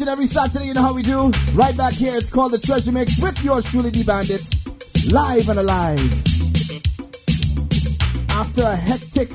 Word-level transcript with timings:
each 0.00 0.02
and 0.02 0.10
every 0.10 0.24
Saturday, 0.24 0.64
you 0.64 0.72
know 0.72 0.80
how 0.80 0.94
we 0.94 1.02
do. 1.02 1.30
Right 1.52 1.76
back 1.76 1.92
here, 1.92 2.14
it's 2.16 2.30
called 2.30 2.52
the 2.52 2.58
Treasure 2.58 2.90
Mix 2.90 3.20
with 3.20 3.38
yours 3.44 3.70
truly, 3.70 3.90
the 3.90 4.02
Bandits, 4.02 4.50
live 5.12 5.46
and 5.50 5.58
alive. 5.58 6.00
After 8.30 8.62
a 8.62 8.76
hectic, 8.76 9.28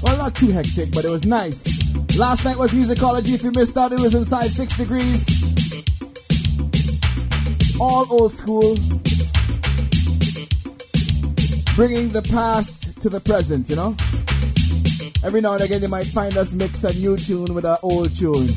well, 0.00 0.16
not 0.16 0.36
too 0.36 0.52
hectic, 0.52 0.92
but 0.92 1.04
it 1.04 1.08
was 1.08 1.24
nice. 1.24 1.66
Last 2.16 2.44
night 2.44 2.56
was 2.56 2.70
musicology. 2.70 3.34
If 3.34 3.42
you 3.42 3.50
missed 3.50 3.76
out, 3.76 3.90
it 3.90 3.98
was 3.98 4.14
inside 4.14 4.48
six 4.50 4.76
degrees. 4.76 5.26
All 7.80 8.06
old 8.12 8.32
school, 8.32 8.76
bringing 11.74 12.10
the 12.10 12.22
past 12.30 13.00
to 13.02 13.08
the 13.08 13.20
present, 13.20 13.68
you 13.68 13.74
know? 13.74 13.96
Every 15.24 15.40
now 15.40 15.54
and 15.54 15.62
again, 15.62 15.82
you 15.82 15.88
might 15.88 16.06
find 16.06 16.36
us 16.36 16.54
mix 16.54 16.84
a 16.84 16.92
new 16.96 17.16
tune 17.16 17.54
with 17.54 17.64
an 17.64 17.78
old 17.82 18.14
tune, 18.14 18.48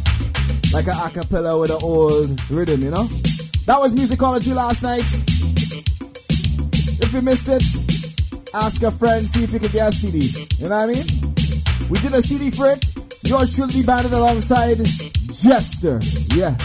like 0.73 0.87
a 0.87 0.91
acapella 0.91 1.59
with 1.59 1.71
an 1.71 1.79
old 1.81 2.39
rhythm, 2.49 2.81
you 2.83 2.91
know? 2.91 3.03
That 3.65 3.79
was 3.79 3.93
musicology 3.93 4.53
last 4.53 4.83
night. 4.83 5.05
If 7.01 7.13
you 7.13 7.21
missed 7.21 7.47
it, 7.49 7.63
ask 8.53 8.81
a 8.83 8.91
friend, 8.91 9.25
see 9.25 9.43
if 9.43 9.53
you 9.53 9.59
can 9.59 9.71
get 9.71 9.89
a 9.89 9.95
CD. 9.95 10.27
You 10.57 10.69
know 10.69 10.75
what 10.75 10.89
I 10.89 10.93
mean? 10.93 11.89
We 11.89 11.99
did 11.99 12.13
a 12.13 12.21
CD 12.21 12.51
for 12.51 12.71
it. 12.71 12.83
Yours 13.23 13.55
should 13.55 13.73
be 13.73 13.83
banded 13.83 14.13
alongside 14.13 14.77
Jester. 15.27 15.99
Yeah. 16.35 16.55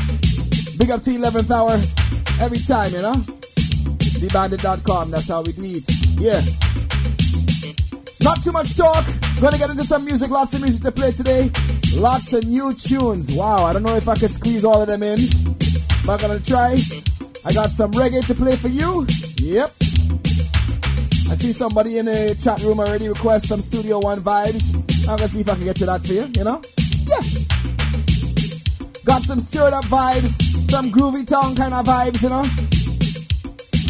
Big 0.79 0.91
up 0.91 1.03
to 1.03 1.11
11th 1.11 1.51
hour 1.51 1.75
every 2.41 2.59
time, 2.59 2.93
you 2.93 3.03
know? 3.03 3.15
TheBandit.com, 4.23 5.11
that's 5.11 5.29
how 5.29 5.43
we 5.43 5.53
do 5.53 5.63
it. 5.65 5.85
Yeah. 6.19 6.41
Not 8.23 8.45
too 8.45 8.53
much 8.53 8.77
talk. 8.77 9.05
Gonna 9.41 9.59
get 9.59 9.71
into 9.71 9.85
some 9.85 10.05
music. 10.05 10.31
Lots 10.31 10.55
of 10.55 10.63
music 10.63 10.83
to 10.85 10.93
play 10.93 11.11
today. 11.13 11.51
Lots 11.97 12.33
of 12.33 12.47
new 12.47 12.73
tunes. 12.73 13.35
Wow, 13.35 13.65
I 13.65 13.73
don't 13.73 13.83
know 13.83 13.97
if 13.97 14.09
I 14.09 14.15
could 14.17 14.31
squeeze 14.31 14.65
all 14.65 14.81
of 14.81 14.87
them 14.87 15.03
in. 15.03 15.19
But 16.07 16.23
I'm 16.23 16.29
gonna 16.29 16.41
try. 16.41 16.77
I 17.45 17.53
got 17.53 17.71
some 17.71 17.91
reggae 17.93 18.25
to 18.27 18.35
play 18.35 18.55
for 18.57 18.69
you. 18.69 19.07
Yep. 19.39 19.73
I 21.31 21.35
see 21.35 21.53
somebody 21.53 21.99
in 21.99 22.07
the 22.07 22.37
chat 22.41 22.63
room 22.63 22.79
already 22.79 23.09
request 23.09 23.49
some 23.49 23.61
Studio 23.61 23.99
One 23.99 24.21
vibes. 24.21 24.77
I'm 25.09 25.17
gonna 25.17 25.29
see 25.29 25.41
if 25.41 25.49
I 25.49 25.55
can 25.55 25.65
get 25.65 25.77
to 25.77 25.87
that 25.87 26.03
for 26.03 26.13
you, 26.13 26.27
you 26.37 26.45
know? 26.45 26.63
Yeah. 27.07 27.23
Got 29.05 29.23
some 29.23 29.41
stirred 29.41 29.73
up 29.73 29.85
vibes, 29.87 30.41
some 30.71 30.91
groovy 30.91 31.27
town 31.27 31.57
kind 31.57 31.75
of 31.75 31.85
vibes, 31.85 32.23
you 32.23 32.29
know? 32.29 32.47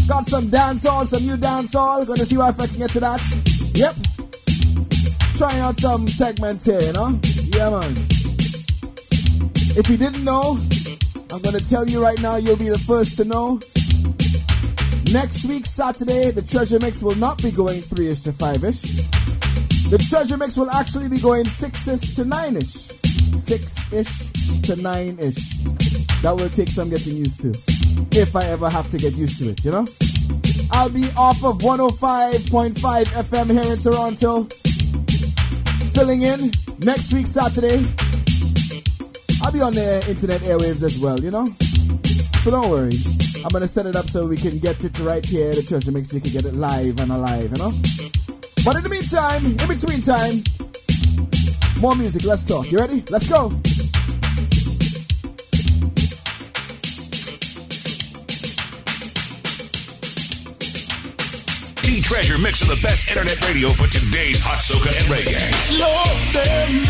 Got 0.09 0.25
some 0.25 0.49
dancehall, 0.49 1.05
some 1.05 1.23
new 1.23 1.37
dancehall. 1.37 2.07
Gonna 2.07 2.25
see 2.25 2.37
if 2.37 2.41
I 2.41 2.67
can 2.67 2.79
get 2.79 2.93
to 2.93 3.01
that. 3.01 3.21
Yep. 3.75 4.22
Trying 5.37 5.61
out 5.61 5.79
some 5.79 6.07
segments 6.07 6.67
here, 6.67 6.81
you 6.81 6.93
know? 6.93 7.19
Yeah, 7.57 7.71
man. 7.71 7.97
If 9.75 9.89
you 9.89 9.97
didn't 9.97 10.25
know, 10.25 10.59
I'm 11.31 11.41
gonna 11.41 11.61
tell 11.61 11.89
you 11.89 12.03
right 12.03 12.21
now, 12.21 12.37
you'll 12.37 12.57
be 12.57 12.69
the 12.69 12.79
first 12.79 13.17
to 13.17 13.25
know. 13.25 13.59
Next 15.13 15.45
week, 15.47 15.67
Saturday, 15.67 16.31
the 16.31 16.43
treasure 16.43 16.79
mix 16.79 17.03
will 17.03 17.15
not 17.15 17.43
be 17.43 17.51
going 17.51 17.81
3 17.81 18.09
ish 18.09 18.21
to 18.21 18.33
5 18.33 18.65
ish. 18.65 18.83
The 19.91 19.99
treasure 20.09 20.37
mix 20.37 20.57
will 20.57 20.71
actually 20.71 21.09
be 21.09 21.19
going 21.19 21.47
6 21.47 21.89
ish 21.89 22.15
to 22.15 22.25
9 22.25 22.57
ish. 22.57 22.69
6 22.69 23.93
ish 23.93 24.63
to 24.63 24.77
9 24.77 25.19
ish. 25.19 25.59
That 26.23 26.37
will 26.37 26.51
take 26.51 26.69
some 26.69 26.91
getting 26.91 27.17
used 27.17 27.41
to. 27.43 27.51
If 28.13 28.37
I 28.37 28.45
ever 28.47 28.69
have 28.69 28.91
to 28.91 28.99
get 28.99 29.15
used 29.15 29.39
to 29.39 29.51
it, 29.51 29.65
you 29.65 29.71
know? 29.71 29.87
I'll 30.71 30.89
be 30.89 31.09
off 31.17 31.43
of 31.45 31.59
105.5 31.59 33.05
FM 33.05 33.51
here 33.51 33.73
in 33.73 33.79
Toronto. 33.81 34.49
Filling 35.95 36.23
in 36.23 36.51
next 36.81 37.13
week, 37.13 37.27
Saturday. 37.27 37.85
I'll 39.43 39.53
be 39.53 39.61
on 39.61 39.75
the 39.75 40.05
internet 40.09 40.41
airwaves 40.41 40.83
as 40.83 40.99
well, 40.99 41.21
you 41.21 41.31
know? 41.31 41.49
So 42.43 42.51
don't 42.51 42.71
worry. 42.71 42.95
I'm 43.45 43.51
gonna 43.51 43.69
set 43.69 43.87
it 43.87 43.97
up 43.97 44.09
so 44.09 44.27
we 44.27 44.37
can 44.37 44.59
get 44.59 44.83
it 44.85 44.99
right 45.01 45.25
here, 45.25 45.51
at 45.51 45.57
the 45.57 45.63
treasure 45.63 45.93
mix, 45.93 46.11
so 46.11 46.17
you 46.17 46.23
can 46.23 46.33
get 46.33 46.45
it 46.45 46.55
live 46.55 46.99
and 47.01 47.13
alive, 47.13 47.51
you 47.53 47.59
know? 47.59 47.73
But 48.65 48.77
in 48.77 48.83
the 48.83 48.89
meantime, 48.89 49.47
in 49.47 49.69
between 49.69 50.01
time, 50.01 50.43
more 51.81 51.95
music, 51.95 52.25
let's 52.25 52.45
talk. 52.45 52.71
You 52.71 52.79
ready? 52.79 53.05
Let's 53.11 53.29
go! 53.29 53.51
The 61.93 62.01
treasure 62.01 62.39
mix 62.39 62.63
of 62.63 62.69
the 62.69 62.81
best 62.81 63.07
internet 63.07 63.37
radio 63.47 63.69
for 63.69 63.87
today's 63.87 64.41
hot 64.41 64.65
soca 64.65 64.89
and 64.89 65.07
reggae. 65.13 65.37
Love 65.77 66.33
them 66.33 66.81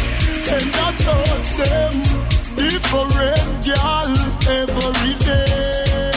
and 0.46 0.66
not 0.78 0.94
touch 0.94 1.58
them. 1.58 1.90
Different 2.54 3.10
girl 3.66 4.14
every 4.46 5.14
day. 5.18 6.12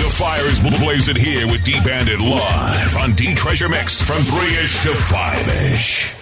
The 0.00 0.08
fire 0.08 0.46
is 0.48 0.60
blazing 0.80 1.16
here 1.16 1.46
with 1.48 1.62
D 1.64 1.78
Bandit 1.84 2.22
live 2.22 2.96
on 2.96 3.12
D 3.12 3.34
Treasure 3.34 3.68
Mix 3.68 4.00
from 4.00 4.22
3 4.22 4.56
ish 4.56 4.82
to 4.84 4.94
5 4.94 5.48
ish. 5.68 6.21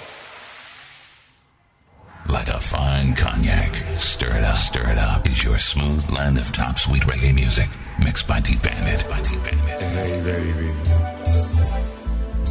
Smooth 5.60 6.06
blend 6.08 6.38
of 6.38 6.50
top 6.52 6.78
sweet 6.78 7.02
reggae 7.02 7.34
music 7.34 7.68
mixed 8.02 8.26
by 8.26 8.40
D 8.40 8.56
Bandit. 8.62 9.08
By 9.08 9.20
D 9.22 9.36
Bandit. 9.44 9.82
Hey, 9.82 10.20
baby. 10.24 10.72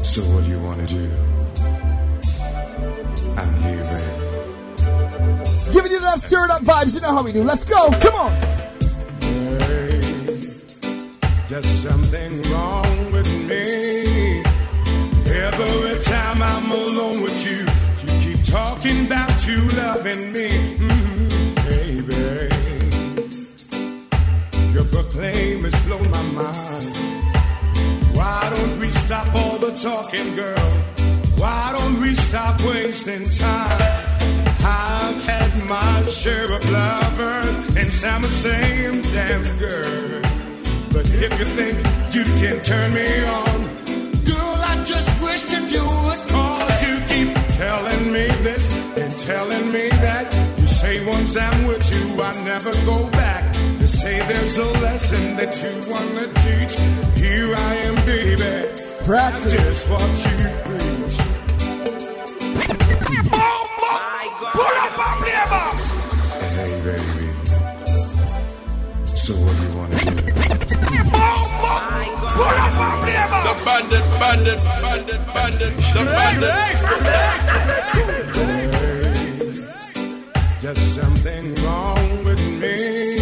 So 0.03 0.21
what 0.21 0.43
do 0.43 0.49
you 0.49 0.59
want 0.59 0.79
to 0.79 0.87
do? 0.87 1.09
I'm 3.37 3.53
here, 3.63 3.83
baby. 3.83 4.29
Giving 5.73 5.91
you 5.91 5.99
that 6.01 6.19
stirred 6.19 6.51
up 6.51 6.61
vibes, 6.61 6.95
you 6.95 7.01
know 7.01 7.13
how 7.13 7.23
we 7.23 7.31
do. 7.31 7.43
Let's 7.43 7.63
go, 7.63 7.89
come 7.99 8.15
on! 8.15 8.31
Hey, 9.21 9.99
there's 11.47 11.65
something 11.65 12.41
wrong 12.51 13.11
with 13.11 13.27
me. 13.47 14.41
Every 15.31 16.01
time 16.03 16.41
I'm 16.41 16.71
alone 16.71 17.21
with 17.21 17.45
you, 17.45 17.65
you 18.03 18.35
keep 18.35 18.45
talking 18.45 19.05
about 19.05 19.47
you 19.47 19.67
loving 19.77 20.33
me. 20.33 20.68
Has 25.69 25.85
blown 25.85 26.09
my 26.09 26.21
mind. 26.43 26.95
Why 28.15 28.51
don't 28.55 28.79
we 28.79 28.89
stop 28.89 29.27
all 29.35 29.57
the 29.57 29.71
talking, 29.71 30.35
girl? 30.35 30.69
Why 31.37 31.73
don't 31.77 32.01
we 32.01 32.13
stop 32.13 32.61
wasting 32.63 33.29
time? 33.29 33.81
I've 34.61 35.23
had 35.25 35.51
my 35.65 36.03
share 36.09 36.51
of 36.51 36.63
lovers, 36.71 37.55
and 37.77 37.91
some 37.93 38.21
the 38.23 38.29
same 38.29 39.01
damn 39.13 39.43
girl. 39.57 40.21
But 40.93 41.05
if 41.25 41.31
you 41.39 41.45
think 41.57 41.77
you 42.13 42.23
can 42.41 42.61
turn 42.63 42.93
me 42.93 43.23
on, 43.25 43.59
girl, 44.25 44.57
I 44.71 44.83
just 44.83 45.09
wish 45.21 45.43
that 45.51 45.71
you 45.71 45.83
would. 45.83 46.21
Cause 46.33 46.77
you 46.87 46.95
keep 47.11 47.31
telling 47.55 48.11
me 48.11 48.27
this 48.43 48.65
and 48.97 49.11
telling 49.19 49.71
me 49.71 49.89
that. 50.05 50.27
You 50.59 50.67
say 50.67 51.05
once 51.05 51.37
I'm 51.37 51.67
with 51.67 51.85
you, 51.93 52.21
I 52.21 52.33
never 52.43 52.73
go 52.85 53.09
back. 53.11 53.58
You 53.99 54.05
say 54.05 54.19
there's 54.29 54.57
a 54.57 54.63
lesson 54.79 55.35
that 55.35 55.51
you 55.59 55.71
wanna 55.91 56.31
teach. 56.39 56.79
Here 57.19 57.51
I 57.53 57.75
am, 57.83 57.95
baby. 58.05 58.67
Practice. 59.03 59.51
Just 59.51 59.89
what 59.89 59.99
you 60.23 60.35
preach. 60.63 61.17
Pull 64.55 64.75
up 64.85 64.99
and 65.03 65.19
play. 65.19 65.35
Hey, 66.55 66.73
baby. 66.87 67.27
So 69.17 69.33
what 69.35 69.53
do 69.57 69.63
you 69.67 69.73
wanna 69.75 69.97
do? 69.99 70.11
Pull 72.39 72.57
up 72.63 72.79
and 72.79 72.95
play. 73.03 73.19
The 73.43 73.53
bandit, 73.65 74.05
bandit, 74.21 74.61
bandit, 74.81 75.21
bandit, 75.33 75.73
the 75.93 76.01
bandit. 76.15 76.67
There's 80.61 80.79
something 80.79 81.43
wrong 81.65 82.23
with 82.23 82.41
me. 82.61 83.18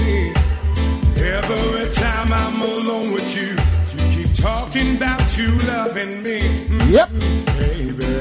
Every 1.37 1.91
time 1.93 2.33
I'm 2.33 2.61
alone 2.61 3.13
with 3.13 3.29
you, 3.37 3.55
you 3.93 4.03
keep 4.15 4.35
talking 4.35 4.97
about 4.97 5.37
you 5.37 5.49
loving 5.69 6.23
me. 6.23 6.39
Mm-hmm. 6.39 6.89
Yep. 6.95 7.09
Baby, 7.61 8.15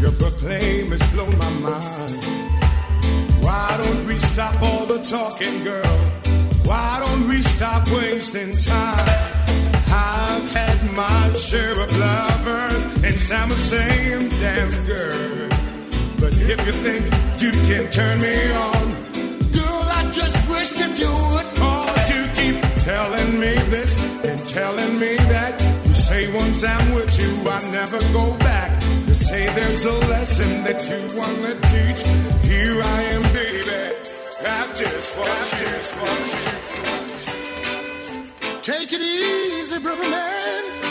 your 0.00 0.12
proclaim 0.12 0.90
has 0.90 1.02
blown 1.12 1.38
my 1.38 1.50
mind. 1.60 2.24
Why 3.44 3.80
don't 3.82 4.06
we 4.06 4.18
stop 4.18 4.60
all 4.62 4.86
the 4.86 4.98
talking, 5.04 5.62
girl? 5.62 5.96
Why 6.64 7.00
don't 7.04 7.28
we 7.28 7.40
stop 7.40 7.88
wasting 7.92 8.56
time? 8.56 9.08
I've 9.86 10.50
had 10.52 10.92
my 10.92 11.32
share 11.34 11.78
of 11.78 11.90
lovers, 11.96 12.84
and 13.04 13.16
I'm 13.32 13.48
the 13.48 13.54
same 13.54 14.28
damn 14.40 14.70
girl. 14.86 15.48
But 16.18 16.36
if 16.36 16.58
you 16.66 16.72
think 16.72 17.04
you 17.40 17.52
can 17.68 17.88
turn 17.92 18.20
me 18.20 18.52
on, 18.52 19.13
just 20.14 20.48
wish 20.48 20.70
that 20.78 20.98
you 20.98 21.10
would. 21.10 21.46
Cause 21.56 22.06
you 22.14 22.22
keep 22.38 22.56
telling 22.84 23.40
me 23.40 23.54
this 23.74 23.92
and 24.24 24.38
telling 24.46 24.98
me 24.98 25.16
that. 25.34 25.60
You 25.86 25.94
say 25.94 26.32
once 26.32 26.62
I'm 26.62 26.94
with 26.94 27.18
you, 27.18 27.32
I 27.50 27.60
never 27.72 27.98
go 28.12 28.36
back. 28.38 28.70
You 29.08 29.14
say 29.14 29.46
there's 29.54 29.84
a 29.84 29.98
lesson 30.12 30.64
that 30.64 30.80
you 30.88 31.00
wanna 31.18 31.54
teach. 31.72 32.00
Here 32.48 32.80
I 32.80 33.02
am, 33.14 33.22
baby. 33.32 33.82
I 34.46 34.66
just 34.74 35.18
watch, 35.18 35.50
Just 35.50 35.92
want 36.00 36.26
you. 36.34 36.44
Take 38.62 38.92
it 38.92 39.00
easy, 39.02 39.78
brother 39.78 40.08
man. 40.10 40.83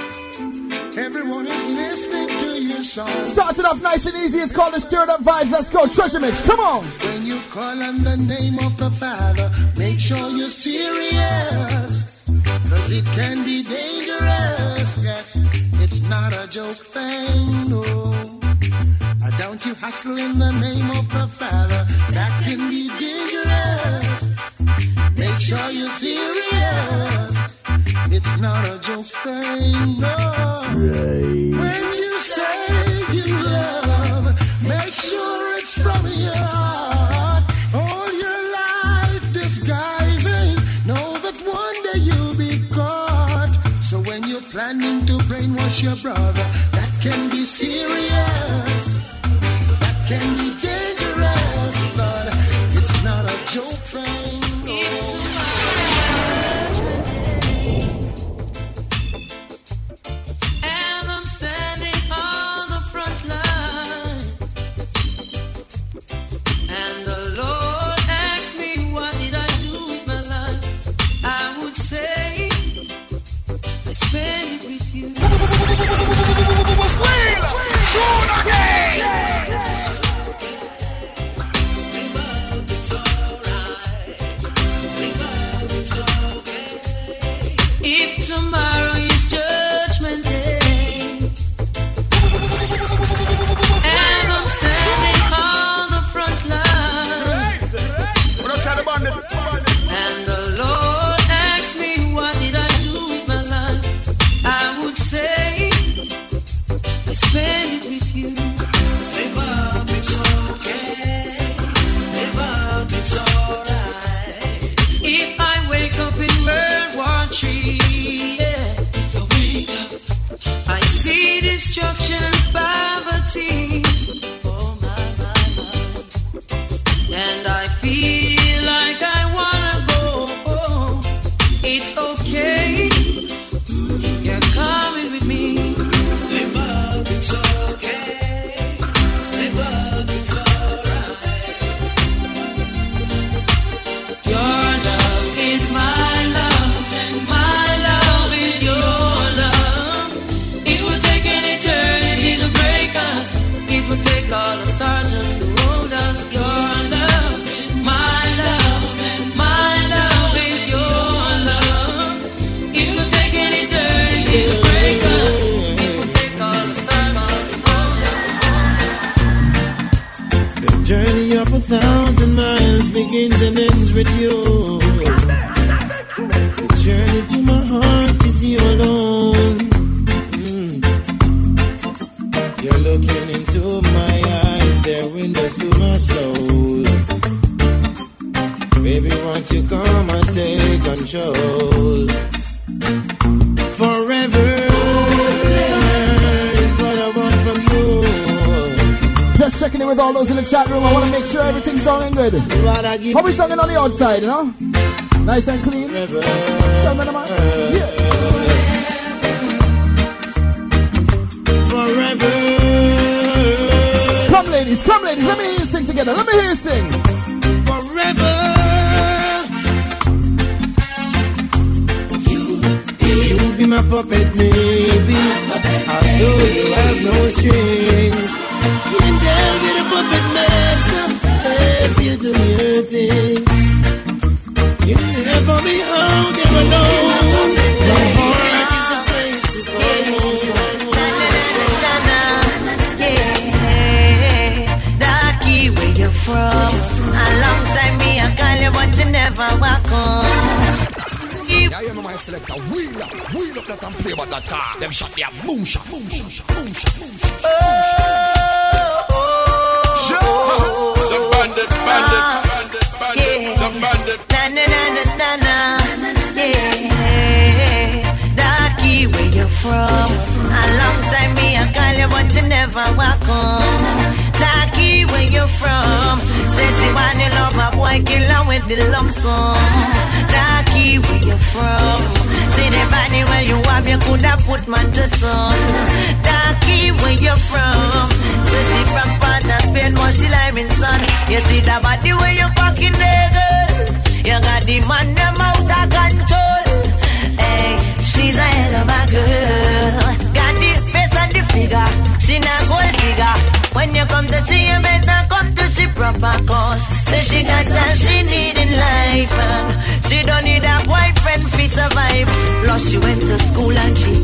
Everyone 1.15 1.45
is 1.45 1.68
listening 1.68 2.39
to 2.39 2.62
your 2.63 2.81
song. 2.81 3.27
Started 3.27 3.65
off 3.65 3.80
nice 3.83 4.07
and 4.07 4.15
easy. 4.15 4.39
It's 4.39 4.51
called 4.51 4.74
the 4.74 4.80
Stirred 4.80 5.10
Up 5.10 5.19
Vibes. 5.19 5.51
Let's 5.51 5.69
go. 5.69 5.86
Treasure 5.86 6.19
Mix. 6.19 6.42
Come 6.42 6.60
on. 6.60 6.83
When 6.83 7.24
you 7.24 7.39
call 7.51 7.83
on 7.83 8.04
the 8.04 8.18
name 8.18 8.57
of 8.57 8.75
the 8.77 8.89
Father, 8.89 9.51
make 9.77 10.00
sure 10.00 10.30
you're 10.31 10.50
serious. 10.50 12.25
Cause 12.68 12.92
it 12.92 13.06
can 13.13 13.45
be 13.45 13.62
dangerous. 13.62 14.98
Yes, 15.04 15.38
it's 15.83 16.01
not 16.01 16.33
a 16.33 16.48
joke 16.48 16.77
thing, 16.77 17.69
no. 17.69 17.83
Don't 19.38 19.63
you 19.68 19.75
hustle 19.75 20.18
in 20.18 20.39
the 20.39 20.51
name 20.51 20.89
of 20.89 21.07
the 21.12 21.27
Father. 21.27 21.86
That 22.10 22.42
can 22.44 22.68
be 22.71 22.89
dangerous. 22.98 24.21
Make 25.15 25.39
sure 25.39 25.69
you're 25.69 25.92
serious. 25.92 27.32
It's 28.11 28.38
not 28.39 28.67
a 28.67 28.77
joke 28.79 29.05
thing, 29.05 30.00
no. 30.00 30.07
Right. 30.07 31.51
When 31.61 31.83
you 31.97 32.19
say 32.19 33.03
you 33.11 33.25
love, 33.44 34.25
make 34.63 34.94
sure 34.94 35.57
it's 35.57 35.73
from 35.73 36.05
your 36.07 36.35
heart. 36.35 37.44
All 37.73 38.13
your 38.13 38.51
life 38.53 39.33
disguising, 39.33 40.55
know 40.85 41.17
that 41.19 41.38
one 41.45 41.83
day 41.83 42.00
you'll 42.00 42.35
be 42.35 42.67
caught. 42.69 43.57
So 43.81 44.00
when 44.01 44.27
you're 44.27 44.41
planning 44.41 45.05
to 45.05 45.13
brainwash 45.29 45.81
your 45.81 45.95
brother, 45.95 46.47
that 46.71 46.91
can 47.01 47.29
be 47.29 47.45
serious. 47.45 48.85
That 49.79 50.05
can 50.07 50.43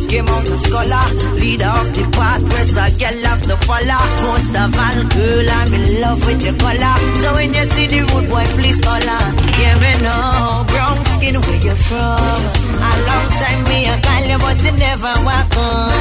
came 0.10 0.28
out 0.28 0.48
a 0.48 0.58
scholar. 0.58 1.06
Leader 1.38 1.70
of 1.70 1.88
the 1.94 2.04
path, 2.18 2.44
where's 2.50 2.75
a 2.75 2.86
girl 2.98 3.18
have 3.30 3.44
to 3.46 3.56
follow. 3.66 4.01
Most 4.25 4.54
of 4.58 4.74
all, 4.74 5.00
girl, 5.13 5.50
I'm 5.50 5.74
in 5.78 6.01
love 6.01 6.20
with 6.25 6.42
your 6.44 6.58
color. 6.58 6.96
So 7.22 7.28
when 7.38 7.54
you 7.54 7.66
see 7.74 7.88
the 7.88 8.00
rude 8.10 8.28
boy, 8.30 8.46
please 8.58 8.80
call 8.82 9.06
her. 9.13 9.25
Yeah, 9.62 9.75
me 9.84 9.94
know, 10.04 10.66
brown 10.68 10.98
skin, 11.13 11.36
where 11.39 11.62
you 11.62 11.75
from? 11.88 12.42
A 12.89 12.92
long 13.08 13.28
time 13.39 13.62
me, 13.70 13.78
I 13.86 13.96
call 14.01 14.25
you, 14.30 14.39
but 14.44 14.58
you 14.66 14.74
never 14.82 15.13
walk 15.30 15.54
on. 15.62 15.94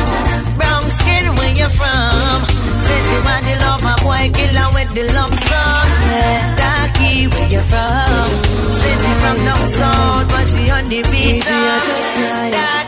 Brown 0.56 0.84
skin, 0.98 1.24
where 1.36 1.54
you 1.60 1.68
from? 1.78 2.38
Say 2.84 2.98
she 3.08 3.18
want 3.26 3.42
the 3.44 3.54
love, 3.62 3.84
a 3.84 3.94
boy 4.02 4.24
killer 4.32 4.68
with 4.74 4.90
the 4.96 5.04
lump 5.12 5.34
sum. 5.36 5.88
Darky, 6.56 7.28
where 7.28 7.48
you 7.52 7.62
from? 7.70 8.28
Say 8.80 8.94
she 9.02 9.12
from 9.20 9.36
down 9.44 9.64
south, 9.78 10.26
but 10.32 10.44
she 10.48 10.62
on 10.72 10.84
the 10.88 11.00
beat. 11.12 11.44
Darky, 11.44 12.87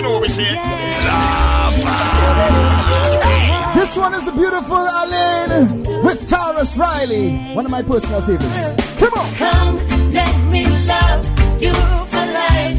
You 0.00 0.06
know 0.06 0.12
what 0.12 0.22
we 0.22 0.28
say? 0.28 0.44
This 3.74 3.94
one 3.98 4.14
is 4.14 4.24
the 4.24 4.32
beautiful 4.32 4.78
Alaine 4.78 5.82
with 6.02 6.26
Tarrus 6.26 6.78
Riley, 6.78 7.36
one 7.54 7.66
of 7.66 7.70
my 7.70 7.82
personal 7.82 8.22
favorites. 8.22 8.72
Come 8.98 9.12
on. 9.12 9.34
Come, 9.34 9.76
let 10.14 10.34
me 10.50 10.64
love 10.86 11.26
you 11.60 11.74
for 11.74 12.24
life. 12.32 12.78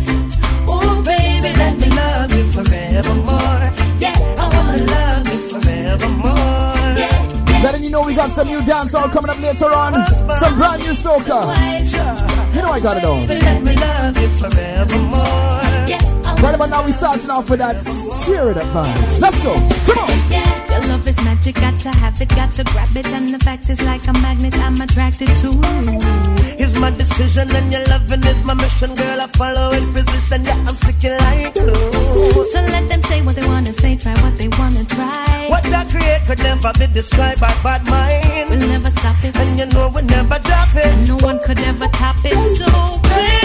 Oh, 0.65 1.03
baby, 1.05 1.53
let 1.59 1.77
me 1.77 1.89
love 1.91 2.31
you 2.33 2.43
forevermore. 2.53 3.69
Yeah, 4.01 4.17
I 4.39 4.49
wanna 4.55 4.83
love 4.83 5.27
you 5.27 5.37
forevermore. 5.49 6.97
Yeah, 6.97 7.61
Letting 7.63 7.83
you 7.83 7.91
know 7.91 8.01
we 8.01 8.15
got 8.15 8.31
some 8.31 8.47
new 8.47 8.61
dancehall 8.61 9.11
coming 9.11 9.29
up 9.29 9.39
later 9.39 9.67
on. 9.67 9.93
Some 10.39 10.57
brand 10.57 10.81
new 10.81 10.93
soca. 10.93 11.53
You 12.55 12.61
know 12.63 12.71
I 12.71 12.79
got 12.79 12.97
it 12.97 13.05
on. 13.05 13.27
Right 16.41 16.55
about 16.55 16.69
now 16.69 16.83
we 16.83 16.91
starting 16.91 17.29
off 17.29 17.49
with 17.49 17.59
that 17.59 17.77
cheer 18.25 18.49
it 18.49 18.57
up 18.57 18.65
vibes. 18.73 19.21
Let's 19.21 19.37
go. 19.39 19.53
Come 19.85 19.99
on. 20.01 20.09
Your 20.71 20.81
love 20.89 21.07
is 21.07 21.17
magic, 21.23 21.55
got 21.55 21.77
to 21.81 21.89
have 21.89 22.19
it, 22.19 22.29
got 22.29 22.51
to 22.53 22.63
grab 22.63 22.95
it. 22.95 23.05
And 23.07 23.29
the 23.33 23.39
fact 23.39 23.69
is, 23.69 23.81
like 23.83 24.07
a 24.07 24.13
magnet, 24.13 24.57
I'm 24.57 24.79
attracted 24.81 25.27
to. 25.41 25.49
It's 26.57 26.75
my 26.79 26.89
decision 26.91 27.53
and 27.55 27.71
your 27.71 27.83
loving 27.85 28.23
is 28.23 28.43
my 28.43 28.55
mission, 28.55 28.95
girl. 28.95 29.21
I 29.21 29.27
follow 29.27 29.71
in 29.71 29.93
position, 29.93 30.43
yeah, 30.45 30.65
I'm 30.67 30.75
sticking 30.77 31.17
like 31.17 31.53
glue. 31.53 32.43
So 32.45 32.59
let 32.73 32.89
them 32.89 33.03
say 33.03 33.21
what 33.21 33.35
they 33.35 33.45
wanna 33.45 33.73
say, 33.73 33.97
try 33.97 34.13
what 34.23 34.37
they 34.37 34.47
wanna 34.47 34.83
try. 34.85 35.45
What 35.49 35.65
I 35.65 35.85
create 35.85 36.23
could 36.25 36.39
never 36.39 36.71
be 36.79 36.87
described 36.87 37.41
by 37.41 37.53
bad 37.61 37.85
mind. 37.85 38.49
We'll 38.49 38.67
never 38.67 38.89
stop 38.89 39.23
it, 39.23 39.35
and 39.35 39.59
you 39.59 39.65
know 39.67 39.91
we'll 39.93 40.05
never 40.05 40.39
drop 40.39 40.69
it. 40.73 41.07
no 41.07 41.17
one 41.17 41.39
could 41.39 41.59
ever 41.59 41.87
top 41.89 42.17
it. 42.23 42.33
So, 42.57 42.99
baby, 43.09 43.40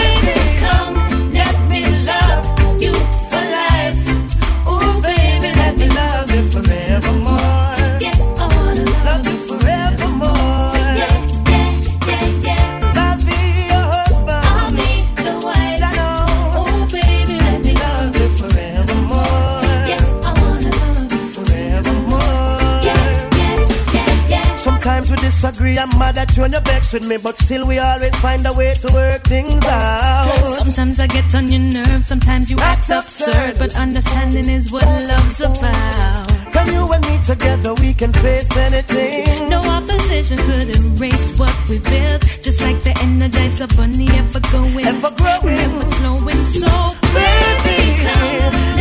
Sometimes 25.57 25.93
I'm 25.93 25.99
mad 25.99 26.17
at 26.17 26.37
you 26.37 26.43
and 26.43 26.53
you 26.53 26.59
vex 26.59 26.93
with 26.93 27.07
me, 27.07 27.17
but 27.17 27.37
still 27.37 27.65
we 27.67 27.79
always 27.79 28.15
find 28.17 28.45
a 28.45 28.53
way 28.53 28.73
to 28.75 28.93
work 28.93 29.23
things 29.23 29.65
out. 29.65 30.55
Sometimes 30.59 30.99
I 30.99 31.07
get 31.07 31.33
on 31.35 31.47
your 31.47 31.59
nerves, 31.59 32.07
sometimes 32.07 32.49
you 32.49 32.57
act 32.59 32.89
absurd, 32.89 33.57
but 33.57 33.75
understanding 33.75 34.49
is 34.49 34.71
what 34.71 34.83
love's 34.85 35.41
about. 35.41 36.27
Come 36.53 36.67
you 36.71 36.91
and 36.91 37.05
me 37.07 37.19
together, 37.25 37.73
we 37.75 37.93
can 37.93 38.13
face 38.13 38.55
anything. 38.57 39.49
No 39.49 39.61
opposition 39.61 40.37
could 40.37 40.69
erase 40.75 41.37
what 41.39 41.55
we 41.69 41.79
built, 41.79 42.21
just 42.41 42.61
like 42.61 42.81
the 42.83 42.91
Energizer 42.91 43.67
Bunny 43.75 44.07
ever 44.09 44.39
going, 44.51 44.85
Ever 44.85 45.11
growing. 45.11 45.55
never 45.55 45.83
slowing. 45.95 46.45
So, 46.47 46.93
Baby, 47.13 48.03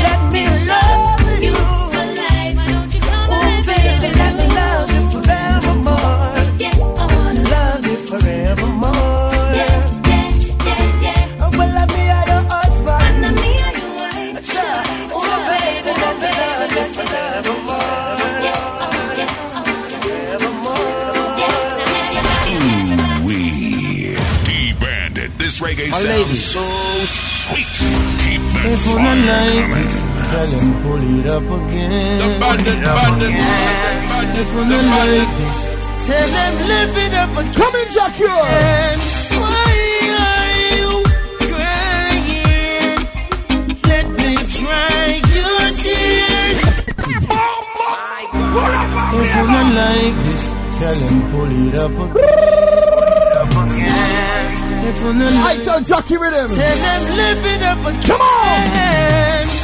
let 0.03 0.33
me 0.33 0.66
90s. 26.17 26.41
So 26.53 26.65
sweet. 27.05 27.77
Keep 28.25 28.43
that 28.57 28.73
fire 28.81 29.17
the 29.17 29.29
90s, 29.29 29.95
tell 30.31 30.51
him 30.57 30.69
pull 30.83 31.05
it 31.19 31.27
up 31.27 31.45
again. 31.45 32.19
The 32.19 32.29
bandit, 32.41 32.79
bandit, 32.85 33.37
bandit, 33.37 34.09
bandit. 34.09 34.47
From 34.49 34.69
the, 34.69 34.77
the 34.77 34.83
90s, 34.83 35.61
tell 36.09 36.33
him 36.41 36.55
live 36.69 36.97
it 37.05 37.15
up 37.15 37.33
again. 37.37 37.55
Come 37.55 37.75
in, 37.77 37.89
Jackie. 37.93 38.25
Jockey 55.85 56.17
Rhythm. 56.17 56.49
Tell 56.49 56.77
them 56.77 57.17
lift 57.17 57.47
it 57.47 57.63
up 57.63 57.79
again. 57.87 58.03
Come 58.03 58.21
on. 58.21 59.56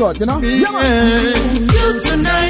Short, 0.00 0.18
you 0.18 0.24
know? 0.24 0.38
Yeah, 0.40 0.72
man. 0.72 1.62
You 1.74 2.00
tonight, 2.00 2.49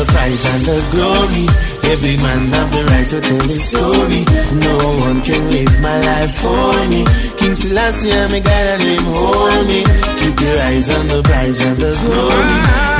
the 0.00 0.12
prize 0.12 0.44
and 0.52 0.64
the 0.64 0.78
glory. 0.92 1.44
Every 1.92 2.16
man 2.24 2.48
have 2.56 2.70
the 2.72 2.82
right 2.92 3.08
to 3.10 3.20
tell 3.20 3.42
his 3.42 3.60
story. 3.68 4.22
No 4.56 4.76
one 5.06 5.20
can 5.20 5.42
live 5.50 5.74
my 5.80 5.98
life 6.00 6.34
for 6.40 6.72
me. 6.88 7.04
King 7.36 7.54
Selassie, 7.54 8.12
I'm 8.12 8.32
a 8.32 8.40
God 8.40 8.66
and 8.74 8.82
him 8.82 9.04
hold 9.12 9.66
me. 9.66 9.80
Keep 10.20 10.36
your 10.40 10.58
eyes 10.68 10.88
on 10.90 11.06
the 11.08 11.20
prize 11.22 11.60
and 11.60 11.76
the 11.76 11.92
glory. 12.04 12.56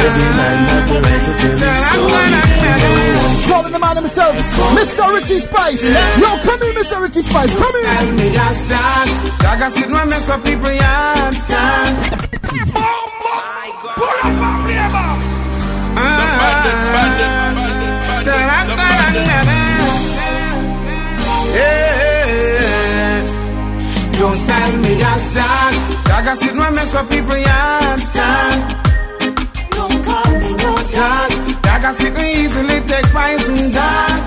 Every 0.06 0.30
man 0.38 0.58
have 0.72 0.86
the 0.92 0.98
right 1.06 1.22
to 1.28 1.32
tell 1.40 1.58
his 1.64 1.78
story. 1.88 2.04
No 2.04 2.18
one 2.20 2.32
Calling 3.48 3.72
the 3.72 3.80
man 3.80 3.96
himself, 3.96 4.34
Mr. 4.76 5.04
Richie 5.16 5.38
Spice. 5.38 5.82
Yo, 6.20 6.28
come 6.44 6.60
here, 6.60 6.74
Mr. 6.74 7.00
Richie 7.00 7.22
Spice. 7.22 7.52
Come 7.54 7.74
here. 7.80 7.94
Tell 7.96 8.12
me 8.12 8.28
just 8.32 8.62
that. 8.68 9.08
Gaga 9.40 9.68
sit 9.70 9.88
my 9.88 10.04
mess 10.04 10.28
up 10.28 10.44
people 10.44 10.72
yard. 10.72 12.29
Don't 24.20 24.37
stand 24.37 24.83
me 24.83 24.92
just 24.96 25.35
that. 25.35 25.72
Gaga 26.06 26.37
sit 26.37 26.54
my 26.54 26.70
mess 26.70 26.92
with 26.92 27.09
people 27.11 27.37
yard. 27.37 28.00
Don't 29.70 30.04
call 30.04 30.30
me 30.42 30.50
no 30.62 30.72
dog. 30.94 31.30
Gaga 31.66 31.90
sit 31.98 32.14
me 32.14 32.26
easily 32.44 32.78
take 32.90 33.09
poison 33.16 33.72
dog. 33.72 34.20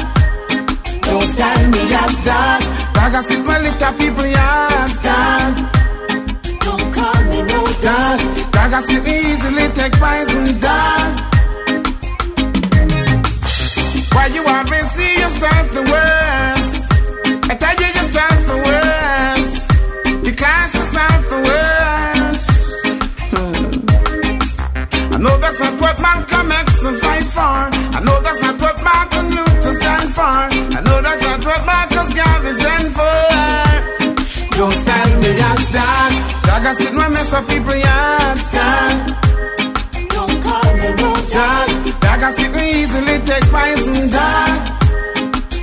Don't 1.04 1.28
stand 1.28 1.72
me 1.72 1.82
just 1.88 2.20
that. 2.26 2.62
Gaga 2.96 3.22
sit 3.28 3.46
my 3.46 3.60
little 3.60 3.94
people 3.94 4.26
yard. 4.26 4.92
Don't 6.66 6.94
call 6.98 7.22
me 7.32 7.40
no 7.44 7.62
dog. 7.88 8.20
Gaga 8.52 8.82
sit 8.88 9.04
me 9.06 9.16
easily 9.32 9.68
take 9.78 9.94
poison 9.94 10.60
dog. 10.60 11.23
Why 14.24 14.30
you 14.30 14.44
always 14.48 14.88
see 14.92 15.14
yourself 15.20 15.66
the 15.74 15.84
worst? 15.92 16.82
I 17.52 17.56
tell 17.64 17.76
you 17.84 17.90
yourself 18.00 18.38
the 18.52 18.58
worst. 18.68 19.58
You 20.26 20.32
class 20.42 20.70
yourself 20.80 21.22
the 21.34 21.40
worst. 21.50 22.48
Hmm. 23.34 25.14
I 25.14 25.18
know 25.18 25.36
that's 25.44 25.60
not 25.60 25.76
what 25.82 26.00
Malcolm 26.00 26.52
X 26.54 26.84
and 26.86 26.98
fight 27.04 27.28
for. 27.36 27.60
I 27.98 28.00
know 28.00 28.18
that's 28.22 28.42
not 28.48 28.62
what 28.62 28.78
Martin 28.82 29.28
Luther 29.36 29.74
stand 29.82 30.10
for. 30.16 30.40
I 30.78 30.82
know 30.88 31.02
that's 31.02 31.22
not 31.22 31.42
what 31.50 31.62
Marcus 31.66 32.10
Garvey 32.20 32.54
stand 32.62 32.88
for. 33.00 33.20
Don't 34.56 34.78
stand 34.84 35.12
me 35.22 35.32
just 35.36 35.68
that. 35.76 36.12
Dog, 36.48 36.66
I 36.66 36.74
sit 36.76 36.94
my 36.94 37.10
mess 37.10 37.34
up 37.34 37.46
people 37.50 37.76
yard. 37.76 38.53
Take 43.26 43.46
poison 43.50 44.10
dog. 44.10 44.60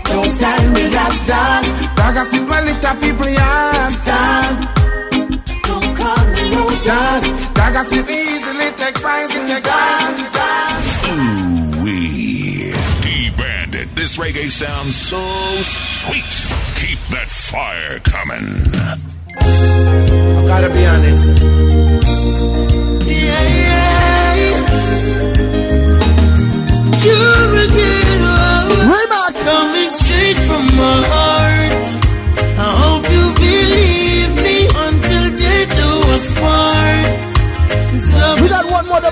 Don't 0.05 0.31
stand 0.31 0.73
me 0.75 0.91
just 0.91 1.27
dog. 1.27 1.65
Dog, 1.97 2.17
I 2.17 2.25
sit 2.31 2.49
my 2.49 2.61
little 2.63 2.97
people 3.01 3.29
yard. 3.29 3.93
Don't 5.67 5.97
call 5.97 6.25
me 6.35 6.43
no 6.51 6.65
dog. 6.85 7.23
Dog, 7.55 7.75
I 7.77 7.85
sit 7.85 8.07
me 8.07 8.17
easily 8.35 8.71
take 8.81 8.99
poison 9.07 9.47
dog. 9.63 10.15
Ooh-wee. 11.11 12.73
D-Bandit. 13.03 13.89
This 13.95 14.19
reggae 14.19 14.49
sounds 14.49 14.97
so 14.97 15.21
sweet. 15.63 16.35
Keep 16.81 17.01
that 17.15 17.29
fire 17.29 17.99
coming. 18.01 18.49
I 19.37 20.45
gotta 20.47 20.71
be 20.71 20.87
honest. 20.87 21.29
Yeah, 23.07 23.43
yeah. 23.59 23.81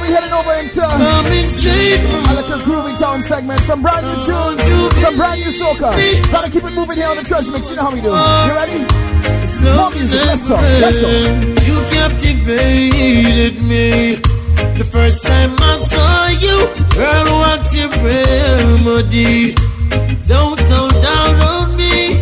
We 0.09 0.15
heading 0.15 0.33
over 0.33 0.55
into 0.57 0.85
straight 1.49 2.01
from 2.09 2.25
a 2.25 2.65
groovy 2.65 2.99
town 2.99 3.21
segment. 3.21 3.61
Some 3.61 3.83
brand 3.83 4.07
new 4.07 4.17
oh, 4.17 4.57
tunes, 4.57 5.03
some 5.03 5.17
brand 5.17 5.41
new 5.41 5.53
soca. 5.53 5.93
Gotta 6.33 6.51
keep 6.51 6.65
it 6.65 6.75
moving 6.75 6.97
here 6.97 7.09
on 7.09 7.17
the 7.17 7.25
Treasure 7.25 7.53
Mix. 7.53 7.69
You 7.71 7.77
know 7.77 7.83
how 7.83 7.93
we 7.93 8.01
do. 8.01 8.09
You 8.09 8.55
ready? 8.57 8.79
More 9.77 9.91
music. 9.91 10.25
Let's 10.25 10.49
talk. 10.49 10.61
Let's 10.61 10.99
go. 10.99 11.11
You 11.69 11.77
captivated 11.93 13.61
me. 13.63 14.17
The 14.79 14.87
first 14.91 15.23
time 15.25 15.53
I 15.59 15.75
saw 15.93 16.29
you, 16.45 16.57
girl, 16.97 17.27
what's 17.43 17.75
your 17.77 17.91
remedy? 17.91 19.55
Don't 20.27 20.61
hold 20.71 20.97
down 21.03 21.35
on 21.53 21.77
me 21.77 22.19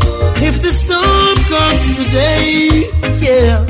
if 0.49 0.63
the 0.63 0.73
storm 0.83 1.37
comes 1.53 1.85
today. 1.97 2.91
Yeah, 3.21 3.65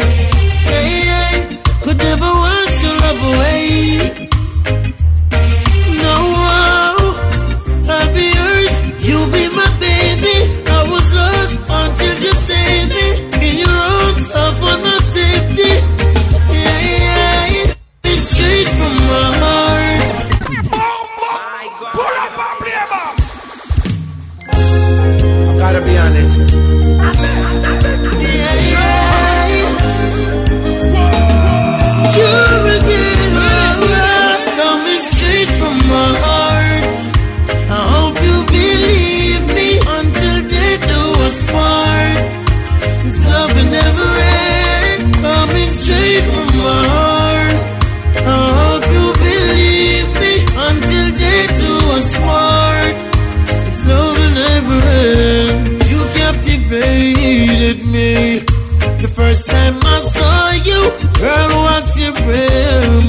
hey, 0.70 0.90
hey, 1.12 1.62
could 1.82 1.98
never 1.98 2.30
wash 2.42 2.82
your 2.82 2.96
love 2.98 3.34
away. 3.34 3.75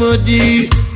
Remedy? 0.08 0.87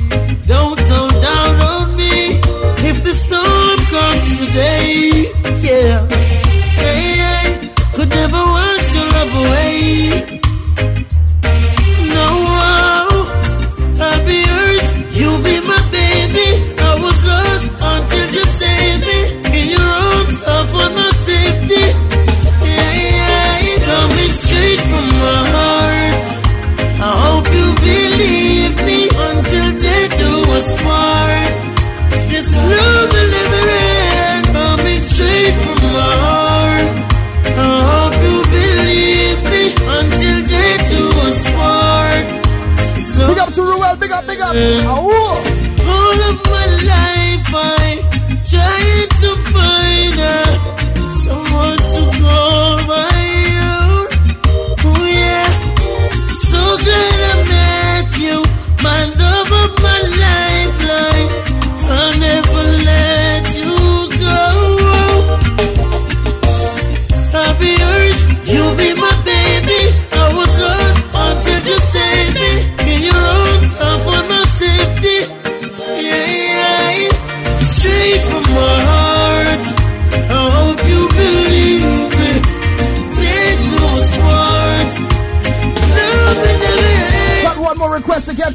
Up, 44.54 44.91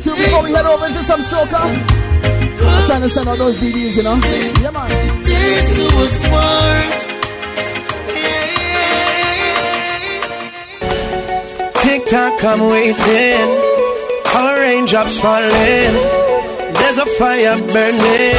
more 0.06 0.14
request 0.14 0.16
to 0.16 0.16
get 0.16 0.16
to 0.16 0.16
before 0.16 0.44
we 0.44 0.52
head 0.52 0.66
over 0.66 0.86
into 0.86 1.04
some 1.04 1.22
soca. 1.22 1.60
I'm 1.60 2.86
trying 2.86 3.02
to 3.02 3.10
send 3.10 3.30
out 3.30 3.38
those 3.38 3.56
BDs, 3.58 3.98
you 3.98 4.04
know. 4.04 4.16
Yeah, 4.62 4.72
man. 4.72 4.90
Take 5.24 5.76
those 5.76 6.28
words. 6.32 7.06
Tick 11.84 12.06
tock, 12.08 12.44
I'm 12.44 12.62
waiting. 12.70 13.50
Our 14.36 14.60
raindrops 14.60 15.20
falling. 15.20 15.96
There's 16.74 16.98
a 16.98 17.06
fire 17.18 17.58
burning. 17.58 18.36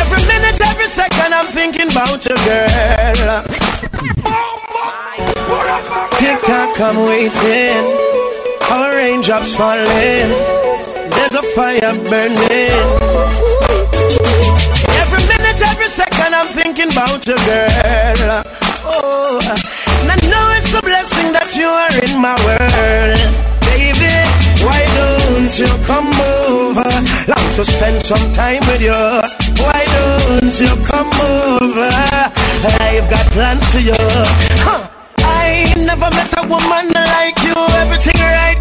Every 0.00 0.22
minute, 0.26 0.60
every 0.60 0.88
second, 0.88 1.32
I'm 1.32 1.46
thinking 1.46 1.90
about 1.90 2.24
you, 2.26 2.36
girl. 2.36 3.44
Oh, 4.24 4.58
Tick 6.18 6.42
tock, 6.42 6.80
I'm 6.80 6.96
waiting. 7.06 8.11
Our 8.72 8.96
raindrops 8.96 9.54
falling. 9.54 10.32
There's 11.12 11.34
a 11.34 11.42
fire 11.54 11.92
burning. 12.08 12.72
Every 15.02 15.22
minute, 15.28 15.60
every 15.60 15.88
second, 15.88 16.32
I'm 16.32 16.46
thinking 16.56 16.90
about 16.90 17.20
you, 17.28 17.36
girl. 17.44 18.42
Oh, 18.88 19.38
and 20.00 20.08
I 20.10 20.16
know 20.32 20.44
it's 20.56 20.72
a 20.72 20.80
blessing 20.80 21.32
that 21.36 21.52
you 21.52 21.68
are 21.68 21.92
in 22.00 22.16
my 22.16 22.32
world, 22.48 23.20
baby. 23.68 24.08
Why 24.64 24.80
don't 24.96 25.52
you 25.52 25.68
come 25.84 26.08
over? 26.40 26.88
Love 27.28 27.48
to 27.56 27.64
spend 27.66 28.00
some 28.00 28.32
time 28.32 28.64
with 28.72 28.80
you. 28.80 28.96
Why 29.60 29.84
don't 29.84 30.54
you 30.56 30.72
come 30.88 31.12
over? 31.20 31.92
I've 32.80 33.04
got 33.10 33.26
plans 33.36 33.68
for 33.68 33.80
you. 33.84 34.00
Huh. 34.64 34.88
I 35.24 35.74
never 35.76 36.08
met 36.16 36.32
a 36.40 36.42
woman 36.48 36.88
like 36.94 37.36
you. 37.44 37.54
Everything 37.82 38.18
right, 38.22 38.51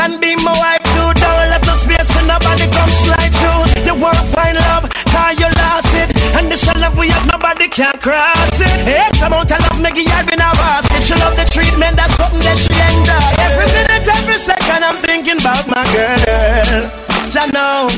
and 0.00 0.16
be 0.20 0.32
my 0.40 0.52
wife 0.56 0.84
too. 0.96 1.08
Don't 1.20 1.46
let 1.52 1.62
no 1.68 1.74
space 1.76 2.08
for 2.08 2.24
nobody 2.24 2.66
come 2.72 2.88
slide 2.88 3.32
through. 3.36 3.84
You 3.84 3.94
wanna 4.00 4.24
find 4.32 4.56
love, 4.56 4.88
cause 5.12 5.36
you 5.36 5.48
lost 5.60 5.92
it. 5.92 6.08
And 6.36 6.48
this 6.48 6.64
love 6.74 6.96
we 6.96 7.08
have, 7.12 7.26
nobody 7.28 7.68
can 7.68 7.92
cross 8.00 8.56
it. 8.56 8.76
X 8.88 9.20
amount 9.20 9.52
of 9.52 9.60
love, 9.60 9.80
make 9.80 9.96
you 9.96 10.08
in 10.08 10.40
a 10.40 10.50
basket. 10.56 11.02
She 11.04 11.14
love 11.20 11.36
the 11.36 11.44
treatment, 11.44 11.96
that's 12.00 12.16
something 12.16 12.40
that 12.48 12.56
she 12.56 12.72
enjoy. 12.72 13.28
Every 13.44 13.68
minute, 13.76 14.08
every 14.08 14.38
second, 14.38 14.80
I'm 14.88 14.96
thinking 14.96 15.38
about 15.40 15.68
my 15.68 15.84
girl. 15.92 16.80
I 17.36 17.46
know. 17.52 17.88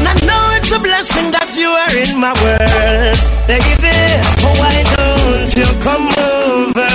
And 0.00 0.08
I 0.08 0.14
know 0.24 0.42
it's 0.56 0.70
a 0.72 0.78
blessing 0.78 1.30
that 1.34 1.50
you 1.58 1.68
are 1.68 1.94
in 1.98 2.16
my 2.16 2.32
world, 2.40 3.18
baby. 3.50 3.92
Why 4.56 4.72
don't 4.96 5.50
you 5.52 5.68
come 5.82 6.08
over? 6.16 6.88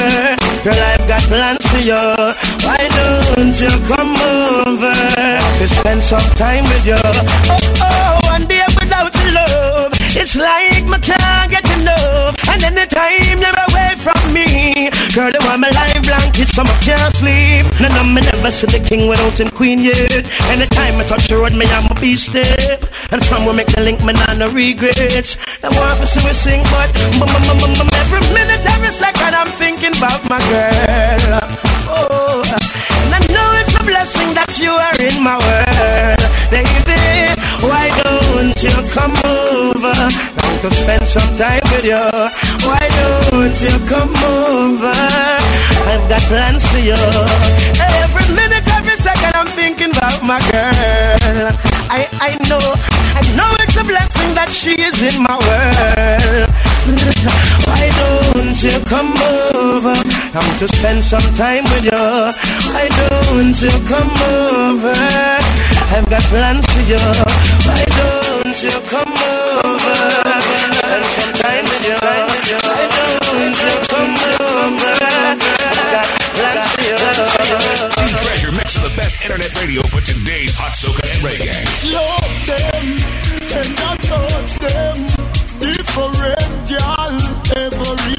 Girl, 0.64 0.82
I've 0.82 1.08
got 1.08 1.22
plans 1.30 1.65
you. 1.86 2.02
Why 2.66 2.82
don't 2.98 3.54
you 3.62 3.70
come 3.86 4.18
over? 4.66 4.98
To 5.62 5.66
spend 5.70 6.04
some 6.04 6.26
time 6.34 6.66
with 6.74 6.86
you. 6.86 6.98
Oh, 6.98 7.62
oh, 7.86 8.20
one 8.26 8.46
day 8.50 8.66
without 8.82 9.14
love. 9.32 9.94
It's 10.18 10.36
like 10.36 10.86
my 10.90 10.98
can't 10.98 11.52
get 11.52 11.66
enough. 11.78 12.34
And 12.50 12.64
anytime 12.64 13.38
you're 13.38 13.62
away 13.70 13.94
from 14.02 14.18
me, 14.34 14.90
girl, 15.14 15.30
you 15.30 15.42
want 15.46 15.62
my 15.62 15.70
life 15.70 16.02
blanket, 16.02 16.50
so 16.50 16.64
I 16.66 16.76
can't 16.82 17.14
sleep. 17.14 17.70
No, 17.80 17.88
no, 17.94 18.02
me 18.04 18.22
never 18.34 18.50
see 18.50 18.66
the 18.66 18.82
king 18.82 19.08
without 19.08 19.40
him 19.40 19.50
queen 19.54 19.80
yet. 19.80 20.26
Anytime 20.50 20.98
I 20.98 21.04
touch 21.06 21.28
the 21.28 21.38
road, 21.38 21.54
me 21.54 21.70
I'm 21.70 21.86
a 21.92 21.96
beast 22.02 22.34
step. 22.34 22.82
And 23.14 23.24
from 23.24 23.46
we 23.46 23.54
make 23.54 23.68
the 23.68 23.82
link, 23.82 24.02
me 24.02 24.14
nah 24.14 24.34
no 24.34 24.50
regrets. 24.50 25.38
I 25.62 25.70
want 25.70 26.02
to 26.02 26.08
see 26.08 26.26
we 26.26 26.34
sing, 26.34 26.62
but 26.74 26.90
mm, 27.14 27.22
mm, 27.22 27.30
mm, 27.30 27.60
mm, 27.62 27.76
mm, 27.78 27.90
every 28.02 28.24
minute, 28.34 28.66
every 28.74 28.90
second, 28.90 29.36
I'm 29.36 29.48
thinking 29.62 29.94
about 29.98 30.26
my 30.26 30.42
girl. 30.50 31.75
And 31.96 33.12
I 33.16 33.22
know 33.32 33.48
it's 33.60 33.76
a 33.76 33.84
blessing 33.84 34.34
that 34.36 34.60
you 34.60 34.72
are 34.72 34.98
in 35.00 35.16
my 35.24 35.38
world, 35.40 36.22
baby. 36.52 37.32
Why 37.64 37.90
don't 38.04 38.56
you 38.62 38.76
come 38.94 39.16
over? 39.26 39.96
Want 39.96 40.60
to 40.62 40.70
spend 40.72 41.08
some 41.08 41.32
time 41.38 41.66
with 41.72 41.86
you. 41.86 42.06
Why 42.68 42.84
don't 43.00 43.58
you 43.58 43.76
come 43.88 44.14
over? 44.26 44.94
I've 45.90 46.06
got 46.10 46.22
plans 46.30 46.66
for 46.72 46.80
you. 46.80 47.00
Every 47.80 48.28
minute, 48.36 48.68
every 48.68 48.98
second, 48.98 49.34
I'm 49.36 49.48
thinking 49.48 49.92
about 49.92 50.22
my 50.24 50.40
girl. 50.52 51.50
I, 51.90 52.08
I 52.20 52.32
know, 52.50 52.62
I 53.16 53.22
know 53.38 53.50
it's 53.64 53.78
a 53.78 53.84
blessing 53.84 54.34
that 54.36 54.50
she 54.50 54.74
is 54.82 55.02
in 55.02 55.22
my 55.22 55.38
world. 55.48 56.50
Why 57.66 57.90
don't 57.98 58.64
you 58.64 58.80
come 58.86 59.14
over? 59.14 59.55
I'm 59.76 60.58
to 60.60 60.68
spend 60.70 61.04
some 61.04 61.36
time 61.36 61.66
with 61.76 61.84
you. 61.84 61.92
Why 61.92 62.88
don't 62.88 63.60
you 63.60 63.76
come 63.84 64.08
over? 64.24 64.96
I've 65.92 66.08
got 66.10 66.24
plans 66.32 66.66
for 66.72 66.80
you. 66.88 66.96
Why 66.96 67.84
don't 67.84 68.56
you 68.56 68.72
come 68.88 69.12
over? 69.68 69.96
Spend 70.80 71.06
some 71.12 71.34
time 71.44 71.66
with 71.68 71.92
you. 71.92 71.98
Why 72.00 72.24
don't 72.24 73.52
you 73.52 73.76
come 73.92 74.16
over? 74.16 74.96
I've 74.96 75.44
got 75.44 76.08
plans 76.40 76.72
for 76.72 76.84
you. 76.88 76.96
The 78.00 78.16
treasure 78.24 78.54
mix 78.56 78.78
of 78.78 78.84
the 78.88 78.96
best 78.96 79.22
internet 79.24 79.52
radio 79.60 79.82
for 79.92 80.00
today's 80.00 80.56
hot 80.56 80.72
soca 80.72 81.04
and 81.04 81.20
reggae. 81.20 81.52
Love 81.92 82.32
them 82.48 82.96
and 83.60 83.76
I 83.84 83.98
touch 84.08 84.56
them. 84.56 84.96
Different 85.60 86.16
girl 86.70 87.12
every 87.58 88.15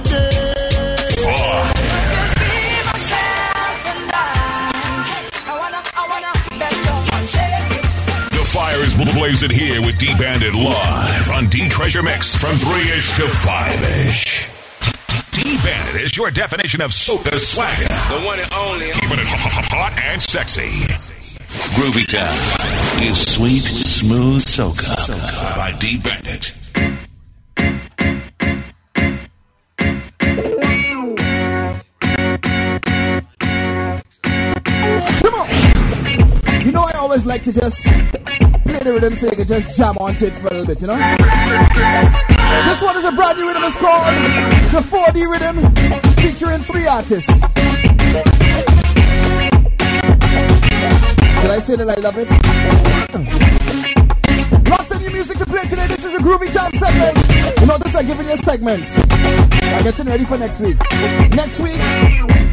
fire 8.56 8.78
is 8.78 8.94
blazing 8.94 9.50
here 9.50 9.82
with 9.82 9.98
D 9.98 10.06
Bandit 10.18 10.54
live 10.54 11.30
on 11.30 11.44
D 11.48 11.68
Treasure 11.68 12.02
Mix 12.02 12.34
from 12.34 12.56
3 12.56 12.90
ish 12.90 13.14
to 13.16 13.28
5 13.28 13.82
ish. 14.06 14.48
D 15.32 15.58
Bandit 15.62 16.00
is 16.00 16.16
your 16.16 16.30
definition 16.30 16.80
of 16.80 16.90
soca 16.90 17.38
swagger. 17.38 17.86
The 17.86 18.24
one 18.24 18.40
and 18.40 18.50
only. 18.54 18.92
Keeping 18.92 19.18
it 19.18 19.26
hot 19.26 19.92
and 20.02 20.22
sexy. 20.22 20.70
Groovy 21.76 22.06
Town 22.08 23.04
is 23.06 23.30
sweet, 23.34 23.62
smooth 23.62 24.40
soca 24.40 25.54
by 25.54 25.72
D 25.78 25.98
Bandit. 25.98 27.05
You 36.66 36.72
know, 36.72 36.82
I 36.82 36.98
always 36.98 37.24
like 37.24 37.44
to 37.44 37.52
just 37.52 37.84
play 37.84 38.80
the 38.82 38.90
rhythm 38.94 39.14
so 39.14 39.26
you 39.26 39.36
can 39.36 39.46
just 39.46 39.78
jam 39.78 39.96
onto 39.98 40.26
it 40.26 40.34
for 40.34 40.48
a 40.48 40.50
little 40.50 40.66
bit, 40.66 40.80
you 40.82 40.88
know? 40.88 40.96
This 40.98 42.82
one 42.82 42.96
is 42.96 43.04
a 43.04 43.12
brand 43.12 43.38
new 43.38 43.46
rhythm. 43.46 43.62
It's 43.62 43.76
called 43.76 44.16
the 44.74 44.82
4D 44.82 45.30
Rhythm, 45.30 45.62
featuring 46.18 46.66
three 46.66 46.88
artists. 46.88 47.40
Did 51.38 51.50
I 51.54 51.60
say 51.62 51.76
that 51.76 51.86
I 51.86 52.00
love 52.02 52.18
it? 52.18 52.26
Lots 54.68 54.90
of 54.90 55.00
new 55.02 55.12
music 55.12 55.38
to 55.38 55.46
play 55.46 55.62
today. 55.70 55.85
Groovy 56.26 56.52
Town 56.52 56.72
segment. 56.72 57.16
You 57.60 57.66
know, 57.66 57.78
this 57.78 57.94
I'm 57.94 58.04
giving 58.04 58.28
you 58.28 58.34
segments. 58.34 58.98
I'm 59.62 59.84
getting 59.84 60.06
ready 60.06 60.24
for 60.24 60.36
next 60.36 60.60
week. 60.60 60.76
Next 61.36 61.60
week, 61.60 61.78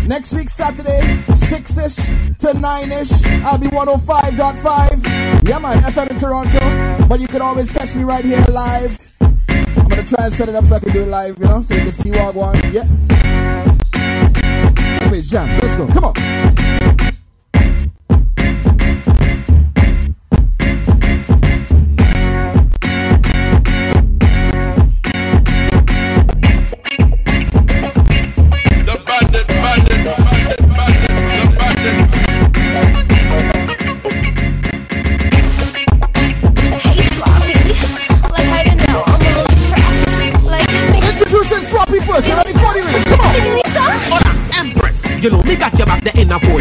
next 0.07 0.31
week, 0.33 0.47
Saturday, 0.47 1.23
6 1.33 1.77
ish 1.79 1.95
to 2.37 2.53
9 2.53 2.91
ish, 2.91 3.25
I'll 3.43 3.57
be 3.57 3.69
105.5. 3.69 5.49
Yeah, 5.49 5.57
man, 5.57 5.79
FM 5.79 6.11
in 6.11 6.17
Toronto. 6.19 7.07
But 7.07 7.19
you 7.19 7.27
can 7.27 7.41
always 7.41 7.71
catch 7.71 7.95
me 7.95 8.03
right 8.03 8.23
here 8.23 8.45
live. 8.51 8.95
I'm 9.19 9.87
gonna 9.87 10.03
try 10.03 10.25
and 10.25 10.33
set 10.33 10.49
it 10.49 10.55
up 10.55 10.67
so 10.67 10.75
I 10.75 10.79
can 10.79 10.93
do 10.93 11.01
it 11.01 11.07
live, 11.07 11.39
you 11.39 11.45
know, 11.45 11.63
so 11.63 11.73
you 11.73 11.81
can 11.81 11.93
see 11.93 12.11
what 12.11 12.21
I 12.21 12.29
want. 12.29 12.63
Yeah. 12.65 12.83
And 15.01 15.09
bass 15.09 15.31
jam. 15.31 15.49
Let's 15.61 15.75
go. 15.75 15.87
Come 15.87 16.05
on. 16.05 16.62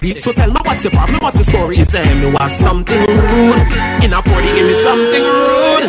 A 0.03 0.15
40. 0.15 0.21
So 0.21 0.33
tell 0.33 0.51
me 0.51 0.61
what's 0.65 0.85
your 0.85 0.91
problem, 0.91 1.19
what's 1.21 1.37
your 1.37 1.45
story? 1.45 1.75
She 1.75 1.85
said 1.85 2.17
me 2.19 2.31
was 2.31 2.53
something 2.59 2.99
rude. 3.07 3.61
In 4.03 4.12
a 4.12 4.23
40, 4.23 4.47
give 4.55 4.67
me 4.67 4.83
something 4.83 5.23
rude. 5.23 5.85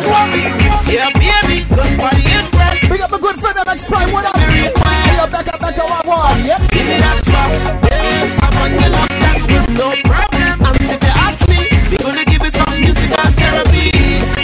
Yeah, 0.86 1.10
baby, 1.10 1.64
good 1.68 1.98
body 1.98 2.22
Empress. 2.26 2.88
Big 2.88 3.00
up 3.00 3.10
my 3.10 3.18
good 3.18 3.36
friend 3.36 3.56
MX 3.66 3.86
Prime. 3.86 4.12
What 4.12 4.26
up? 4.26 4.36
Hey, 4.36 5.16
yo, 5.16 5.26
back 5.26 5.48
up, 5.48 5.60
back 5.60 5.78
up, 5.78 5.90
one, 5.90 6.06
one. 6.06 6.44
Yep. 6.44 6.60
Give 6.70 6.86
me 6.86 6.96
that 7.02 7.18
swap. 7.24 7.50
Yes, 7.90 8.38
I'm 8.42 8.54
on 8.62 8.70
the 8.78 8.88
love 8.94 9.14
that 9.18 9.38
with 9.50 9.68
no 9.74 9.88
problem. 10.06 10.54
And 10.62 10.76
if 10.94 11.02
you 11.02 11.14
ask 11.26 11.42
me, 11.50 11.60
we 11.90 11.96
gonna 11.98 12.24
give 12.24 12.42
it 12.42 12.54
some 12.54 12.74
musical 12.78 13.26
therapy. 13.34 13.90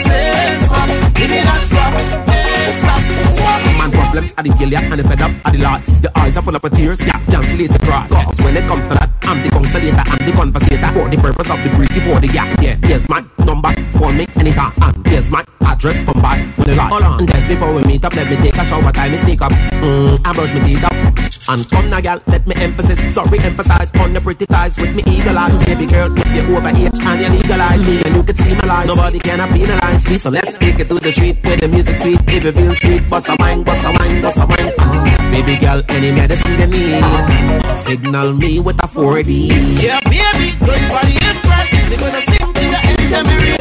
Say 0.02 0.66
swap. 0.66 0.88
Give 1.14 1.30
me 1.30 1.40
that 1.46 1.62
swap. 1.70 1.92
Yes, 2.26 2.74
swap, 2.82 3.02
swap. 3.38 3.60
Man 3.78 3.90
problems 3.92 4.34
are 4.34 4.42
the 4.42 4.52
failure 4.58 4.82
and 4.82 4.98
the 4.98 5.04
fed 5.06 5.20
up 5.20 5.32
are 5.44 5.52
the 5.52 5.58
lots. 5.58 6.00
The 6.00 6.10
eyes 6.18 6.36
are 6.36 6.42
full 6.42 6.56
of 6.56 6.62
tears, 6.72 7.00
yeah, 7.04 7.19
later 7.38 7.78
cry. 7.84 8.06
Cause 8.08 8.40
when 8.40 8.56
it 8.56 8.66
comes 8.66 8.86
to 8.86 8.94
that, 8.94 9.10
I'm 9.22 9.42
the 9.42 9.50
consolator, 9.50 10.04
I'm 10.04 10.26
the 10.26 10.32
conversator 10.32 10.90
for 10.92 11.08
the 11.08 11.16
purpose 11.16 11.50
of 11.50 11.62
the 11.62 11.70
pretty 11.70 12.00
for 12.00 12.20
the 12.20 12.28
gap. 12.28 12.48
Yeah, 12.62 12.76
here's 12.82 13.08
my 13.08 13.24
number, 13.38 13.72
call 13.98 14.12
me 14.12 14.26
anytime. 14.36 14.72
And 14.82 15.06
here's 15.06 15.30
my 15.30 15.44
address, 15.60 16.02
come 16.02 16.20
by 16.22 16.38
when 16.56 16.68
you 16.68 16.74
like. 16.74 16.90
Hold 16.90 17.02
on, 17.02 17.26
just 17.26 17.48
before 17.48 17.74
we 17.74 17.82
meet 17.84 18.04
up, 18.04 18.14
let 18.14 18.28
me 18.30 18.36
take 18.36 18.56
a 18.56 18.64
shower, 18.64 18.92
time 18.92 19.12
me 19.12 19.18
sneak 19.18 19.42
up. 19.42 19.52
Mm, 19.52 20.26
I 20.26 20.32
brush 20.32 20.52
my 20.54 20.60
teeth 20.60 20.84
up. 20.84 20.92
And 21.48 21.68
come 21.68 21.90
now, 21.90 22.00
girl, 22.00 22.22
let 22.26 22.46
me 22.46 22.54
emphasize, 22.56 23.14
sorry, 23.14 23.38
emphasize 23.40 23.90
on 23.96 24.12
the 24.12 24.20
pretty 24.20 24.46
thighs 24.46 24.78
with 24.78 24.94
me 24.94 25.02
eagle 25.06 25.36
eyes. 25.36 25.64
Baby 25.64 25.86
girl, 25.86 26.16
if 26.16 26.34
you're 26.34 26.56
over 26.56 26.68
age 26.68 27.00
and 27.00 27.20
you 27.20 27.28
legalize, 27.28 27.86
me 27.86 28.02
and 28.04 28.14
you 28.14 28.22
can 28.22 28.36
see 28.36 28.54
my 28.54 28.60
alive. 28.60 28.86
Nobody 28.86 29.18
can 29.18 29.38
have 29.38 29.50
penalize 29.50 30.04
sweet, 30.04 30.20
so 30.20 30.30
let's 30.30 30.56
take 30.58 30.78
it 30.78 30.88
to 30.88 30.94
the 30.94 31.12
street 31.12 31.42
where 31.42 31.56
the 31.56 31.68
music 31.68 31.98
sweet. 31.98 32.20
If 32.26 32.44
you 32.44 32.52
feel 32.52 32.74
sweet, 32.74 33.10
bust 33.10 33.28
a 33.28 33.36
wine, 33.38 33.62
bust 33.64 33.84
a 33.84 33.90
wine, 33.90 34.22
bust 34.22 34.38
a 34.38 34.46
wine. 34.46 34.79
Baby 35.40 35.56
girl, 35.56 35.82
any 35.88 36.12
medicine 36.12 36.54
they 36.58 36.66
need, 36.66 37.02
signal 37.74 38.34
me 38.34 38.60
with 38.60 38.76
a 38.84 38.86
4D. 38.86 39.80
Yeah, 39.82 39.98
baby, 40.04 40.54
good 40.58 40.88
body 40.90 41.16
impress. 41.16 41.70
They 41.88 41.96
gonna 41.96 42.20
sing 42.20 42.52
to 42.52 42.60
you 42.60 42.76
anytime 42.82 43.59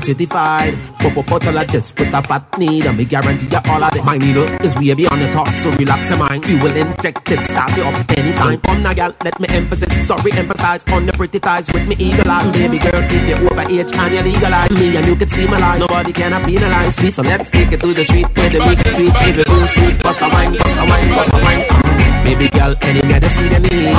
swap. 0.00 0.18
Yeah, 0.18 0.28
I'm 0.28 0.74
a 0.74 0.74
certified 0.74 0.74
Popopotologist 0.98 1.98
with 1.98 2.14
a 2.14 2.22
fat 2.22 2.58
need 2.58 2.84
And 2.86 2.98
we 2.98 3.04
guarantee 3.04 3.48
you 3.50 3.60
all 3.70 3.82
of 3.82 3.90
this 3.92 4.04
My 4.04 4.18
needle 4.18 4.44
is 4.64 4.76
way 4.76 4.94
beyond 4.94 5.20
your 5.20 5.32
thoughts 5.32 5.62
So 5.62 5.70
relax 5.72 6.10
your 6.10 6.18
mind. 6.18 6.44
Fuel 6.44 6.76
injected 6.76 7.44
Start 7.44 7.70
it 7.76 7.84
up 7.84 8.18
anytime. 8.18 8.60
Come 8.60 8.82
now 8.82 8.92
gal 8.94 9.14
Let 9.24 9.38
me 9.40 9.46
emphasize 9.50 10.06
Sorry 10.06 10.32
emphasize. 10.32 10.84
On 10.88 11.06
the 11.06 11.12
pretty 11.12 11.38
thighs 11.38 11.70
With 11.72 11.86
me 11.88 11.96
eagle 11.98 12.30
eyes. 12.30 12.52
Baby 12.52 12.78
girl 12.78 13.02
If 13.02 13.28
you're 13.28 13.52
over 13.52 13.62
age 13.68 13.92
And 13.94 14.14
you 14.14 14.22
legalize 14.32 14.70
Me 14.70 14.96
and 14.96 15.06
you 15.06 15.16
can 15.16 15.28
steam 15.28 15.52
alive. 15.52 15.80
Nobody 15.80 16.12
can 16.12 16.44
penalize 16.44 17.02
me 17.02 17.10
So 17.10 17.22
let's 17.22 17.50
take 17.50 17.72
it 17.72 17.80
to 17.80 17.94
the 17.94 18.04
street 18.04 18.26
Where 18.36 18.50
the 18.50 18.58
music 18.64 18.86
sweet 18.92 19.14
Baby 19.14 19.44
feel 19.44 19.68
sweet. 19.68 20.02
Bust 20.02 20.22
a 20.22 20.28
wine 20.28 20.52
Bust 20.52 20.78
a 20.78 20.84
wine 20.86 21.08
Bust 21.10 21.34
a 21.34 21.38
wine. 21.42 21.62
Mm. 21.68 22.24
Baby 22.24 22.48
girl 22.50 22.74
Any 22.82 23.02
medicine 23.02 23.50
you 23.50 23.60
need 23.60 23.94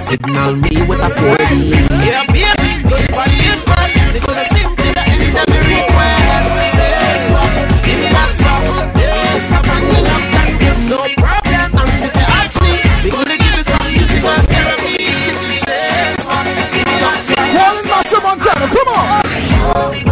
Signal 0.00 0.56
me 0.56 0.82
with 0.86 1.00
a 1.00 1.10
4D 1.10 1.72
Yeah 2.06 2.24
baby 2.26 2.88
Good 2.88 3.10
body 3.10 3.38
impress 3.50 4.12
They 4.12 4.20
gonna 4.20 4.44
sing 4.54 4.77
on. 19.76 20.07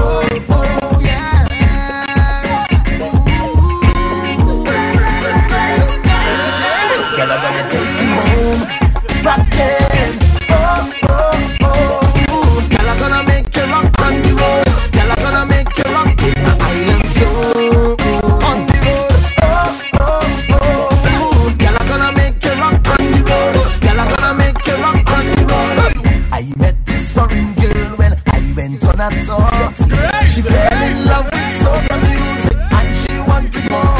She 30.36 30.42
fell 30.42 30.82
in 30.82 31.06
love 31.06 31.24
with 31.24 31.50
soca 31.64 31.96
music 32.04 32.58
and 32.76 32.88
she 33.00 33.16
wanted 33.24 33.70
more. 33.70 33.96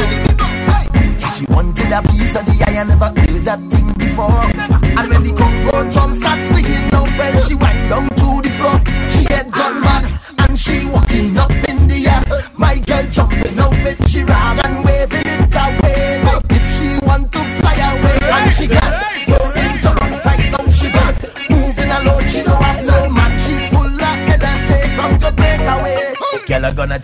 She 1.33 1.45
wanted 1.51 1.91
a 1.91 2.01
piece 2.13 2.35
of 2.35 2.45
the 2.45 2.63
eye, 2.67 2.77
I 2.77 2.83
never 2.83 3.05
heard 3.05 3.43
that 3.45 3.59
thing 3.71 3.91
before. 3.97 4.45
And 4.99 5.09
when 5.09 5.23
the 5.23 5.33
Congo 5.35 5.91
drum 5.91 6.13
start 6.13 6.37
singing 6.53 6.93
out, 6.93 7.09
well, 7.17 7.43
she 7.43 7.55
wind 7.55 7.89
down 7.89 8.07
to 8.09 8.41
the 8.45 8.51
floor. 8.53 8.79
She 9.09 9.23
had 9.33 9.51
gone 9.51 9.81
mad, 9.81 10.05
and 10.37 10.59
she 10.59 10.85
walking 10.85 11.35
up 11.39 11.49
in 11.49 11.87
the 11.87 12.05
air. 12.05 12.23
My 12.55 12.77
girl 12.85 13.07
jumping 13.09 13.57
out 13.57 13.71
with 13.71 14.07
she 14.07 14.21
rag 14.21 14.66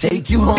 take 0.09 0.29
you 0.29 0.39
home, 0.41 0.57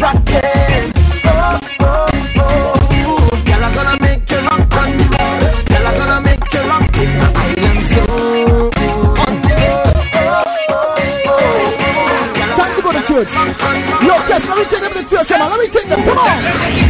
rockin'. 0.00 0.88
Oh, 1.24 1.60
oh, 1.80 2.08
oh. 2.40 3.42
Girl, 3.44 3.62
I'm 3.62 3.74
gonna 3.74 4.00
make 4.00 4.24
you 4.30 4.38
rock 4.38 4.74
on 4.80 4.96
the 4.96 5.04
road. 5.12 5.42
Girl, 5.68 5.86
I'm 5.86 5.94
gonna 6.00 6.20
make 6.24 6.52
you 6.54 6.60
rock 6.64 6.96
in 6.96 7.10
the 7.20 7.28
island 7.44 7.82
zone. 7.92 8.72
On 9.20 9.34
the. 9.44 9.52
Oh, 10.14 10.40
oh, 10.64 11.28
oh. 11.28 12.56
Time 12.56 12.72
to 12.76 12.80
go 12.82 12.90
to 12.92 13.02
church. 13.04 13.32
Yo, 14.08 14.14
Kes, 14.24 14.44
let 14.48 14.56
me 14.56 14.64
take 14.64 14.80
them 14.80 14.92
to 14.96 15.02
church, 15.04 15.28
man. 15.28 15.40
Let 15.44 15.60
me 15.60 15.68
take 15.68 15.88
them. 15.88 16.00
Come 16.08 16.16
on. 16.16 16.87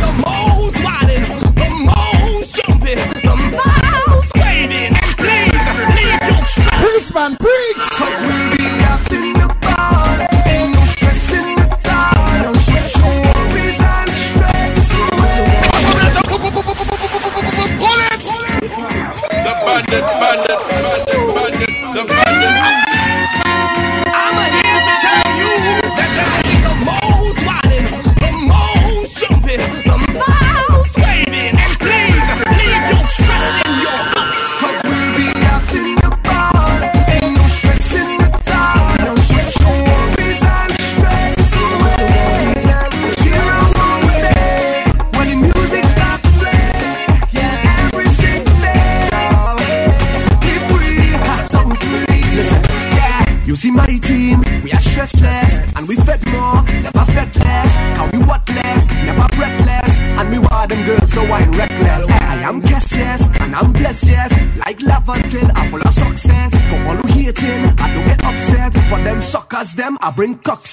I 70.09 70.11
bring 70.11 70.39
cocks 70.39 70.68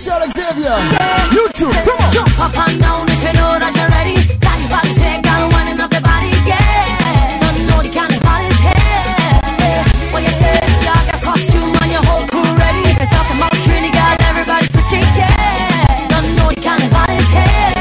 Michelle 0.00 0.30
Xavier. 0.32 0.80
YouTube, 1.28 1.76
come 1.84 2.00
on. 2.00 2.08
Jump 2.08 2.40
up 2.40 2.56
and 2.56 2.80
down 2.80 3.04
if 3.04 3.20
you 3.20 3.36
know 3.36 3.60
that 3.60 3.68
you're 3.76 3.92
ready. 3.92 4.16
Daddy 4.40 4.64
body 4.72 4.96
take 4.96 5.20
and 5.20 5.52
winding 5.52 5.76
up 5.76 5.92
the 5.92 6.00
body, 6.00 6.32
yeah. 6.48 7.36
Don't 7.44 7.68
know 7.68 7.84
the 7.84 7.92
kind 7.92 8.08
of 8.08 8.20
body's 8.24 8.60
here. 8.64 9.84
What 10.08 10.24
you 10.24 10.32
say, 10.40 10.56
got 10.88 11.04
your 11.04 11.20
costume 11.20 11.76
on, 11.84 11.88
your 11.92 12.00
whole 12.08 12.24
crew 12.32 12.48
ready. 12.56 12.80
If 12.88 12.96
you're 12.96 13.12
talking 13.12 13.36
about 13.36 13.52
Trinidad, 13.60 14.16
got 14.16 14.28
everybody 14.32 14.66
pretty, 14.72 15.04
yeah. 15.20 16.08
Don't 16.08 16.32
know 16.32 16.48
the 16.48 16.64
kind 16.64 16.80
of 16.80 16.88
body's 16.96 17.28
here. 17.36 17.76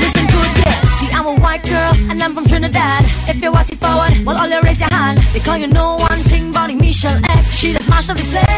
Listen 0.00 0.24
good, 0.24 0.50
yeah. 0.64 0.80
See, 0.96 1.12
I'm 1.12 1.28
a 1.28 1.36
white 1.36 1.68
girl 1.68 1.92
and 2.08 2.16
I'm 2.16 2.32
from 2.32 2.48
Trinidad. 2.48 3.04
If 3.28 3.44
you're 3.44 3.52
watching 3.52 3.76
forward, 3.76 4.24
well, 4.24 4.40
all 4.40 4.48
you 4.48 4.56
raise 4.64 4.80
your 4.80 4.88
hand. 4.88 5.20
Because 5.36 5.60
you 5.60 5.68
know 5.68 6.00
one 6.00 6.24
thing 6.32 6.48
about 6.48 6.72
Michelle 6.72 7.20
X. 7.28 7.60
She 7.60 7.76
just 7.76 7.84
mashed 7.92 8.08
of 8.08 8.16
the 8.16 8.24
place. 8.24 8.49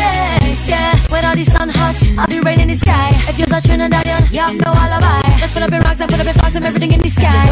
You're 3.39 3.47
a 3.49 3.61
Trinidadian, 3.63 4.33
you 4.33 4.41
have 4.41 4.55
no 4.55 4.73
alibi. 4.73 5.23
Just 5.39 5.55
fill 5.55 5.65
up 5.65 5.71
your 5.71 5.81
rocks 5.81 6.01
and 6.01 6.11
fill 6.11 6.21
up 6.21 6.27
your 6.27 6.35
thoughts 6.35 6.55
and 6.57 6.67
everything 6.67 6.93
in 6.93 7.01
the 7.01 7.09
sky. 7.09 7.52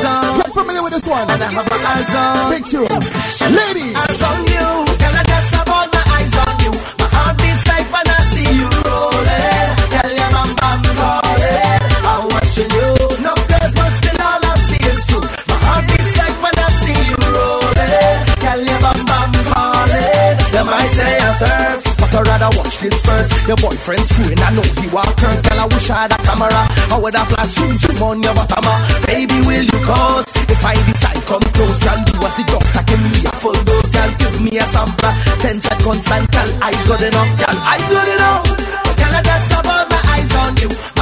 You're 0.00 0.54
familiar 0.54 0.82
with 0.82 0.92
this 0.92 1.06
one? 1.08 1.26
Picture. 2.52 2.86
Ladies. 3.50 4.07
I 22.18 22.22
rather 22.22 22.50
watch 22.58 22.78
this 22.82 22.98
first. 23.06 23.30
Your 23.46 23.56
boyfriend's 23.62 24.10
screen, 24.10 24.34
I 24.42 24.50
know 24.50 24.66
he 24.82 24.90
walk 24.90 25.06
turns. 25.22 25.38
Girl, 25.38 25.60
I 25.62 25.66
wish 25.70 25.88
I 25.88 26.02
had 26.02 26.10
a 26.10 26.18
camera. 26.26 26.62
I 26.90 26.98
would 26.98 27.14
have 27.14 27.28
flash 27.30 27.54
zoom 27.54 27.76
zoom 27.78 28.02
on 28.02 28.22
your 28.26 28.34
bottom. 28.34 28.66
Baby, 29.06 29.38
will 29.46 29.62
you 29.62 29.80
cause? 29.86 30.26
If 30.50 30.64
I 30.66 30.74
decide 30.82 31.22
come 31.30 31.46
close, 31.54 31.78
girl, 31.78 32.00
do 32.10 32.18
as 32.18 32.34
the 32.34 32.44
doctor 32.50 32.82
give 32.90 33.02
me 33.06 33.22
a 33.22 33.32
full 33.38 33.58
dose. 33.62 33.90
Girl, 33.94 34.10
give 34.18 34.36
me 34.42 34.50
a 34.58 34.66
sample. 34.66 35.14
Ten 35.46 35.62
seconds 35.62 36.10
and 36.10 36.26
tell 36.34 36.50
I 36.58 36.72
got 36.90 37.02
enough. 37.06 37.30
Girl, 37.38 37.58
I 37.62 37.76
got 37.86 38.08
enough. 38.10 38.42
Girl, 38.98 39.14
that's 39.22 39.50
about 39.54 39.86
my 39.86 40.00
eyes 40.10 40.32
on 40.42 40.52
you. 40.58 40.97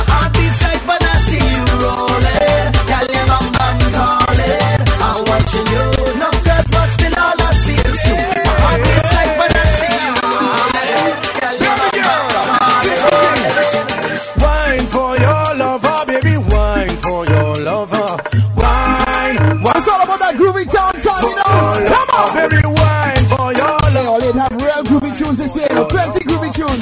every 26.47 26.65
tune. 26.65 26.79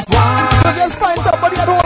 Just 0.77 0.99
find 0.99 1.19
somebody 1.21 1.57
at 1.57 1.69
home 1.69 1.84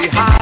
me 0.00 0.08
high. 0.08 0.39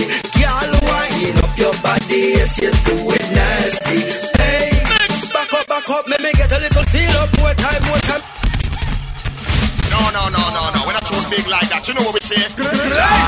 wind 0.00 1.38
up 1.44 1.58
your 1.58 1.74
body, 1.82 2.38
yes, 2.38 2.58
you 2.60 2.70
do 2.84 2.96
it 3.10 3.26
nasty. 3.34 4.00
Hey, 4.38 4.70
back 5.32 5.52
up, 5.54 5.66
back 5.66 5.88
up, 5.90 6.08
me 6.22 6.32
get 6.32 6.50
a 6.50 6.58
little 6.58 6.84
feel 6.84 7.16
up. 7.22 7.30
More 7.38 7.54
time, 7.54 7.82
more 7.86 8.02
time. 8.08 8.22
No, 9.90 10.00
no, 10.10 10.28
no, 10.28 10.42
no, 10.50 10.62
no. 10.74 10.80
We're 10.86 10.94
not 10.94 11.04
big 11.30 11.46
like 11.46 11.68
that. 11.68 11.86
You 11.86 11.94
know 11.94 12.02
what 12.02 12.14
we 12.14 12.20
say? 12.20 12.42
Good. 12.56 13.23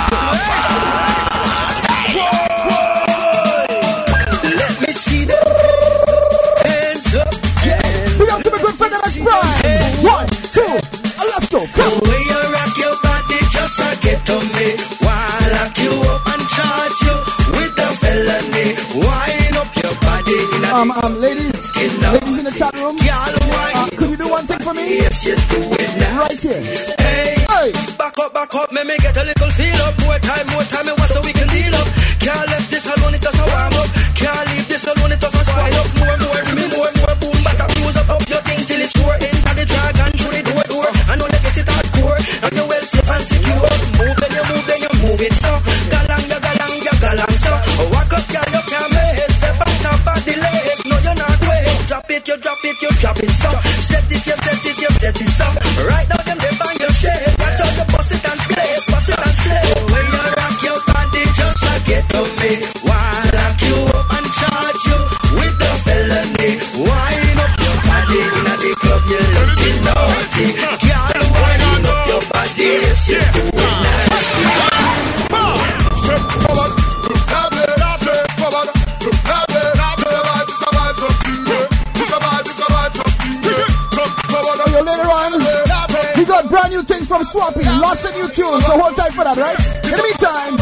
swappy, 87.36 87.64
lots 87.80 88.04
of 88.08 88.14
new 88.14 88.28
tunes, 88.28 88.64
so 88.64 88.72
hold 88.80 88.96
tight 88.96 89.12
for 89.12 89.24
that, 89.24 89.36
right? 89.36 89.60
In 89.84 89.92
the 89.92 90.00
meantime, 90.00 90.56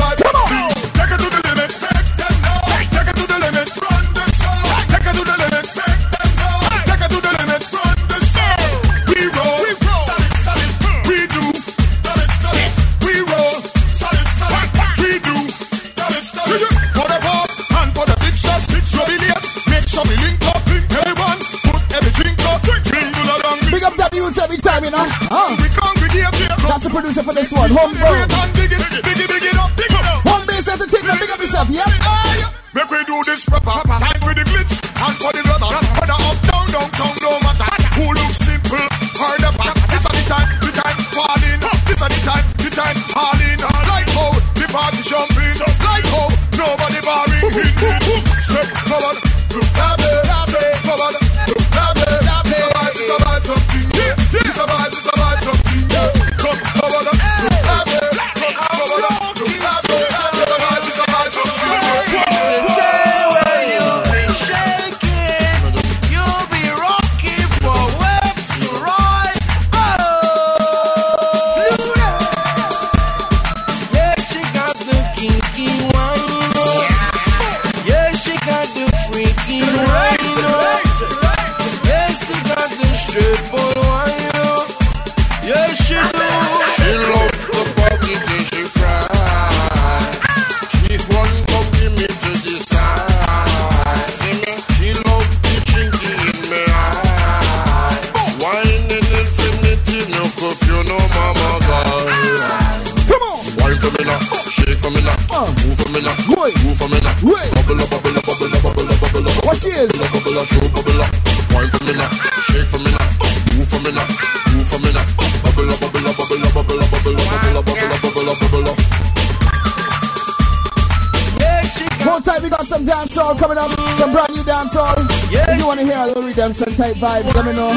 all 126.11 126.23
redemption 126.23 126.75
type 126.75 126.97
vibe. 126.97 127.25
let 127.35 127.47
me 127.47 127.53
know. 127.53 127.73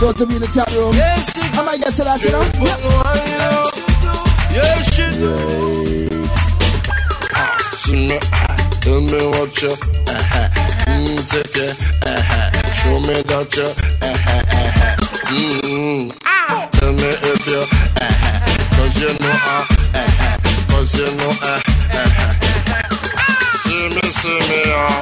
Go 0.00 0.12
to 0.12 0.26
me 0.26 0.36
in 0.36 0.42
the 0.42 0.48
chat 0.48 0.70
room. 0.72 0.94
I 0.94 1.64
might 1.64 1.80
get 1.80 1.94
to 1.94 2.04
that, 2.04 2.22
you 2.22 2.30
know? 2.30 2.44
Yep. 2.62 2.80
Uh-huh. 8.26 8.56
Tell 8.86 9.00
me 9.00 9.18
what 9.26 9.62
you, 9.62 9.70
uh-huh, 9.72 10.48
mm, 10.86 11.18
take 11.28 11.56
it, 11.56 11.74
uh-huh, 12.06 12.72
show 12.72 13.00
me 13.00 13.18
that 13.22 13.50
you, 13.56 13.66
uh-huh, 13.66 14.46
uh-huh, 14.46 14.94
mm, 15.26 16.06
mm. 16.06 16.70
tell 16.70 16.92
me 16.92 17.10
if 17.26 17.46
you, 17.50 17.66
uh-huh, 17.66 18.78
cause 18.78 18.96
you 19.02 19.10
know, 19.18 19.34
uh, 19.34 19.66
uh-huh, 19.90 20.38
cause 20.70 20.94
you 20.94 21.08
know, 21.18 21.30
uh, 21.30 21.58
uh-huh, 21.58 22.30
uh-huh. 22.70 23.58
see 23.58 23.90
me, 23.90 24.04
see 24.14 24.38
me, 24.46 24.60
uh, 24.70 24.95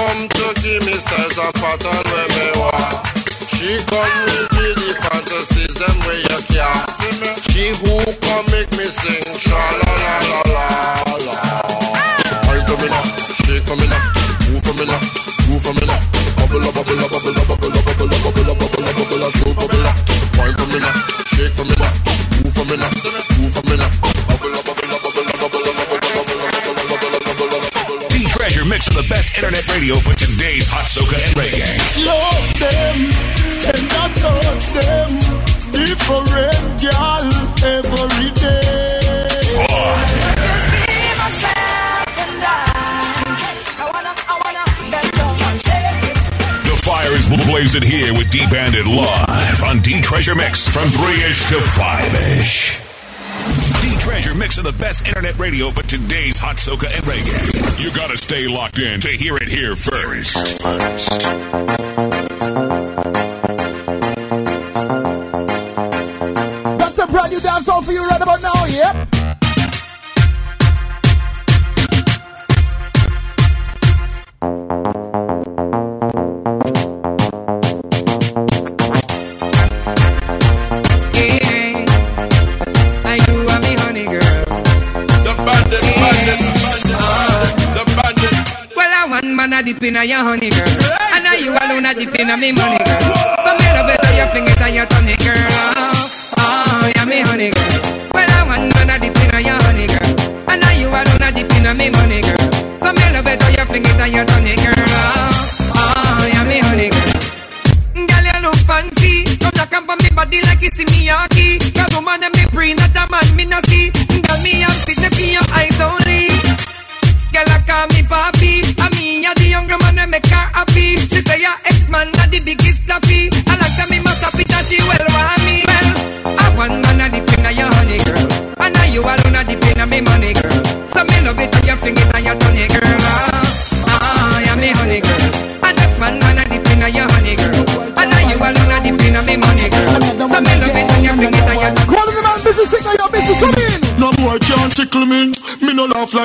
come 0.00 0.28
to 0.28 0.46
give 0.64 0.80
me 0.88 0.96
styles 0.96 1.36
and 1.36 1.54
pattern 1.60 2.02
where 2.08 2.28
me 2.32 2.46
want. 2.56 3.04
She 3.52 3.76
come 3.84 4.16
with 4.24 4.48
me 4.56 4.66
the 4.80 4.90
fantasies 5.04 5.74
them 5.76 5.96
where 6.08 6.20
you 6.24 6.38
can't. 6.48 6.88
She 7.52 7.76
who 7.80 8.00
come 8.24 8.46
make 8.48 8.70
me 8.80 8.86
sing 8.88 9.28
sha 9.36 9.60
la 9.80 9.92
la 10.02 10.14
la 10.30 10.40
la 10.56 10.66
la. 11.28 11.38
Are 12.48 12.60
for 12.64 12.76
me 12.80 12.88
now? 12.88 13.04
Shake 13.44 13.64
for 13.68 13.76
me 13.76 13.86
now? 13.92 14.00
Move 14.48 14.64
for 14.64 14.74
me 14.78 14.84
now? 14.88 15.00
Move 15.48 15.62
for 15.64 15.74
me 15.76 15.84
now? 15.84 16.00
Bubble 16.38 16.64
up, 16.64 16.74
bubble 16.74 17.00
up, 17.04 17.10
bubble 17.12 17.36
up, 17.36 17.46
bubble 17.50 17.76
up, 17.76 17.84
bubble 17.84 18.14
up, 18.14 18.20
bubble 18.24 18.50
up, 18.50 18.58
bubble 18.58 18.88
up, 18.88 18.96
bubble 18.96 19.24
up, 19.24 19.32
show 19.36 19.52
bubble 19.52 19.84
up. 19.84 19.96
Wine 20.40 20.56
for 20.56 20.66
me 20.72 20.78
now? 20.80 20.94
Shake 21.36 21.52
for 21.52 21.64
me 21.68 21.76
now? 21.76 21.92
Move 22.40 22.54
for 22.56 22.64
me 22.64 22.76
now? 22.80 22.90
Move 23.36 23.52
for 23.52 23.62
me 23.68 23.76
now? 23.76 23.89
Mixing 28.80 28.96
the 28.96 29.08
best 29.10 29.36
internet 29.36 29.68
radio 29.68 29.94
for 29.96 30.14
today's 30.16 30.64
hot 30.66 30.88
soca 30.88 31.20
and 31.20 31.36
reggae. 31.36 31.60
Love 32.00 32.48
them, 32.56 33.12
tender 33.60 34.08
touch 34.16 34.72
them. 34.72 35.20
Different 35.68 36.80
girl 36.80 37.28
every 37.60 38.32
day. 38.40 39.28
The 46.64 46.76
fire 46.80 47.12
is 47.12 47.28
blazing 47.28 47.82
here 47.82 48.14
with 48.14 48.30
D 48.30 48.46
Bandit 48.50 48.86
live 48.86 49.62
on 49.62 49.80
D 49.80 50.00
Treasure 50.00 50.34
Mix 50.34 50.66
from 50.66 50.88
3 50.88 51.22
ish 51.24 51.50
to 51.50 51.60
5 51.60 52.14
ish. 52.38 52.79
D 53.80 53.96
Treasure 53.98 54.34
mix 54.34 54.58
of 54.58 54.64
the 54.64 54.74
best 54.78 55.06
internet 55.06 55.38
radio 55.38 55.70
for 55.70 55.82
today's 55.82 56.36
hot 56.36 56.56
soca 56.56 56.86
and 56.86 57.04
reggae. 57.04 57.82
You 57.82 57.90
gotta 57.94 58.16
stay 58.16 58.48
locked 58.48 58.78
in 58.78 59.00
to 59.00 59.08
hear 59.08 59.36
it 59.36 59.48
here 59.48 59.76
first. 59.76 60.62
That's 66.78 66.98
a 66.98 67.06
brand 67.06 67.30
new 67.32 67.40
dance 67.40 67.66
song 67.66 67.82
for 67.82 67.92
you 67.92 68.06
right 68.06 68.22
about 68.22 68.42
now, 68.42 68.66
yep. 68.66 69.19
mi 92.40 92.52
mano. 92.52 92.69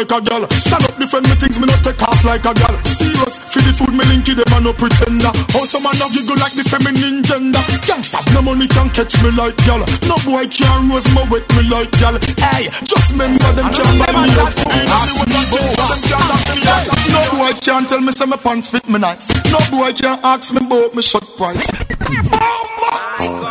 Like 0.06 0.22
a 0.22 0.30
gal. 0.30 0.50
Stand 0.50 0.86
up 0.86 0.96
defend 0.98 1.26
me 1.26 1.36
things. 1.36 1.58
Me 1.60 1.66
no 1.66 1.76
take 1.82 2.02
off 2.02 2.22
like 2.24 2.46
a 2.46 2.54
gal. 2.54 2.76
Serious 2.86 3.38
for 3.50 3.62
the 3.62 3.74
food 3.74 3.94
me 3.94 4.06
linky 4.06 4.38
them 4.38 4.54
a 4.54 4.62
no 4.62 4.74
pretender. 4.74 5.32
How 5.54 5.66
some 5.66 5.84
man 5.84 5.98
no 5.98 6.06
giggle 6.14 6.38
like 6.38 6.54
the 6.54 6.64
feminine 6.66 7.24
gender. 7.26 7.62
Youngsters 7.86 8.26
no 8.34 8.42
money 8.42 8.68
can 8.68 8.90
catch 8.94 9.18
me 9.24 9.32
like 9.34 9.58
gal. 9.66 9.82
No 10.06 10.16
boy 10.22 10.46
can 10.48 10.90
rose 10.90 11.10
me 11.10 11.24
wet 11.30 11.46
me 11.58 11.64
like 11.70 11.92
gal. 11.98 12.16
Hey, 12.38 12.70
just 12.86 13.12
remember 13.12 13.50
them 13.58 13.70
can't 13.74 13.96
buy 13.98 14.12
me 14.14 14.30
out. 14.38 14.54
Ain't 14.70 14.90
only 14.94 15.14
one 15.18 15.32
that 15.34 15.48
them 15.50 15.66
can't 15.74 16.22
dash 16.30 16.46
me 16.54 16.62
out. 16.70 16.86
No 17.10 17.22
boy 17.34 17.52
can't 17.58 17.86
tell 17.90 18.02
me 18.02 18.12
say 18.12 18.26
my 18.26 18.38
pants 18.38 18.70
fit 18.70 18.86
me 18.90 19.00
nice. 19.00 19.26
No 19.50 19.58
boy 19.74 19.90
can't 19.94 20.22
ask 20.22 20.54
me 20.54 20.62
about 20.62 20.94
me 20.94 21.02
short 21.02 21.26
price. 21.38 21.66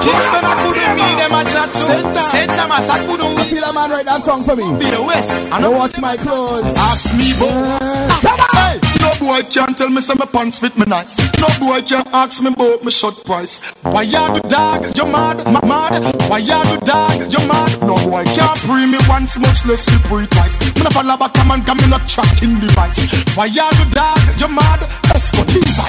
Kingston, 0.05 0.45
I 0.45 0.55
couldn't 0.61 0.95
be 1.01 1.09
them 1.17 1.33
a 1.33 1.43
chat 1.49 1.69
to. 1.73 2.21
Center 2.21 2.69
mass, 2.69 2.89
I 2.93 3.01
couldn't 3.07 3.35
be. 3.37 3.45
Feel 3.57 3.65
a 3.65 3.73
man 3.73 3.91
write 3.91 4.05
that 4.05 4.23
song 4.23 4.45
for 4.45 4.55
me. 4.55 4.69
Be 4.79 4.87
the 4.93 5.01
West. 5.03 5.33
I 5.51 5.61
don't 5.61 5.77
watch 5.77 5.99
my 5.99 6.17
clothes. 6.17 6.69
Ask 6.77 7.17
me, 7.17 7.33
boy. 7.41 7.49
Come 8.21 8.41
on. 8.41 8.77
No 9.01 9.11
boy 9.21 9.41
can't 9.49 9.77
tell 9.77 9.91
me 9.91 10.01
say 10.01 10.15
my 10.17 10.25
pants 10.25 10.61
fit 10.61 10.77
me 10.79 10.85
nice. 10.87 11.17
No 11.41 11.49
boy 11.61 11.81
can 11.83 12.05
ask 12.13 12.43
me 12.43 12.53
about 12.53 12.85
my 12.85 12.91
short 12.91 13.17
price. 13.25 13.61
Why 13.83 14.03
you 14.03 14.21
do 14.37 14.41
dog? 14.49 14.97
You 14.97 15.05
mad? 15.09 15.45
Ma- 15.45 15.65
mad? 15.65 16.01
Why 16.29 16.39
you 16.39 16.57
do 16.69 16.77
dog? 16.85 17.13
You 17.33 17.41
mad? 17.49 17.73
No 17.85 17.97
boy 18.05 18.25
can't 18.37 18.59
pre 18.65 18.85
me 18.87 18.99
once, 19.09 19.37
much 19.41 19.65
less 19.65 19.89
me 19.93 19.99
pre 20.09 20.27
twice. 20.29 20.57
Me 20.77 20.85
no 20.85 20.91
follow 20.93 21.17
back 21.17 21.37
a 21.37 21.45
man, 21.45 21.65
cause 21.65 21.81
me 21.81 21.89
not 21.89 22.05
tracking 22.09 22.61
device. 22.61 23.01
Why 23.37 23.47
you 23.47 23.69
do 23.77 23.85
dog? 23.93 24.21
You 24.41 24.49
mad? 24.49 24.81
Escort 25.13 25.34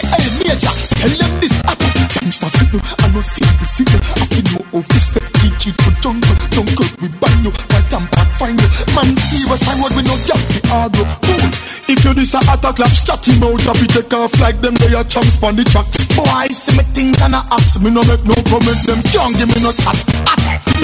by 0.02 0.20
a 0.20 0.30
major. 0.44 0.74
Tell 1.00 1.14
them 1.16 1.34
this 1.40 1.56
apple. 1.64 1.92
Gangsta 2.16 2.50
simple, 2.50 2.82
I 3.00 3.08
know 3.14 3.22
simple, 3.22 3.68
simple. 3.68 4.02
I 4.20 4.26
can 4.28 4.44
know 4.52 4.64
office 4.80 5.08
the 5.14 5.20
teach 5.40 5.68
it 5.72 5.76
to 5.78 5.90
jungle, 6.02 6.36
jungle. 6.52 6.88
We 7.02 7.08
ban 7.20 7.36
you, 7.44 7.52
my 7.72 7.80
time 7.88 8.08
back, 8.12 8.28
find 8.36 8.60
you. 8.60 8.68
Man, 8.96 9.16
serious, 9.16 9.64
I 9.68 9.74
would 9.80 9.94
we 9.96 10.04
no 10.04 10.16
gap 10.28 10.42
the 10.52 10.60
argo 10.74 11.25
you 12.06 12.14
this 12.14 12.38
a 12.38 12.40
attack 12.54 12.78
clap, 12.78 12.94
shut 12.94 13.26
him 13.26 13.42
out, 13.42 13.66
if 13.66 13.82
you 13.82 13.90
take 13.90 14.14
off 14.14 14.38
like 14.40 14.62
them, 14.62 14.78
they 14.78 14.94
are 14.94 15.04
champs 15.04 15.42
on 15.42 15.58
the 15.58 15.66
track. 15.66 15.90
Boy, 16.14 16.48
see 16.54 16.78
me 16.78 16.86
things 16.94 17.18
and 17.26 17.34
I 17.34 17.42
ask 17.50 17.82
me, 17.82 17.90
no 17.90 18.06
make 18.06 18.22
no 18.22 18.38
comment, 18.46 18.80
them 18.86 19.02
can't 19.10 19.34
give 19.34 19.50
me 19.50 19.60
no 19.66 19.74
chat. 19.74 19.98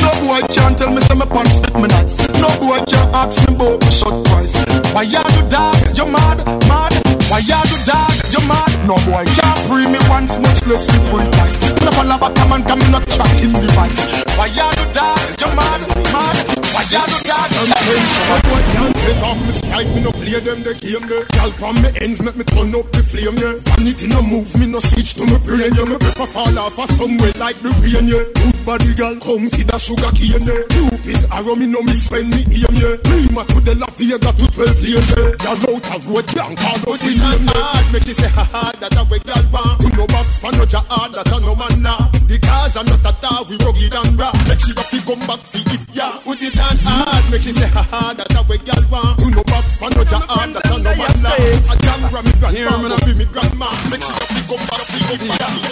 No 0.02 0.10
boy 0.26 0.42
can't 0.50 0.74
tell 0.78 0.90
me 0.90 1.02
say 1.06 1.14
my 1.14 1.30
pants 1.30 1.62
fit 1.62 1.76
me 1.78 1.86
nice. 1.94 2.18
No 2.42 2.50
boy 2.58 2.82
can't 2.90 3.14
ask 3.14 3.38
me 3.46 3.54
about 3.54 3.78
my 3.86 3.92
short 3.94 4.18
price. 4.34 4.58
Why 4.98 5.06
you 5.06 5.22
do 5.22 5.42
dog? 5.46 5.78
You 5.94 6.10
mad? 6.10 6.42
Mad? 6.66 6.94
Why 7.30 7.46
you 7.46 7.62
do 7.70 7.78
dog? 7.86 8.10
You 8.34 8.42
mad? 8.50 8.72
No 8.90 8.98
boy 9.06 9.22
can't 9.30 9.62
pre 9.70 9.86
me 9.86 10.02
once, 10.10 10.42
much 10.42 10.66
less 10.66 10.90
me 10.90 10.98
pre 11.14 11.22
twice. 11.38 11.58
No 11.86 11.94
follow 11.94 12.18
back 12.18 12.34
a 12.34 12.44
man, 12.50 12.66
come 12.66 12.82
me 12.82 12.90
not 12.90 13.06
tracking 13.06 13.54
device. 13.54 14.26
Why 14.40 14.50
you 14.50 14.68
do 14.74 14.86
dog? 14.90 15.22
You 15.38 15.50
mad? 15.54 15.86
Mad? 16.10 16.38
Why 16.74 16.82
you 16.90 17.04
do 17.06 17.18
dog? 17.30 17.50
I'm 17.62 17.70
saying 17.70 18.10
so 18.10 18.36
boy 18.42 18.64
can't 18.74 18.96
take 18.96 19.22
off 19.22 19.40
me 19.46 19.54
strike, 19.54 19.90
me 19.94 20.00
no 20.02 20.12
play 20.12 20.40
them 20.40 20.64
the 20.64 20.74
game 20.82 21.06
there. 21.12 21.26
Gal 21.36 21.52
from 21.52 21.76
me 21.84 21.90
ends 22.00 22.22
make 22.22 22.36
me 22.36 22.44
turn 22.44 22.74
up 22.76 22.88
the 22.92 23.04
flame 23.04 23.36
yeah. 23.38 23.56
Vanity 23.76 24.08
no 24.08 24.22
move 24.22 24.48
me 24.56 24.66
no 24.66 24.80
switch 24.80 25.14
to 25.16 25.26
me 25.28 25.38
brain 25.44 25.74
yeah. 25.76 25.86
Me 25.86 25.98
prefer 26.00 26.26
fall 26.26 26.60
off 26.60 26.80
a 26.80 26.88
somewhere 26.96 27.36
like 27.36 27.60
the 27.60 27.70
rain 27.84 28.08
yeah. 28.08 28.24
Good 28.40 28.66
body 28.66 28.94
gal 28.96 29.16
come 29.20 29.50
feed 29.52 29.70
a 29.74 29.78
sugar 29.78 30.12
cane 30.16 30.44
yeah. 30.48 30.64
Cupid 30.72 31.22
arrow 31.32 31.56
me 31.56 31.68
no 31.68 31.82
miss 31.84 32.10
when 32.10 32.30
me 32.32 32.42
aim 32.48 32.76
yeah. 32.80 32.96
Prima 33.04 33.44
to 33.52 33.60
the 33.60 33.76
La 33.76 33.88
Vega 34.00 34.18
to 34.18 34.46
12 34.56 34.82
lanes 34.82 35.12
yeah. 35.12 35.44
Y'all 35.44 35.76
out 35.76 35.88
of 35.92 36.08
road 36.08 36.28
can't 36.32 36.56
call 36.58 36.80
out 36.80 37.00
the 37.04 37.12
name 37.12 37.46
yeah. 37.52 37.92
Make 37.92 38.08
you 38.08 38.16
say 38.16 38.32
ha 38.32 38.44
ha 38.48 38.72
that 38.80 38.96
a 38.96 39.04
way 39.12 39.20
gal 39.28 39.44
want. 39.52 39.84
You 39.84 39.92
no 40.00 40.08
box 40.08 40.40
for 40.40 40.52
no 40.56 40.64
ja 40.64 40.82
hard 40.88 41.12
that 41.14 41.28
a 41.28 41.38
no 41.44 41.54
man 41.56 41.76
nah. 41.84 42.08
The 42.32 42.40
cars 42.40 42.78
are 42.80 42.88
not 42.88 43.04
at 43.04 43.24
all 43.28 43.44
we 43.46 43.60
rugged 43.60 43.94
and 43.94 44.16
raw. 44.16 44.32
Make 44.48 44.64
she 44.64 44.72
fi 44.72 45.00
come 45.04 45.20
back 45.28 45.44
fi 45.44 45.60
it 45.76 45.84
yeah. 45.92 46.16
Put 46.24 46.42
it 46.42 46.56
on 46.58 46.78
hard. 46.88 47.24
Make 47.32 47.44
she 47.44 47.52
say 47.52 47.68
ha 47.68 47.84
ha 47.84 48.14
that 48.16 48.32
a 48.32 48.42
way 48.48 48.58
gal 48.64 48.84
want. 48.88 49.20
You 49.20 49.32
no 49.36 49.44
box 49.44 49.76
for 49.78 49.90
no 49.92 50.04
ja 50.08 50.20
hard 50.32 50.54
that 50.56 50.66
a 50.72 50.78
no 50.80 50.92
man 50.96 51.01
nah. 51.22 51.72
A 51.72 51.76
jam 51.84 52.02
ram 52.14 52.26
me 52.26 52.32
grandpa 52.40 52.98
fi 53.06 53.14
me 53.14 53.26
grandma. 53.26 53.68
Make 53.90 54.04
she 54.04 54.14
fi 54.14 54.42
come 54.50 54.66
back 54.68 54.84
fi 54.90 55.14
it 55.14 55.22
yeah. 55.24 55.72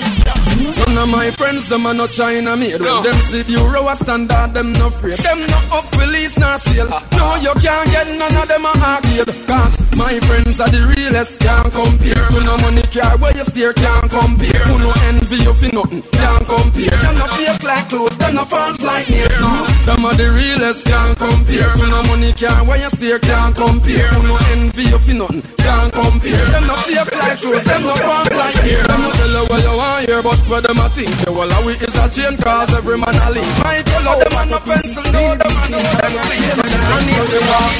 None 0.60 0.98
of 0.98 1.10
my 1.10 1.32
friends, 1.32 1.68
them 1.70 1.86
are 1.86 1.94
not 1.94 2.12
China 2.12 2.56
made. 2.56 2.82
When 2.82 3.04
them 3.04 3.16
see 3.30 3.44
Bureau 3.44 3.88
a 3.88 3.96
standard, 3.96 4.54
them 4.54 4.74
no 4.74 4.88
afraid. 4.88 5.14
Them 5.14 5.40
no 5.48 5.60
up 5.78 5.92
release 5.98 6.38
nor 6.38 6.58
sale. 6.58 6.90
No, 7.14 7.36
you 7.36 7.54
can't 7.62 7.92
get 7.92 8.08
none 8.18 8.36
of 8.36 8.48
them 8.48 8.66
a 8.66 8.72
arcade. 8.76 9.48
Cause 9.48 9.96
my 9.96 10.20
friends 10.20 10.60
are 10.60 10.70
the 10.70 10.82
realest, 10.96 11.40
can't 11.40 11.72
compare. 11.72 12.28
To 12.30 12.40
no 12.44 12.58
money 12.58 12.82
car 12.84 13.18
where 13.18 13.36
you 13.36 13.44
steer, 13.44 13.74
can't 13.74 14.10
compare. 14.10 14.64
Who 14.68 14.80
no 14.80 14.92
envy 15.08 15.36
you 15.38 15.54
for 15.54 15.70
nothing, 15.76 16.02
can't 16.02 16.46
compare. 16.48 16.98
Them 17.04 17.18
no 17.18 17.28
fake 17.28 17.64
like 17.64 17.90
clothes, 17.90 18.18
them 18.18 18.36
no 18.36 18.46
false 18.46 18.82
like 18.82 19.10
nails. 19.10 19.40
No, 19.40 19.68
them 19.86 20.06
are 20.06 20.16
the 20.16 20.32
realest, 20.32 20.86
can't 20.86 21.18
compare. 21.18 21.74
To 21.76 21.88
no 21.88 22.04
money 22.04 22.34
car 22.34 22.66
where 22.66 22.82
you 22.82 22.90
steer, 22.90 23.20
can't 23.20 23.56
compare. 23.56 24.08
Who 24.08 24.24
no 24.28 24.38
envy 24.52 24.84
you 24.84 25.00
for 25.00 25.14
nothing, 25.20 25.42
can't 25.60 25.92
compare. 25.94 26.46
Them 26.56 26.68
no 26.68 26.76
fake 26.78 27.12
like 27.20 27.38
clothes, 27.38 27.64
them 27.64 27.82
no 27.84 27.96
false 27.96 28.32
like 28.32 28.56
nails. 28.64 28.88
Them 28.88 29.02
no 29.04 29.12
tell 29.12 29.30
you 29.30 29.44
what 29.52 29.62
you 29.62 29.76
want 29.76 30.06
here, 30.08 30.24
but 30.24 30.40
where 30.48 30.62
them 30.62 30.80
a 30.80 30.90
think 30.90 31.12
The 31.26 31.32
wall 31.32 31.52
we 31.66 31.74
is 31.74 31.96
a 32.00 32.06
chain 32.10 32.38
cause 32.38 32.74
every 32.74 32.98
man 32.98 33.16
a 33.16 33.30
lead 33.30 33.52
My 33.60 33.84
color 33.84 34.16
them 34.24 34.38
a 34.40 34.44
no 34.48 34.60
pencil 34.60 35.04
no 35.12 35.24
them 35.36 35.56
a 35.60 35.64
no 35.70 35.78
them 35.78 36.14
clean 36.24 36.56
When 36.58 36.70
them 36.72 36.84
run 36.90 37.06
in 37.12 37.26
the 37.34 37.40
walk. 37.50 37.74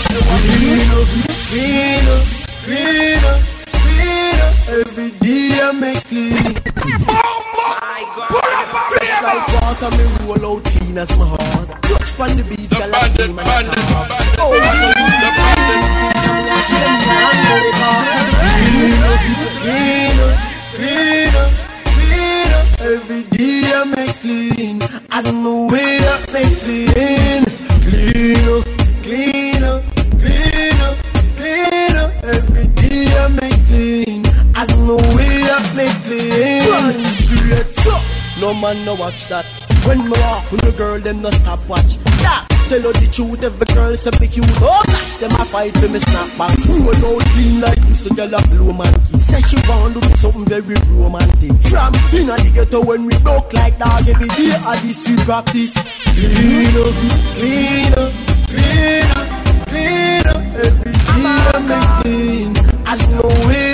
Green 0.44 0.92
up, 1.00 1.08
green 1.50 2.08
up, 2.12 2.24
green 2.66 3.24
up, 3.24 3.59
Every 4.70 5.10
day 5.18 5.60
I 5.60 5.72
make 5.72 6.04
clean. 6.06 6.54
Like 9.24 9.48
water, 9.58 9.90
me 9.98 10.06
roll 10.28 10.46
out 10.58 10.64
clean 10.66 10.96
as 10.96 11.10
my 11.18 11.26
heart. 11.26 11.70
Touch 11.82 12.12
pon 12.16 12.38
the 12.38 12.44
beat, 12.44 12.70
girl, 12.70 12.94
I 12.94 13.10
scream 13.10 13.40
and 13.40 13.50
I 13.50 13.64
can't. 13.64 13.80
Oh, 14.38 14.50
what 14.50 14.62
a 14.62 15.00
Every 22.82 23.24
day 23.24 23.72
I 23.74 23.84
make 23.86 24.16
clean. 24.22 24.82
I 25.10 25.22
don't 25.24 25.42
know 25.44 25.66
where 25.66 25.82
I 25.82 26.18
make 26.32 26.58
clean. 26.60 27.44
Clean 27.86 28.48
up, 28.54 28.66
clean 29.02 29.64
up, 29.64 29.84
clean 30.22 30.80
up, 30.80 30.98
clean 31.38 31.96
up. 31.98 32.12
Every 32.24 32.68
day 32.68 33.18
I 33.18 33.28
make 33.30 33.66
clean. 33.66 34.09
I 34.60 34.66
don't 34.66 34.88
know 34.88 34.98
where 34.98 35.56
I. 35.56 35.60
Run 36.68 37.06
straight 37.16 37.72
so. 37.80 37.96
No 38.42 38.54
man 38.54 38.84
no 38.84 38.94
watch 38.96 39.28
that. 39.28 39.46
When 39.88 40.04
me 40.04 40.20
walk 40.20 40.52
with 40.52 40.60
the 40.68 40.74
girl, 40.74 41.00
them 41.00 41.22
no 41.22 41.30
stop 41.30 41.66
watch. 41.70 41.96
Yeah, 42.20 42.44
tell 42.68 42.82
her 42.84 42.92
the 42.92 43.08
truth, 43.10 43.42
every 43.42 43.66
girl 43.74 43.96
say 43.96 44.12
me 44.20 44.28
cute. 44.28 44.44
Oh 44.60 44.84
gosh, 44.86 45.18
them 45.24 45.32
a 45.32 45.46
fight 45.46 45.72
for 45.80 45.88
me 45.88 46.00
snap 46.00 46.28
back. 46.38 46.60
Roll 46.68 46.92
out 46.92 47.24
clean 47.32 47.62
like 47.62 47.80
this, 47.88 48.04
so 48.04 48.10
girl 48.12 48.36
a 48.36 48.42
blow 48.52 48.74
man 48.74 48.92
key. 49.08 49.20
Say 49.20 49.40
she 49.48 49.56
want 49.64 49.96
to 49.96 50.02
do 50.04 50.16
something 50.16 50.44
very 50.44 50.76
romantic. 50.92 51.56
From 51.72 51.96
inna 52.12 52.36
the 52.36 52.52
ghetto 52.54 52.84
when 52.84 53.06
we 53.06 53.16
broke 53.20 53.54
like 53.54 53.80
dog 53.80 54.10
every 54.10 54.28
day, 54.28 54.52
I 54.60 54.76
this 54.84 55.08
we 55.08 55.16
practice. 55.24 55.72
Clean 56.20 56.76
up, 56.84 56.96
clean 57.40 57.94
up, 57.96 58.12
clean 58.52 59.08
up, 59.16 59.28
clean 59.72 60.28
up. 60.28 60.42
Every 60.68 60.92
day 60.92 61.00
I 61.16 61.64
make 61.64 61.92
clean. 62.04 62.52
I 62.84 62.98
know 63.16 63.32
where 63.48 63.69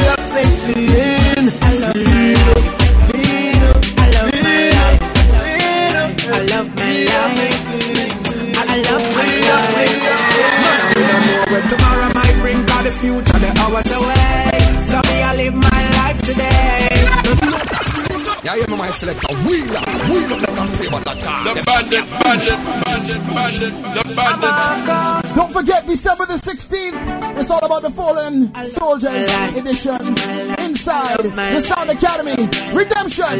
Yeah, 18.45 18.61
you 18.61 18.67
know 18.67 18.77
my 18.77 18.93
selector. 18.93 19.33
Wheel 19.49 19.73
up, 19.73 19.89
wheel 20.05 20.29
up, 20.29 20.37
let 20.37 20.53
them 20.53 20.69
play 20.77 20.85
about 20.85 21.01
that 21.09 21.17
car. 21.25 21.49
The 21.49 21.65
bandit, 21.65 22.05
bandit, 22.21 22.59
bandit, 22.85 23.17
bandit, 23.33 23.73
the 23.73 24.03
bandit. 24.13 25.33
Don't 25.33 25.49
forget 25.49 25.87
December 25.89 26.29
the 26.29 26.37
16th. 26.37 27.41
It's 27.41 27.49
all 27.49 27.65
about 27.65 27.81
the 27.81 27.89
fallen 27.89 28.53
soldiers 28.69 29.25
edition. 29.57 29.97
Inside 30.61 31.25
the 31.25 31.61
Sound 31.65 31.89
Academy 31.89 32.37
Redemption 32.69 33.33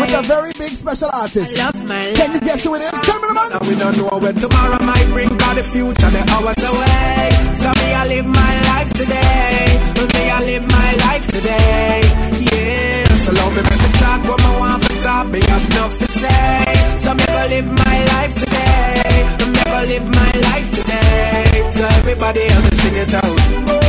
with 0.00 0.16
a 0.16 0.24
very 0.24 0.56
big 0.56 0.72
special 0.72 1.12
artist. 1.12 1.60
Can 1.60 2.32
you 2.32 2.40
guess 2.40 2.64
who 2.64 2.76
it 2.76 2.80
is? 2.80 2.96
Tell 3.04 3.20
me 3.20 3.28
the 3.28 3.36
man. 3.36 3.52
Now 3.52 3.60
we 3.68 3.76
don't 3.76 3.92
know 4.00 4.08
where 4.24 4.32
tomorrow 4.32 4.80
might 4.88 5.04
bring, 5.12 5.28
cause 5.36 5.60
the 5.60 5.64
future 5.68 6.08
the 6.08 6.24
hours 6.32 6.64
away. 6.64 7.28
So 7.60 7.68
me, 7.76 7.92
I 7.92 8.08
live 8.08 8.24
my 8.24 8.54
life 8.72 8.88
today. 8.88 9.68
Me, 10.00 10.32
I 10.32 10.40
live 10.48 10.64
my 10.64 10.90
life 11.12 11.26
today. 11.28 12.00
Yeah, 12.40 13.04
so 13.20 13.36
love 13.36 13.52
me 13.52 13.83
talk 14.16 14.28
what 14.28 14.40
I 14.42 14.58
want 14.58 14.82
to 14.84 15.00
talk. 15.00 15.26
Me 15.28 15.40
have 15.40 15.64
enough 15.70 15.98
to 15.98 16.06
say. 16.06 16.98
So 16.98 17.14
me 17.14 17.24
go 17.26 17.46
live 17.48 17.66
my 17.66 18.04
life 18.12 18.34
today. 18.34 19.26
Me 19.52 19.62
go 19.64 19.80
live 19.90 20.06
my 20.06 20.32
life 20.48 20.70
today. 20.70 21.70
So 21.70 21.84
everybody 21.98 22.40
help 22.40 22.64
me 22.64 22.76
sing 22.76 22.96
it 22.96 23.14
out. 23.14 23.83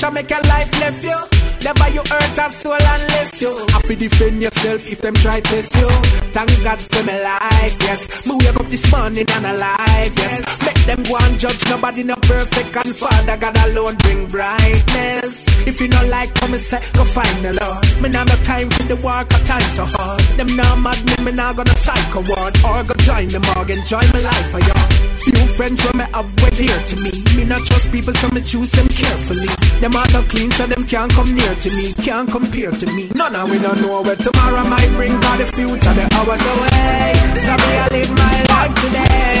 Pressure, 0.00 0.14
make 0.14 0.30
your 0.30 0.42
life 0.42 0.80
left 0.80 1.04
you. 1.04 1.16
Never 1.62 1.88
you 1.90 2.00
hurt 2.08 2.38
a 2.38 2.48
soul 2.50 2.72
unless 2.72 3.42
you 3.42 3.52
have 3.72 3.82
to 3.82 3.94
defend 3.94 4.40
yourself 4.40 4.90
if 4.90 5.00
them 5.02 5.14
try 5.14 5.40
test 5.40 5.74
you. 5.76 5.88
Thank 6.32 6.48
God 6.64 6.80
for 6.80 7.04
my 7.04 7.20
life, 7.22 7.76
yes. 7.80 8.26
Me 8.26 8.34
wake 8.38 8.56
up 8.56 8.66
this 8.68 8.90
morning 8.90 9.26
and 9.28 9.46
alive, 9.46 10.12
yes. 10.16 10.64
Make 10.64 10.86
them 10.86 11.02
go 11.02 11.16
and 11.20 11.38
judge 11.38 11.62
nobody 11.68 12.02
no 12.02 12.16
perfect 12.16 12.74
and 12.76 12.94
Father 12.96 13.36
God 13.36 13.56
alone 13.68 13.96
bring 13.96 14.26
brightness. 14.28 15.44
If 15.66 15.80
you 15.82 15.88
not 15.88 16.06
like 16.08 16.32
come 16.34 16.52
and 16.52 16.60
say, 16.60 16.80
go 16.94 17.04
find 17.04 17.44
the 17.44 17.52
Lord. 17.60 18.02
Me 18.02 18.08
now 18.08 18.24
no 18.24 18.34
time 18.36 18.70
for 18.70 18.84
the 18.84 18.96
work, 18.96 19.28
a 19.28 19.38
time 19.44 19.68
so 19.68 19.84
hard. 19.84 20.20
Them 20.38 20.56
now 20.56 20.76
mad 20.76 20.96
me, 21.04 21.24
me 21.24 21.32
now 21.32 21.52
gonna 21.52 21.76
psycho 21.76 22.24
ward 22.24 22.56
or 22.64 22.84
go 22.88 22.94
join 23.04 23.28
the 23.28 23.40
morgue, 23.52 23.76
join 23.84 24.08
my 24.16 24.20
life 24.20 24.50
for 24.50 24.60
y'all. 24.60 25.09
Few 25.24 25.46
friends 25.56 25.84
when 25.84 25.98
me 25.98 26.04
have 26.12 26.30
were 26.42 26.50
dear 26.50 26.78
to 26.90 26.96
me. 27.04 27.12
Me 27.36 27.44
not 27.44 27.60
trust 27.66 27.92
people, 27.92 28.14
so 28.14 28.28
me 28.30 28.40
choose 28.40 28.72
them 28.72 28.88
carefully. 28.88 29.48
Them 29.80 29.94
are 29.94 30.10
not 30.12 30.28
clean, 30.28 30.50
so 30.52 30.66
them 30.66 30.84
can't 30.86 31.12
come 31.12 31.34
near 31.34 31.54
to 31.54 31.68
me, 31.76 31.92
can't 31.94 32.30
compare 32.30 32.70
to 32.70 32.86
me. 32.94 33.08
No, 33.14 33.28
no, 33.28 33.44
we 33.46 33.58
don't 33.58 33.80
know 33.82 34.02
where 34.02 34.16
tomorrow 34.16 34.64
might 34.68 34.90
bring, 34.96 35.12
cause 35.20 35.38
the 35.38 35.46
future 35.46 35.92
the 35.92 36.08
hours 36.16 36.40
away. 36.40 37.12
So 37.44 37.52
me 37.60 37.70
I 37.76 37.88
live 37.92 38.10
my 38.16 38.36
life 38.48 38.74
today. 38.80 39.39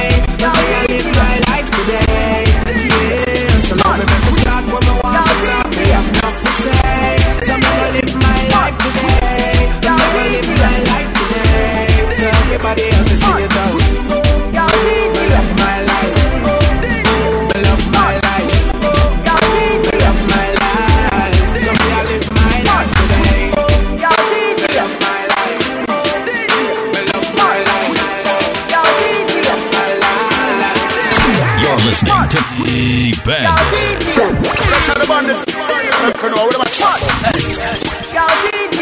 If 36.40 36.46
you 36.46 36.52
know 36.52 36.56
what 36.56 36.56
about 36.56 36.72
chat. 36.72 37.00
Yo, 38.16 38.24
DJ. 38.48 38.80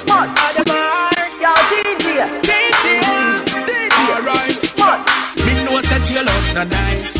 Smart. 0.00 0.28
Yo, 1.36 1.52
DJ. 1.68 2.24
Alright. 4.08 4.56
Me 5.44 5.52
know 5.64 5.76
say 5.82 6.00
jealous 6.00 6.48
not 6.54 6.68
nice. 6.68 7.12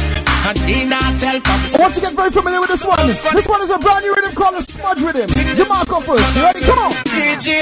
And 0.48 0.58
me 0.64 0.88
not 0.88 1.20
tell 1.20 1.38
Papa. 1.40 1.68
I 1.68 1.82
want 1.82 1.94
you 1.96 2.00
to 2.00 2.06
get 2.06 2.14
very 2.16 2.30
familiar 2.30 2.60
with 2.60 2.70
this 2.70 2.84
one. 2.86 2.96
This 3.06 3.46
one 3.46 3.60
is 3.60 3.70
a 3.70 3.78
brand 3.78 4.04
new 4.04 4.14
rhythm 4.14 4.34
called 4.34 4.54
the 4.54 4.62
Smudge 4.62 5.02
Rhythm. 5.02 5.28
Demarco 5.28 6.00
first. 6.00 6.34
You 6.34 6.42
ready? 6.42 6.60
Come 6.60 6.78
on. 6.78 6.92
DJ, 7.12 7.60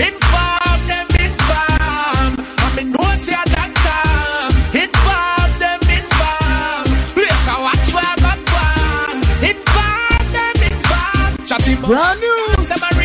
inform 0.00 0.32
them, 0.32 0.43
Brand 11.82 12.20
new. 12.20 12.54
Them 12.68 12.82
a. 12.82 13.04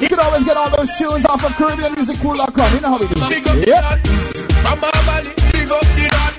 You 0.00 0.08
can 0.08 0.20
always 0.20 0.44
get 0.44 0.56
all 0.56 0.68
those 0.76 0.92
tunes 0.98 1.24
off 1.24 1.42
of 1.42 1.52
CaribbeanMusicCool.com. 1.56 2.74
You 2.74 2.80
know 2.80 2.90
how 2.92 2.98
we 3.00 3.08
do. 3.08 3.16
Big 3.32 3.48
up 3.48 3.56
Yep. 3.56 4.04
From 4.60 4.76
Bar 4.76 4.92
Valley, 5.08 5.32
big 5.56 5.70
up 5.72 5.86
the 5.96 6.04
dot. 6.12 6.34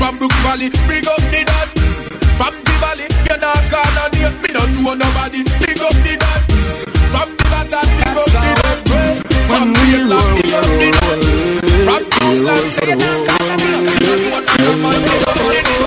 From 0.00 0.16
Brook 0.16 0.32
Valley, 0.40 0.70
big 0.88 1.04
up 1.06 1.20
the 1.28 1.44
dot. 1.44 1.68
From 2.40 2.54
the 2.56 2.74
valley, 2.80 3.04
you 3.04 3.36
not 3.36 3.62
call 3.68 3.98
on 4.00 4.12
you. 4.16 4.32
Me 4.40 4.48
don't 4.48 4.72
know 4.80 4.94
nobody. 4.96 5.44
Big 5.60 5.76
up 5.76 5.92
the 6.02 6.16
dot. 6.16 6.40
From 7.12 7.28
the 7.36 7.44
bottom, 7.52 7.86
big 8.00 8.16
up 8.16 8.28
the 8.32 8.52
dot. 8.56 8.78
From 9.44 9.72
the 9.76 9.82
hill, 9.92 10.08
big 10.40 10.56
up 10.56 10.68
the 10.80 10.88
dot. 10.96 11.20
From 11.84 12.00
the 12.00 12.16
coastline, 12.16 12.68
say 12.72 12.88
you 12.88 12.96
not 12.96 13.18
call 13.28 13.44
on 13.44 13.60
you. 13.60 13.76
Me 13.84 13.94
don't 14.00 14.24
know 14.24 14.40
nobody. 14.56 15.04
Big 15.04 15.28
up 15.28 15.36
the 15.36 15.60
dot. 15.80 15.85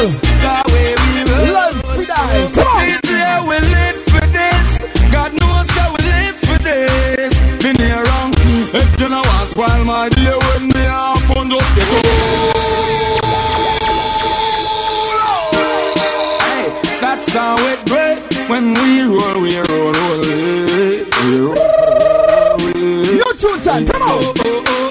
Bugle. 0.00 0.16
Live 1.52 1.98
we 1.98 2.06
die. 2.06 2.48
Come 2.54 2.66
on. 2.66 2.88
DJ, 2.88 3.20
we 3.48 3.56
live 3.68 3.96
for 4.08 4.26
this. 4.32 4.68
God 5.12 5.30
knows 5.38 5.68
how 5.76 5.92
we 5.92 6.00
live 6.08 6.36
for 6.36 6.58
this. 6.64 7.34
Me 7.62 7.72
near 7.72 8.02
wrong. 8.04 8.32
If 8.72 9.00
you 9.00 9.08
know 9.10 9.20
what's 9.20 9.54
while 9.54 9.84
my 9.84 10.08
dear 10.08 10.38
when 10.38 10.68
me 10.68 10.80
happen 10.80 11.50
just 11.50 11.76
get 11.76 11.88
Hey, 16.40 16.64
that's 17.00 17.32
how 17.32 17.56
it 17.58 17.84
break. 17.84 18.18
When 18.48 18.72
we 18.72 19.02
roll, 19.02 19.40
we 19.42 19.58
roll, 19.58 19.92
roll, 19.92 20.20
we 20.20 21.04
we 21.24 21.40
roll. 21.44 22.56
New 22.72 23.32
tune 23.36 23.60
time. 23.60 23.84
Come 23.84 24.02
on. 24.02 24.20
Just 24.22 24.44
the 24.44 24.50
way 24.50 24.89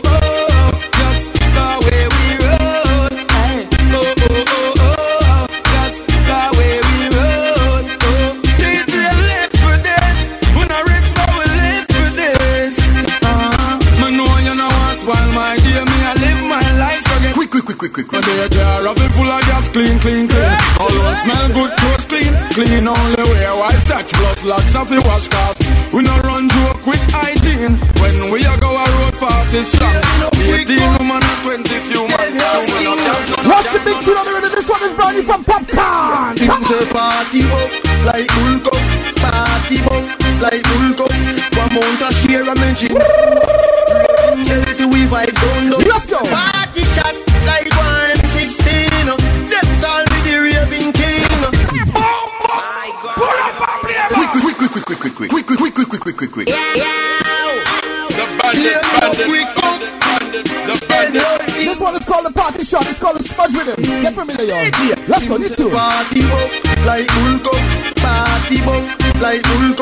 me 18.37 18.49
jar 18.49 18.87
of 18.87 18.97
it 18.97 19.11
full 19.13 19.29
of 19.29 19.41
gas, 19.45 19.69
clean, 19.69 19.99
clean, 19.99 20.27
clean. 20.27 20.53
All 20.79 20.93
one 20.93 21.17
smell 21.23 21.47
good, 21.53 21.71
clothes 21.77 22.05
clean, 22.05 22.33
clean. 22.53 22.87
Only 22.87 23.23
wear 23.29 23.53
white 23.57 23.81
socks 23.81 24.11
plus 24.13 24.43
locks 24.43 24.75
of 24.75 24.89
the 24.89 25.01
wash 25.05 25.27
cars. 25.27 25.57
We 25.93 26.03
no 26.03 26.15
run 26.21 26.49
joke 26.49 26.85
with 26.85 27.03
hygiene. 27.09 27.75
When 28.01 28.31
we 28.31 28.45
a 28.45 28.53
go 28.59 28.69
a 28.69 28.85
road 28.85 29.15
party 29.17 29.63
strong. 29.63 29.93
18 30.39 30.79
woman 30.97 31.21
and 31.21 31.39
20 31.43 31.69
few 31.89 32.03
man. 32.07 32.33
We 32.69 32.83
no 32.85 32.93
dance, 32.95 33.29
no 33.29 33.49
What's 33.49 33.73
the 33.73 33.81
big 33.85 33.97
tune 34.05 34.17
on 34.17 34.25
the 34.25 34.33
rhythm? 34.37 34.53
This 34.55 34.69
one 34.69 34.83
is 34.83 34.93
brand 34.93 35.15
new 35.17 35.23
from 35.23 35.41
Popcaan. 35.45 36.33
It's 36.37 36.69
a 36.69 36.79
party 36.93 37.41
up 37.49 37.69
like 38.05 38.29
Hulk 38.29 38.67
party 39.17 39.77
up 39.89 40.03
like 40.41 40.63
Hulk 40.65 41.01
up. 41.03 41.13
One 41.57 41.71
month 41.73 42.01
a 42.01 42.09
share 42.21 42.47
a 42.47 42.55
mention. 42.55 42.93
Healthy 44.49 44.85
we 44.85 45.05
vibe 45.09 45.35
down 45.35 45.69
low. 45.71 45.88
Let's 64.49 65.27
go, 65.27 65.37
need 65.37 65.53
to. 65.53 65.69
Party 65.69 66.21
up 66.25 66.85
like 66.85 67.07
Hulk 67.09 67.89
party 68.01 68.57
up 68.65 69.21
like 69.21 69.45
Hulk. 69.45 69.79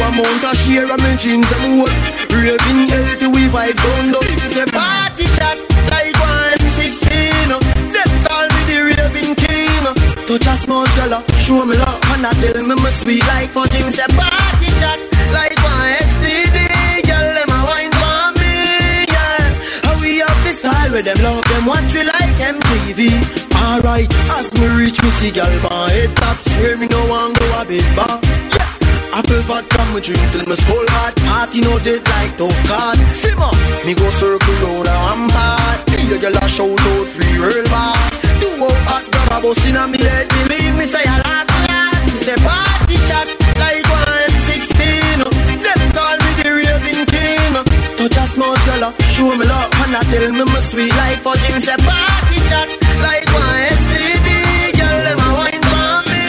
One 0.00 0.16
month 0.16 0.44
a 0.44 0.52
share 0.56 0.84
a 0.84 0.96
mention 1.00 1.40
them 1.40 1.80
whole. 1.80 1.94
Raving 2.28 2.88
healthy 2.92 3.26
we 3.32 3.48
vibe 3.48 3.76
down 3.80 4.12
low. 4.12 4.20
Say 4.52 4.66
party 4.68 5.26
shot 5.36 5.58
like 5.88 6.16
116. 6.60 7.56
Them 7.94 8.10
call 8.26 8.46
me 8.52 8.60
the 8.68 8.78
raving 8.92 9.34
king. 9.36 9.84
Touch 10.28 10.46
a 10.46 10.54
small 10.60 10.86
girl, 10.96 11.22
show 11.44 11.64
me 11.64 11.76
love, 11.76 12.00
and 12.12 12.26
I 12.26 12.32
tell 12.40 12.62
me 12.66 12.74
my 12.76 12.90
sweet 12.90 13.24
like 13.26 13.50
fudging. 13.50 13.90
Say 13.90 14.08
party 14.12 14.68
shot 14.80 15.11
where 20.92 21.02
them 21.02 21.16
love 21.24 21.42
them 21.48 21.64
watch 21.66 21.94
we 21.94 22.04
like 22.04 22.36
MTV. 22.36 23.00
Alright, 23.56 24.12
as 24.36 24.52
me 24.60 24.68
reach 24.76 25.00
me 25.02 25.08
see 25.18 25.30
gal 25.30 25.50
my 25.64 25.90
head 25.90 26.14
taps 26.14 26.46
where 26.60 26.76
me 26.76 26.86
no 26.86 27.00
want 27.08 27.38
go 27.38 27.46
a 27.60 27.64
bit 27.64 27.88
bar. 27.96 28.20
Yeah. 28.22 28.68
Apple 29.16 29.42
vodka 29.48 29.82
me 29.92 30.00
drink 30.00 30.24
till 30.32 30.44
me 30.48 30.56
skull 30.56 30.86
hot 30.88 31.16
Party 31.16 31.60
no 31.60 31.78
dead 31.80 32.00
like 32.12 32.36
tough 32.36 32.56
card 32.68 32.98
Simmer, 33.12 33.52
me 33.84 33.92
go 33.92 34.08
circle 34.16 34.56
round 34.64 34.88
I'm 34.88 35.28
hot 35.36 35.80
Me 35.92 36.16
a 36.16 36.18
gal 36.18 36.36
a 36.36 36.48
shout 36.48 36.80
out 36.80 37.06
free 37.12 37.36
real 37.36 37.64
Do 38.40 38.48
out 38.64 38.80
hot 38.88 39.04
grab 39.12 39.32
a 39.32 39.42
bus 39.42 39.66
inna 39.68 39.88
me 39.88 39.98
head 39.98 40.28
Believe 40.28 40.76
me 40.76 40.84
say 40.84 41.04
a 41.04 41.16
last 41.24 41.48
last 41.68 42.04
Me 42.08 42.18
say 42.24 42.36
party 42.40 42.96
shot 43.08 43.41
Touch 48.02 48.18
a 48.18 48.26
small 48.26 48.56
girl, 48.66 48.82
uh, 48.82 48.92
show 49.14 49.30
me 49.30 49.46
love 49.46 49.70
And 49.78 49.94
I 49.94 50.02
tell 50.10 50.26
me 50.34 50.42
my 50.42 50.58
sweet 50.66 50.90
like 50.90 51.22
fudging 51.22 51.54
oh, 51.54 51.62
Say 51.62 51.78
party 51.86 52.38
shot 52.50 52.66
like 52.98 53.30
one 53.30 53.62
STD 53.78 54.28
Girl, 54.74 54.98
them 55.06 55.22
a 55.22 55.28
wine 55.38 55.62
for 55.62 56.02
me, 56.10 56.22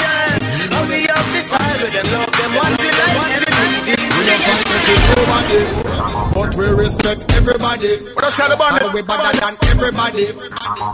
yeah 0.00 0.80
And 0.80 0.88
we 0.88 1.04
have 1.04 1.28
this 1.36 1.44
style 1.44 1.76
with 1.76 1.92
them 1.92 2.08
love 2.08 2.32
them 2.40 2.50
One 2.56 2.72
we 2.80 2.88
like 2.88 3.36
every 3.36 3.50
Nobody, 5.20 5.60
but 6.34 6.56
we 6.56 6.66
respect 6.68 7.20
everybody. 7.36 7.96
What 8.14 8.26
a 8.26 8.30
shot 8.30 8.52
about 8.52 8.80
it? 8.82 8.92
We 8.94 9.02
better 9.02 9.38
than 9.38 9.56
everybody. 9.68 10.26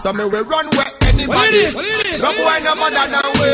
So 0.01 0.13
me 0.13 0.25
we 0.25 0.41
run 0.41 0.67
where 0.75 0.91
anybody. 1.03 1.71
No 2.21 2.33
boy 2.35 2.59
no 2.65 2.75
better 2.75 3.07
than 3.15 3.31
we. 3.39 3.51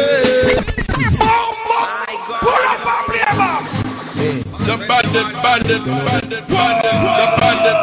Pull 1.19 1.29
up 1.29 2.07
and 2.09 2.19
play 2.41 2.77
back. 2.85 3.02
The 4.63 4.77
bandit, 4.87 5.29
bandit, 5.43 5.85
bandit, 5.85 6.47
bandit, 6.47 6.97
the 7.19 7.27
bandit. 7.41 7.79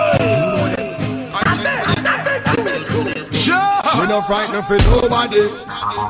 We 3.99 4.07
no 4.07 4.21
frightened 4.21 4.65
for 4.65 4.79
nobody, 4.87 5.43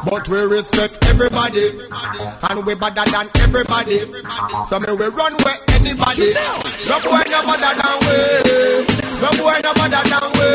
but 0.06 0.30
we 0.30 0.40
respect 0.46 1.04
everybody, 1.10 1.74
and 2.50 2.66
we 2.66 2.76
better 2.76 3.04
than 3.10 3.28
everybody. 3.42 4.00
So 4.70 4.80
me 4.80 4.94
we 4.94 5.08
run 5.10 5.34
where 5.42 5.58
anybody. 5.74 6.34
No 6.86 7.02
boy 7.02 7.24
no 7.26 7.40
better 7.50 7.74
than 7.82 7.98
we. 8.06 8.18
No 9.26 9.30
boy 9.42 9.58
no 9.66 9.74
better 9.74 10.04
than 10.06 10.28
we. 10.38 10.50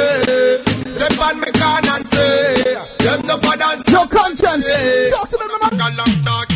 Them 0.95 1.19
on 1.19 1.41
me 1.41 1.51
can 1.51 1.85
and 1.91 2.07
say, 2.07 2.79
them 3.03 3.21
no 3.27 3.37
for 3.39 3.57
dance. 3.57 3.83
Your 3.91 4.07
conscience. 4.07 5.11
Talk 5.11 5.29
to 5.29 5.37
them, 5.37 5.51
man 5.61 6.54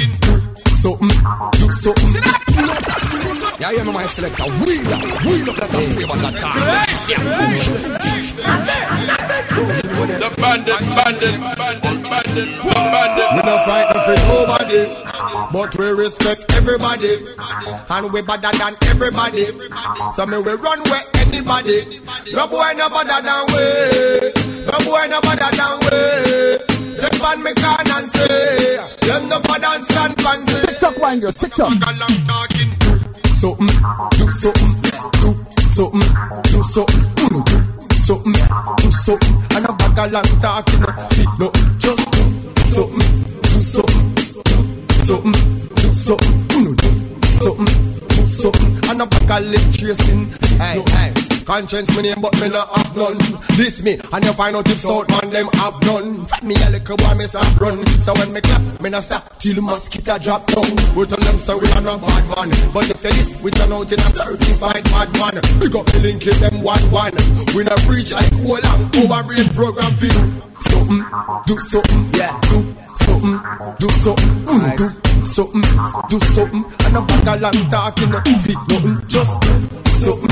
something, 0.79 1.09
do 1.59 1.73
something. 1.73 2.23
Yeah, 3.59 3.73
you 3.73 3.85
know 3.85 3.93
my 3.93 4.07
selector. 4.07 4.45
We 4.65 4.79
up, 4.87 5.03
wheel 5.27 5.51
up 5.51 5.57
that 5.57 5.71
flavor 5.71 6.17
that 6.23 6.35
time. 6.39 6.63
Yeah, 7.09 9.05
the 9.99 10.31
bandit, 10.39 10.79
bandit, 10.95 11.35
bandit, 11.59 12.03
bandit, 12.07 12.49
the 12.55 12.71
bandit. 12.71 13.29
We 13.35 13.41
no 13.43 13.55
frightened 13.67 14.03
for 14.07 14.15
nobody, 14.31 14.83
but 15.51 15.75
we 15.75 15.87
respect 15.91 16.47
everybody, 16.55 17.19
and 17.91 18.13
we 18.13 18.23
better 18.23 18.53
than 18.57 18.77
everybody. 18.87 19.47
So 20.15 20.23
me 20.27 20.39
we 20.39 20.53
run 20.55 20.81
where 20.87 21.03
anybody. 21.19 21.99
No 22.33 22.47
boy 22.47 22.73
no 22.79 22.89
better 22.89 23.21
than 23.27 23.43
we. 23.51 23.65
No 24.71 24.79
boy 24.87 25.03
no 25.11 25.19
better 25.19 25.51
than 25.59 25.75
we. 25.83 25.99
Them 26.99 27.19
on 27.23 27.43
me 27.43 27.53
can 27.55 27.91
and 27.91 28.07
say, 28.15 28.79
them 29.03 29.29
no 29.29 29.41
for 29.41 29.59
dance 29.59 29.97
and 29.97 30.15
fancy. 30.23 30.67
TikTok 30.67 30.99
wine 30.99 31.19
girl, 31.21 31.33
TikTok. 31.33 31.73
Something, 33.35 33.67
do 34.15 34.31
something, 34.31 34.81
do 34.83 34.95
something, 35.03 35.23
do 35.23 35.67
something, 35.75 36.07
do 36.43 36.63
something, 36.63 37.68
do 38.09 38.91
something, 38.91 39.37
and 39.55 39.67
a 39.67 39.73
bag 39.75 39.99
of 39.99 40.13
long 40.13 40.41
talking, 40.41 40.81
feet, 41.11 41.29
no, 41.39 41.53
just 41.79 42.11
do 42.11 42.23
something, 42.65 43.23
do 43.43 43.61
something, 43.61 44.15
do 44.15 44.31
something, 45.05 45.33
do 45.75 45.93
something, 45.93 46.77
do 46.77 47.27
something, 47.27 47.98
something, 48.39 48.91
and 48.91 49.03
a 49.03 49.07
bag 49.07 49.31
of 49.31 49.51
lip 49.51 49.67
tracing, 49.75 50.31
hey, 50.59 50.83
hey. 50.95 51.13
Conscience 51.49 51.89
me 51.97 52.03
name 52.03 52.21
but 52.21 52.35
me 52.43 52.49
not 52.51 52.69
have 52.77 52.95
none. 52.95 53.17
This 53.57 53.83
me 53.83 53.97
and 54.13 54.23
you 54.23 54.35
find 54.35 54.55
out 54.55 54.69
if 54.69 54.81
South 54.85 55.09
man 55.09 55.33
them 55.33 55.49
have 55.55 55.81
none. 55.81 56.27
Fat 56.27 56.43
me 56.45 56.55
a 56.55 56.69
little 56.69 56.97
boy 56.99 57.15
me 57.15 57.25
stop 57.25 57.59
run. 57.59 57.87
So 58.05 58.13
when 58.21 58.35
me 58.35 58.43
clap 58.43 58.61
me 58.83 58.91
not 58.91 59.03
stop 59.03 59.39
till 59.39 59.63
mosquito 59.63 60.19
drop 60.19 60.47
down. 60.47 60.69
We 60.95 61.07
tell 61.07 61.17
them 61.17 61.39
so 61.39 61.57
we 61.57 61.73
are 61.73 61.81
not 61.81 62.03
bad 62.03 62.25
man. 62.37 62.51
But 62.75 62.91
if 62.91 63.03
you 63.03 63.13
this 63.17 63.41
we 63.41 63.51
turn 63.51 63.73
out 63.73 63.91
in 63.91 63.99
a 63.99 64.11
certified 64.13 64.85
bad 64.93 65.09
man. 65.17 65.41
Big 65.59 65.75
up 65.75 65.87
the 65.87 66.01
link 66.05 66.23
them 66.25 66.61
one 66.61 66.85
one. 66.93 67.17
We 67.57 67.65
not 67.65 67.81
preach 67.89 68.13
like 68.13 68.29
whole 68.45 68.61
and 68.61 69.11
our 69.11 69.25
brain 69.25 69.49
program 69.57 69.97
you 70.05 70.13
Something, 70.69 71.05
do 71.47 71.61
something, 71.61 72.11
yeah, 72.19 72.35
do 72.51 72.75
something, 72.99 73.39
do 73.79 73.89
something, 73.89 74.33
mm, 74.43 74.77
do 74.77 74.89
something, 75.25 75.63
do 76.11 76.19
something, 76.35 76.65
and 76.85 76.97
a 76.97 77.01
bag 77.01 77.29
of 77.29 77.41
long 77.41 77.69
talking, 77.71 78.11
no 78.29 78.37
nothing, 78.69 79.09
just 79.09 79.41
do 79.41 79.49
something, 80.05 80.31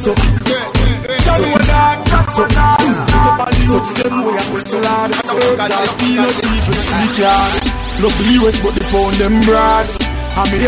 something. 0.00 0.34
Tell 0.48 1.38
me 1.42 1.48
what 1.52 1.64
that, 1.68 1.96
that's 2.08 2.38
what 2.38 2.50
that. 2.56 2.80
Look 2.80 3.14
up 3.20 3.36
all 3.36 3.52
the 3.52 3.92
them 4.00 4.16
way 4.24 4.32
I 4.32 4.44
whistle 4.52 4.80
hard. 4.80 5.12
Herbs 5.12 5.76
are 5.76 5.92
peanut, 6.00 6.34
people 6.40 6.80
sneak 6.88 7.18
yard. 7.20 7.52
Look 8.00 8.14
the 8.16 8.24
but 8.64 8.72
the 8.74 8.84
pound 8.88 9.14
them 9.20 9.36
broad. 9.44 9.86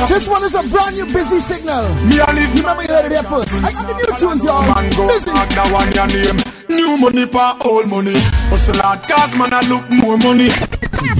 This 0.08 0.28
one 0.28 0.42
is 0.42 0.54
a 0.54 0.62
brand 0.68 0.96
new 0.96 1.06
busy 1.06 1.38
signal. 1.38 1.84
Me 2.04 2.18
live. 2.34 2.52
Remember 2.58 2.82
you 2.82 2.90
heard 2.90 3.06
it 3.06 3.12
here 3.12 3.22
first. 3.22 3.48
I 3.62 3.70
got 3.70 3.86
the 3.86 3.94
new 3.94 4.10
tunes, 4.18 4.44
y'all. 4.44 4.66
Man 4.66 4.90
go 4.98 5.06
Busy. 5.06 5.30
that 5.30 5.70
one 5.70 5.88
your 5.94 6.08
name. 6.10 6.38
New 6.68 6.98
money 6.98 7.24
for 7.24 7.54
old 7.64 7.86
money. 7.88 8.18
Hustle 8.50 8.82
hard 8.82 9.00
cause 9.06 9.32
man 9.38 9.54
I 9.54 9.62
look 9.70 9.86
more 10.02 10.18
money. 10.18 10.50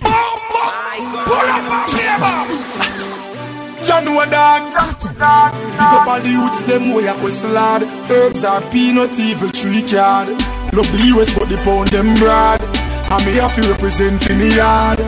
Oh, 0.03 0.37
Pull 1.25 1.35
up 1.35 1.71
and 1.71 1.91
play 1.93 2.05
back. 2.19 3.20
John 3.85 4.05
dog. 4.05 4.73
Pick 4.73 5.21
up 5.23 6.07
all 6.07 6.21
the 6.21 6.29
youths 6.29 6.61
them 6.63 6.93
way 6.95 7.09
I 7.09 7.15
whistle 7.23 7.57
hard. 7.57 7.83
Herbs 8.11 8.45
are 8.45 8.61
peanut 8.71 9.19
evil 9.19 9.51
tree 9.51 9.83
card. 9.83 10.29
Look 10.73 10.87
the 10.87 11.01
US 11.17 11.33
but 11.37 11.49
the 11.49 11.57
pound 11.65 11.89
them 11.89 12.15
broad. 12.19 12.61
And 13.11 13.27
me 13.27 13.33
have 13.43 13.55
to 13.57 13.63
represent 13.71 14.23
for 14.23 14.35
me 14.35 14.55
yard. 14.55 14.99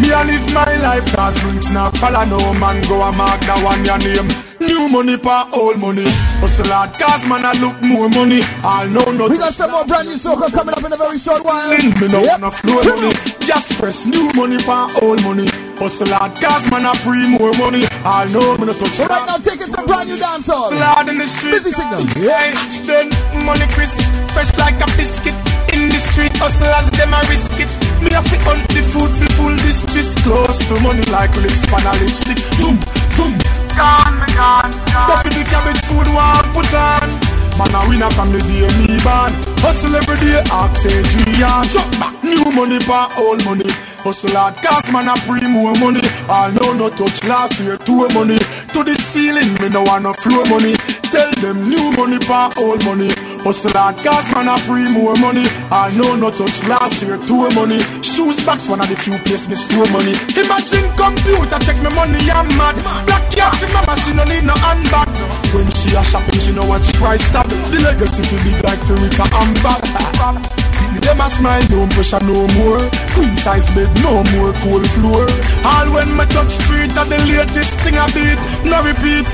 Me 0.00 0.08
a 0.10 0.24
live 0.24 0.46
my 0.54 0.64
life 0.80 1.04
cause 1.14 1.38
drinks 1.40 1.70
not 1.70 1.96
follow 1.98 2.24
no 2.24 2.38
man 2.54 2.80
go 2.88 3.02
a 3.02 3.12
mark 3.12 3.40
that 3.42 3.60
one 3.62 3.84
your 3.84 3.98
name. 3.98 4.28
New 4.60 4.88
money 4.88 5.16
for 5.16 5.44
old 5.52 5.78
money. 5.78 6.04
Hustle 6.40 6.66
hard 6.72 6.92
cause 6.94 7.26
man 7.28 7.44
I 7.44 7.52
look 7.60 7.76
more 7.82 8.08
money. 8.08 8.40
All 8.64 8.86
know 8.86 9.04
no 9.12 9.28
We 9.28 9.36
got 9.38 9.52
some 9.52 9.70
more 9.72 9.84
brand 9.84 10.08
new 10.08 10.14
soca 10.16 10.52
coming 10.52 10.72
up 10.74 10.84
in 10.84 10.92
a 10.92 10.96
very 10.96 11.18
short 11.18 11.44
while. 11.44 11.68
me 11.76 12.08
no 12.08 12.22
Yep. 12.22 12.40
wanna 12.40 12.50
flow 12.52 12.80
money. 12.80 13.12
Just 13.44 13.76
press 13.78 14.06
new 14.06 14.30
money 14.34 14.58
for 14.62 14.88
old 15.02 15.20
money. 15.24 15.69
Hustle 15.80 16.12
hard 16.12 16.36
cause 16.36 16.68
man 16.70 16.84
I 16.84 16.92
free 17.00 17.24
more 17.24 17.56
money. 17.56 17.88
All 18.04 18.28
know 18.28 18.54
me 18.60 18.68
no 18.68 18.74
touch 18.76 19.00
So 19.00 19.08
right 19.08 19.24
now, 19.24 19.40
taking 19.40 19.66
some 19.66 19.86
brand 19.88 20.12
new 20.12 20.20
dancehall. 20.20 20.76
Lord 20.76 21.08
in 21.08 21.16
the 21.16 21.24
street. 21.24 21.56
Busy 21.56 21.72
signal. 21.72 22.04
Yeah. 22.20 22.52
Then 22.84 23.08
money 23.48 23.64
crisp, 23.72 23.96
fresh 24.36 24.52
like 24.60 24.76
a 24.76 24.88
biscuit 25.00 25.32
in 25.72 25.88
the 25.88 25.96
street. 25.96 26.28
street 26.28 26.36
hustlers, 26.36 26.92
them 27.00 27.16
a 27.16 27.20
risk 27.32 27.56
it. 27.56 27.70
Me 28.04 28.12
a 28.12 28.20
fi 28.20 28.36
hunt 28.44 28.60
the 28.76 28.82
food, 28.92 29.08
fi 29.08 29.26
full 29.40 29.56
this 29.64 29.80
twist 29.88 30.20
close 30.20 30.60
to 30.68 30.76
money 30.84 31.04
like 31.08 31.32
lips 31.40 31.64
pan 31.72 31.86
a 31.88 31.92
lipstick. 31.96 32.40
Boom, 32.60 32.76
boom. 33.16 33.32
Gone, 33.72 34.16
me 34.20 34.28
gone, 34.36 34.72
gone. 34.92 35.08
Duffy 35.08 35.32
the 35.32 35.44
cabbage 35.48 35.80
food 35.88 36.08
one 36.12 36.44
put 36.52 36.68
on. 36.76 37.08
Man 37.56 37.72
a 37.72 37.80
winner 37.88 38.12
from 38.12 38.32
the 38.36 38.40
day 38.44 38.68
me 38.84 39.00
born. 39.00 39.32
Hustle 39.64 39.96
every 39.96 40.16
day, 40.20 40.44
ask 40.52 40.84
Adrian. 40.84 41.64
Chuck 41.72 41.88
back 41.96 42.14
new 42.20 42.44
money 42.52 42.80
for 42.84 43.08
old 43.16 43.40
money. 43.48 43.68
Hustle 44.00 44.32
hard, 44.32 44.56
cause 44.56 44.88
man 44.92 45.08
a 45.08 45.14
pre 45.28 45.44
more 45.48 45.76
money. 45.76 46.00
I 46.24 46.48
know 46.56 46.72
no 46.72 46.88
touch 46.88 47.22
last 47.24 47.60
year, 47.60 47.76
two 47.76 48.08
money. 48.16 48.38
To 48.72 48.80
the 48.80 48.96
ceiling, 49.12 49.52
me 49.60 49.68
no 49.68 49.84
want 49.84 50.04
no 50.04 50.12
flow 50.14 50.44
money. 50.48 50.72
Tell 51.12 51.30
them 51.44 51.68
new 51.68 51.92
money 51.92 52.16
for 52.24 52.48
old 52.56 52.80
money. 52.88 53.12
Hustle 53.44 53.76
hard, 53.76 54.00
cause 54.00 54.24
man 54.32 54.48
a 54.48 54.56
pre 54.64 54.88
more 54.88 55.14
money. 55.20 55.44
I 55.68 55.92
know 55.92 56.16
no 56.16 56.30
touch 56.32 56.64
last 56.64 57.02
year, 57.04 57.20
two 57.28 57.44
money. 57.52 57.80
Shoes 58.00 58.40
box, 58.44 58.68
one 58.68 58.80
of 58.80 58.88
the 58.88 58.96
few 58.96 59.20
place 59.28 59.48
me 59.48 59.54
store 59.54 59.88
money. 59.92 60.16
Imagine 60.32 60.88
computer, 60.96 61.60
check 61.60 61.76
me 61.84 61.92
money, 61.92 62.24
I'm 62.32 62.48
mad. 62.56 62.80
Black 63.04 63.24
cat 63.36 63.52
mama, 63.76 63.94
she 64.00 64.16
no 64.16 64.24
need 64.24 64.48
no 64.48 64.56
handbag. 64.64 65.12
When 65.52 65.68
she 65.76 65.92
a 65.92 66.02
shopping, 66.08 66.40
she 66.40 66.52
know 66.56 66.64
what 66.64 66.80
she 66.80 66.92
price 66.96 67.28
tag. 67.30 67.48
The 67.68 67.78
legacy 67.84 68.22
feel 68.24 68.40
big 68.48 68.64
like 68.64 68.80
Ferrita 68.88 69.28
and 69.28 69.54
bag. 69.60 70.59
Them 70.98 71.20
a 71.20 71.28
smile, 71.30 71.66
no 71.70 71.86
pressure 71.94 72.22
no 72.24 72.46
more. 72.58 72.82
Queen 73.14 73.36
size 73.38 73.68
bed, 73.74 73.90
no 74.02 74.22
more 74.34 74.52
cold 74.62 74.86
floor. 74.90 75.24
All 75.64 75.86
when 75.94 76.10
me 76.16 76.24
touch 76.34 76.50
street, 76.50 76.96
are 76.96 77.06
the 77.06 77.18
latest 77.30 77.74
thing 77.80 77.96
I 77.96 78.06
beat. 78.14 78.40
No 78.66 78.82
repeat. 78.82 79.28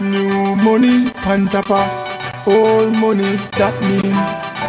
New 0.00 0.56
money, 0.56 1.10
pan 1.24 1.46
tapper. 1.46 1.84
Old 2.46 2.96
money, 2.98 3.36
that 3.58 3.74
mean 3.88 4.14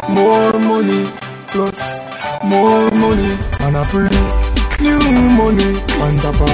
more 0.09 0.53
money 0.59 1.11
plus 1.47 2.01
more 2.43 2.89
money 2.91 3.37
man 3.59 3.75
a 3.75 3.83
free. 3.85 4.09
New 4.79 4.99
money, 5.39 5.79
pan 5.97 6.15
tapper. 6.23 6.53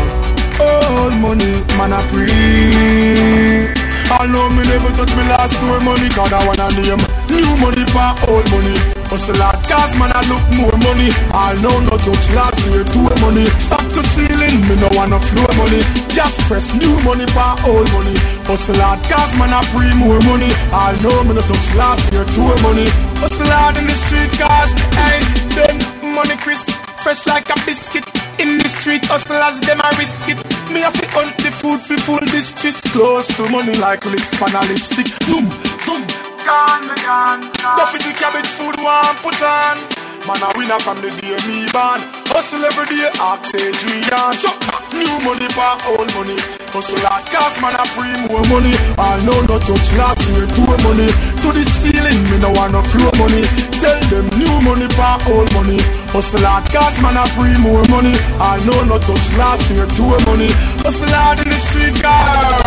Old 0.60 1.14
money, 1.20 1.52
man 1.78 1.94
a 1.94 2.00
free. 2.10 3.73
I 4.20 4.28
know 4.28 4.48
me 4.50 4.64
never 4.64 4.90
touch 4.96 5.14
me 5.18 5.24
last 5.28 5.54
store 5.58 5.80
money 5.82 6.08
Cause 6.14 6.32
I 6.32 6.40
wanna 6.46 6.70
name. 6.78 7.02
New 7.34 7.50
money 7.60 7.84
for 7.92 8.10
old 8.30 8.46
money. 8.54 8.78
Hustle 9.10 9.38
hard 9.42 9.60
cause 9.70 9.94
man 10.00 10.10
I 10.14 10.22
look 10.30 10.42
more 10.58 10.78
money. 10.86 11.10
I 11.34 11.54
know 11.62 11.76
no 11.86 11.94
touch 11.98 12.28
last 12.34 12.58
year 12.70 12.84
two 12.94 13.06
money. 13.22 13.46
Stop 13.62 13.86
to 13.94 14.02
ceiling 14.14 14.58
me 14.70 14.76
no 14.80 14.90
wanna 14.94 15.20
flow 15.20 15.50
money. 15.58 15.82
Just 16.14 16.40
press 16.50 16.74
new 16.74 16.94
money 17.04 17.26
for 17.34 17.52
old 17.68 17.90
money. 17.94 18.16
Hustle 18.46 18.78
hard 18.80 19.02
cause 19.10 19.34
man 19.38 19.52
I 19.54 19.62
free 19.74 19.92
more 19.98 20.22
money. 20.30 20.50
I 20.72 20.94
know 21.02 21.18
me 21.26 21.34
no 21.34 21.42
touch 21.44 21.68
last 21.76 22.06
year 22.14 22.26
two 22.38 22.48
money. 22.62 22.88
Hustle 23.22 23.50
hard 23.50 23.78
in 23.82 23.86
the 23.90 23.98
street 23.98 24.32
cause 24.38 24.72
hey 24.98 25.20
then 25.58 25.76
money 26.16 26.38
Chris 26.38 26.62
Fresh 27.04 27.28
like 27.28 27.50
a 27.50 27.56
biscuit 27.66 28.06
in 28.40 28.58
the 28.60 28.70
street, 28.70 29.04
hustlers 29.12 29.60
them 29.68 29.80
a 29.84 29.90
risk 30.00 30.24
it. 30.32 30.40
Me 30.72 30.84
a 30.84 30.90
fi 30.90 31.04
hunt 31.12 31.36
the 31.44 31.52
food 31.52 31.82
fi 31.84 31.98
full 32.00 32.24
this 32.32 32.56
twist 32.56 32.86
close 32.96 33.28
to 33.36 33.44
money 33.52 33.76
like 33.76 34.06
lips 34.06 34.32
pan 34.40 34.56
a 34.56 34.64
lipstick. 34.72 35.12
Boom, 35.28 35.52
boom, 35.84 36.00
gone, 36.48 36.88
me 36.88 36.96
gone. 37.04 37.44
Duffy 37.60 38.00
the 38.08 38.16
cabbage 38.16 38.48
food 38.56 38.80
one 38.80 39.16
put 39.20 39.36
on. 39.44 39.76
Man 40.24 40.48
a 40.48 40.50
winner 40.56 40.80
from 40.80 41.04
the 41.04 41.12
day 41.20 41.36
me 41.44 41.68
born. 41.76 42.00
Hustle 42.32 42.64
every 42.64 42.88
day, 42.88 43.12
ask 43.20 43.52
Adrian. 43.52 44.32
Chuck 44.40 44.64
new 44.96 45.12
money 45.28 45.52
for 45.52 45.76
old 45.92 46.08
money. 46.16 46.63
Hustle 46.74 47.06
hard 47.06 47.22
cause 47.30 47.54
man 47.62 47.78
a 47.78 47.86
free 47.94 48.18
more 48.34 48.42
money. 48.50 48.74
I 48.98 49.22
know 49.22 49.38
no 49.46 49.62
touch 49.62 49.94
last 49.94 50.26
year 50.34 50.50
two 50.58 50.66
money. 50.82 51.06
To 51.46 51.48
the 51.54 51.62
ceiling, 51.78 52.18
me 52.34 52.42
no 52.42 52.50
want 52.50 52.74
no 52.74 52.82
flow 52.90 53.14
money. 53.22 53.46
Tell 53.78 54.02
them 54.10 54.26
new 54.42 54.50
money 54.66 54.90
for 54.90 55.14
old 55.30 55.54
money. 55.54 55.78
Hustle 56.10 56.42
hard 56.42 56.66
cause 56.74 56.98
man 56.98 57.14
a 57.14 57.30
free 57.38 57.54
more 57.62 57.86
money. 57.94 58.18
I 58.42 58.58
know 58.66 58.90
no 58.90 58.98
touch 58.98 59.28
last 59.38 59.70
year 59.70 59.86
two 59.94 60.18
money. 60.26 60.50
Hustle 60.82 61.14
hard 61.14 61.46
in 61.46 61.54
the 61.54 61.60
street, 61.62 61.94
guys. 62.02 62.58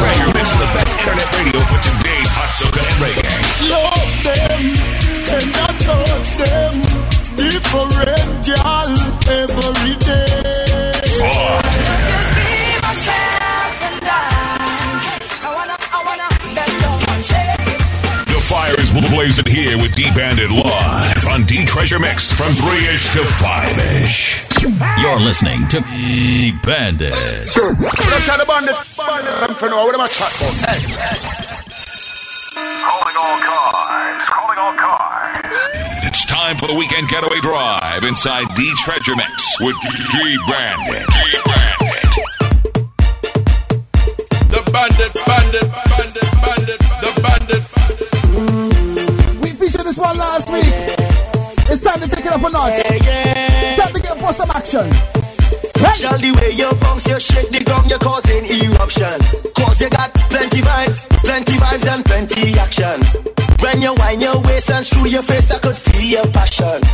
Treasure 0.00 0.32
Mix, 0.32 0.48
the 0.56 0.64
best 0.72 0.96
internet 0.96 1.28
radio 1.36 1.60
for 1.60 1.76
today's 1.84 2.30
hot 2.32 2.50
soca 2.56 2.80
and 2.80 2.98
reggae. 3.04 3.28
Love 3.68 4.12
them 4.24 4.64
and 5.28 5.52
I 5.60 5.68
touch 5.84 6.30
them. 6.40 6.72
Different 7.36 7.92
girl 8.48 8.96
every 9.28 9.85
fire 19.02 19.24
is 19.24 19.42
blazing 19.42 19.46
here 19.46 19.76
with 19.76 19.94
D 19.94 20.04
Bandit 20.14 20.50
live 20.50 21.26
on 21.28 21.44
D 21.44 21.64
Treasure 21.64 21.98
Mix 21.98 22.32
from 22.32 22.52
3 22.54 22.88
ish 22.88 23.12
to 23.12 23.24
5 23.24 23.78
ish. 24.02 24.44
You're 25.00 25.20
listening 25.20 25.66
to 25.68 25.80
D 25.80 26.52
Bandit. 26.62 27.12
Let's 27.12 27.54
try 27.54 28.36
the 28.36 28.44
bandit. 28.46 28.74
I'm 28.98 29.54
for 29.54 29.68
now. 29.68 29.84
What 29.84 29.94
am 29.94 30.00
I 30.00 30.08
chat 30.08 30.32
about? 30.36 30.54
Hey. 30.64 30.80
Calling 32.84 33.16
all 33.18 33.38
cars. 33.44 34.22
Calling 34.28 34.58
all 34.58 34.74
cars. 34.76 35.44
It's 36.08 36.24
time 36.24 36.56
for 36.56 36.66
the 36.68 36.74
weekend 36.74 37.08
getaway 37.08 37.40
drive 37.40 38.04
inside 38.04 38.54
D 38.54 38.72
Treasure 38.78 39.16
Mix 39.16 39.60
with 39.60 39.76
D 40.12 40.38
Bandit. 40.48 41.06
D 41.06 41.20
Bandit. 41.44 41.76
The 44.48 44.62
bandit, 44.72 45.12
bandit, 45.26 45.68
bandit, 45.72 46.30
bandit, 46.40 46.55
this 49.96 50.04
one 50.04 50.18
last 50.18 50.50
week. 50.52 50.74
It's 51.68 51.82
time 51.82 52.00
to 52.00 52.08
take 52.08 52.24
it 52.24 52.32
up 52.32 52.44
a 52.44 52.50
notch. 52.50 52.82
Time 52.84 53.92
to 53.94 54.00
get 54.00 54.18
for 54.18 54.32
some 54.32 54.50
action. 54.50 54.88
Girl, 55.76 56.18
the 56.18 56.32
way 56.40 56.50
you 56.52 56.70
bounce, 56.80 57.06
you 57.06 57.18
shake 57.20 57.50
the 57.50 57.64
gong, 57.64 57.88
you're 57.88 57.98
causing 57.98 58.44
eruption. 58.44 59.18
Cause 59.54 59.80
you 59.80 59.90
got 59.90 60.12
plenty 60.30 60.60
vibes, 60.60 61.08
plenty 61.24 61.52
vibes 61.52 61.86
and 61.88 62.04
plenty 62.04 62.58
action. 62.58 63.00
When 63.60 63.82
you 63.82 63.94
wind 63.94 64.22
your 64.22 64.40
waist 64.42 64.70
and 64.70 64.84
screw 64.84 65.08
your 65.08 65.22
face, 65.22 65.50
I 65.50 65.58
could 65.58 65.76
feel 65.76 66.02
your 66.02 66.26
passion. 66.28 66.85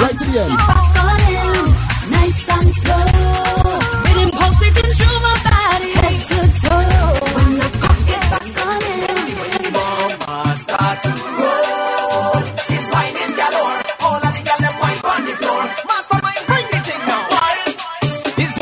right 0.00 0.16
to 0.18 0.24
the 0.24 0.38
end. 0.40 0.52
Nice 2.10 2.48
and 2.48 2.70
slow. 2.82 3.04
Through 4.98 5.18
my 5.20 5.34
body. 5.44 5.90
Head 6.00 6.18
to 6.30 6.38
toe. 6.62 6.86
When 7.34 7.50
the 7.58 7.68
gets 8.08 8.30
in. 8.34 9.22
The 9.64 10.56
starts 10.56 11.02
to 11.04 11.12
roll. 11.38 12.42
Whining 12.94 13.34
galore. 13.38 13.78
All 14.06 14.22
of 14.22 14.32
the 14.34 14.42
on 15.04 15.20
the 15.26 15.34
floor. 15.40 15.64
Mastermind, 15.88 16.42
the 16.70 16.78
thing 16.86 17.02
now. 17.06 17.22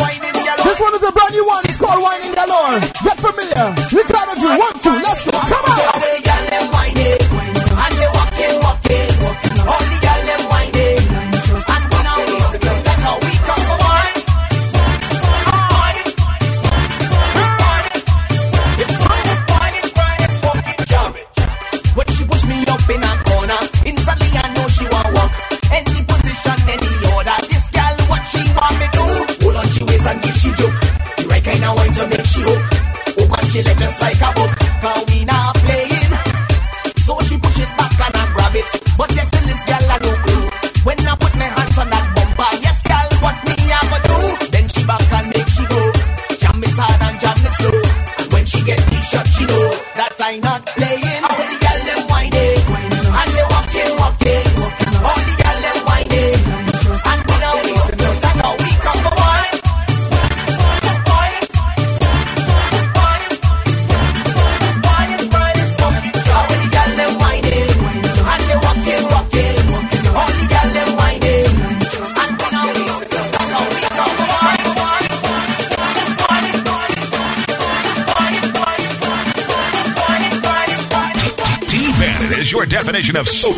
Whining 0.01 0.37
galore. 0.47 0.65
This 0.65 0.79
one 0.81 0.95
is 0.95 1.03
a 1.09 1.13
brand 1.13 1.33
new 1.33 1.47
one. 1.47 1.65
It's 1.69 1.79
called 1.79 2.01
whining 2.03 2.35
galore. 2.35 2.81
Get 3.05 3.19
familiar. 3.21 3.67
Ricardo 3.93 4.35
you 4.41 4.51
one, 4.59 4.77
to. 4.85 4.91
let's 5.01 5.25
go. 5.27 5.32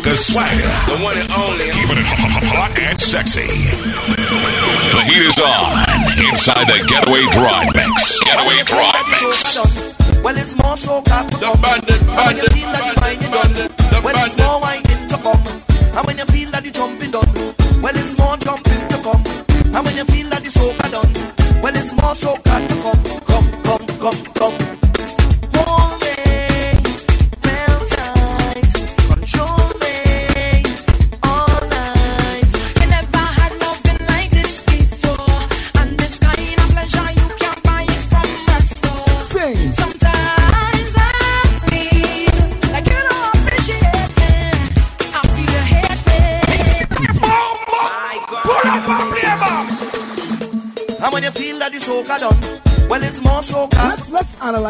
the 0.05 0.15
swagger. 0.15 0.74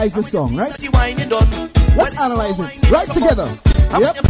analyze 0.06 0.14
this 0.14 0.32
song, 0.32 0.56
right? 0.56 0.70
Let's 1.96 2.22
analyze 2.22 2.60
it 2.60 2.92
right 2.92 3.12
together. 3.12 3.58
Yep. 4.00 4.24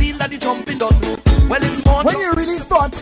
When 2.03 2.17
you 2.19 2.33
really 2.35 2.59
thought 2.59 2.93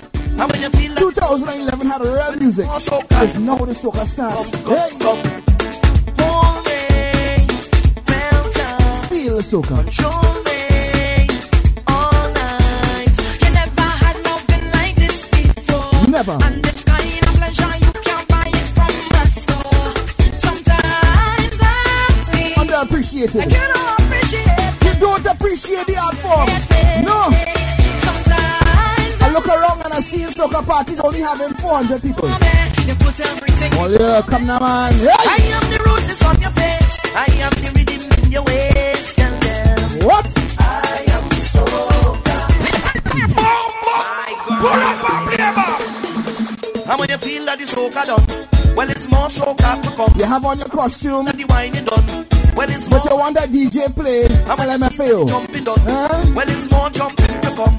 2011 0.97 1.87
had 1.87 2.01
real 2.01 2.35
music, 2.39 2.65
it's 2.67 3.37
now 3.37 3.57
the 3.57 3.73
soca 3.73 4.05
starts. 4.05 4.49
Hey. 4.51 4.89
Feel 9.09 9.35
the 9.37 9.43
soca. 9.43 10.12
appreciate 23.23 24.59
it. 24.59 24.83
You 24.83 24.93
don't 24.99 25.25
appreciate 25.25 25.87
the 25.87 25.95
art 25.97 26.15
form. 26.17 26.47
No. 27.03 27.31
I 29.21 29.31
look 29.31 29.47
around 29.47 29.81
and 29.85 29.93
I 29.93 29.99
see 29.99 30.25
soca 30.25 30.65
parties 30.65 30.99
only 30.99 31.21
having 31.21 31.53
400 31.55 32.01
people. 32.01 32.29
Oh 32.29 33.87
yeah, 33.87 34.21
come 34.27 34.45
now, 34.45 34.59
man. 34.59 34.93
Hey. 34.93 35.07
I 35.07 35.37
am 35.55 35.63
the 35.71 35.79
rudeness 35.85 36.21
on 36.23 36.41
your 36.41 36.51
face. 36.51 36.97
I 37.15 37.25
am 37.39 37.51
the 37.63 37.71
rhythm 37.75 38.25
in 38.25 38.31
your 38.31 38.43
ways. 38.43 39.15
What? 40.03 40.27
I 40.59 41.05
am 41.07 41.31
so 41.31 41.63
Bomba! 44.61 44.91
And 46.91 46.99
when 46.99 47.09
you 47.09 47.17
feel 47.17 47.45
that 47.45 47.61
it's 47.61 47.73
soca 47.73 48.05
done, 48.05 48.75
well, 48.75 48.89
it's 48.89 49.07
more 49.09 49.27
soca 49.27 49.81
to 49.81 49.89
come. 49.91 50.13
You 50.17 50.25
have 50.25 50.43
on 50.45 50.57
your 50.59 50.67
costume. 50.67 51.27
And 51.27 51.39
the 51.39 51.45
wine 51.45 51.73
you 51.75 51.81
done. 51.83 52.32
Well, 52.55 52.69
it's 52.69 52.87
but 52.87 53.03
you 53.05 53.15
want 53.17 53.35
that 53.35 53.49
DJ 53.49 53.93
play, 53.95 54.25
I'm 54.45 54.57
gonna 54.57 54.77
let 54.77 54.79
me 54.79 54.89
feel. 54.95 55.25
Jumping 55.25 55.63
done. 55.63 55.79
Huh? 55.79 56.25
Well, 56.35 56.49
it's 56.49 56.69
more 56.69 56.89
jumping 56.91 57.41
to 57.41 57.49
come. 57.55 57.75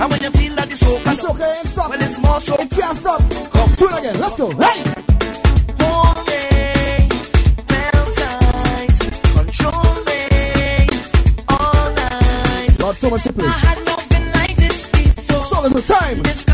And 0.00 0.10
when 0.10 0.22
you 0.22 0.30
feel 0.30 0.54
that 0.56 0.70
it's 0.70 0.82
okay, 0.82 1.12
it's 1.12 1.24
okay, 1.24 1.56
and 1.60 1.68
stop. 1.68 1.90
Well, 1.90 2.02
it's 2.02 2.18
more 2.18 2.40
so. 2.40 2.54
It 2.54 2.70
can't 2.70 2.96
stop. 2.96 3.20
Come. 3.52 3.72
Shoot 3.74 3.98
again, 3.98 4.20
let's 4.20 4.36
go. 4.36 4.50
Hey! 4.50 4.82
All 5.80 6.24
day, 6.24 7.08
well 7.68 7.94
all 11.48 11.94
night. 11.94 12.78
Got 12.78 12.96
so 12.96 13.10
much 13.10 13.24
to 13.24 13.32
play. 13.32 13.46
I 13.46 13.50
had 13.50 13.78
no 13.84 13.96
been 14.08 14.32
like 14.32 14.56
this 14.56 14.88
before. 14.90 15.42
So 15.42 15.62
little 15.62 15.82
time. 15.82 16.22
This 16.22 16.44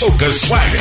Soca 0.00 0.32
Swagger. 0.32 0.79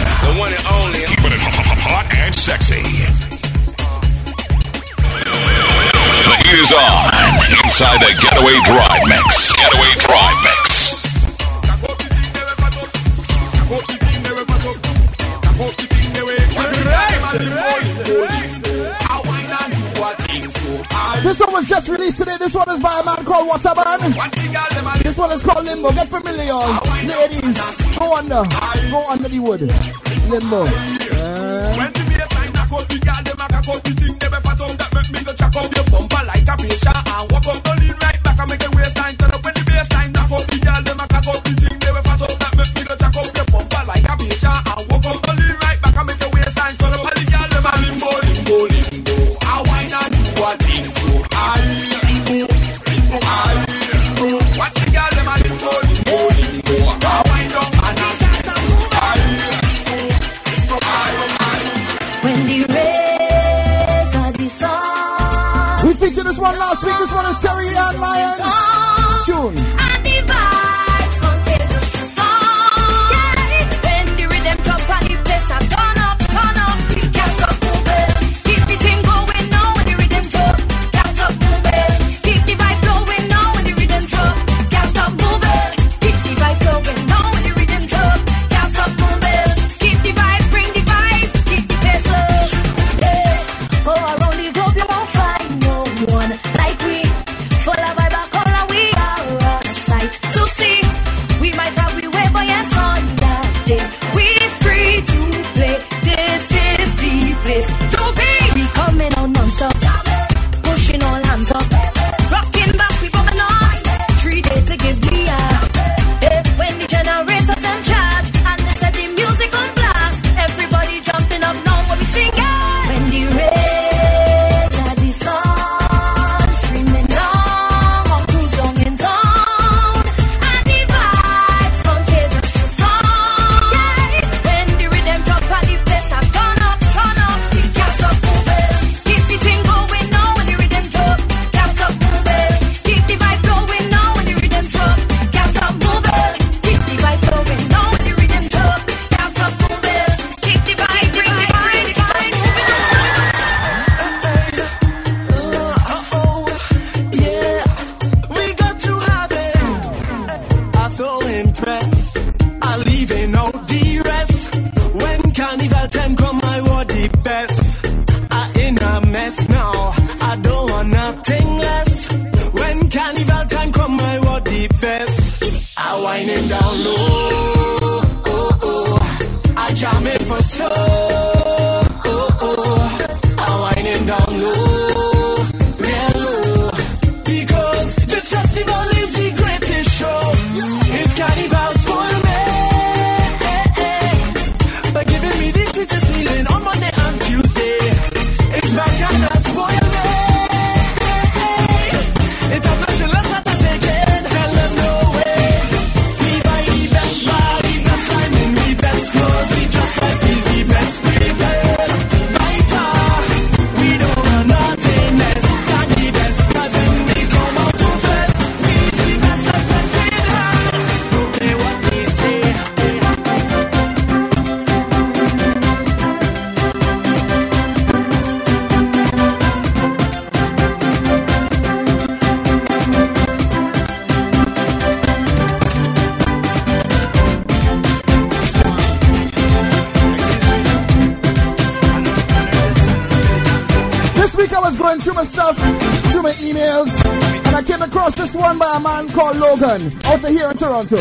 man 249.03 249.13
called 249.13 249.37
Logan 249.37 249.91
out 250.05 250.23
of 250.23 250.29
here 250.29 250.49
in 250.51 250.57
Toronto. 250.57 250.97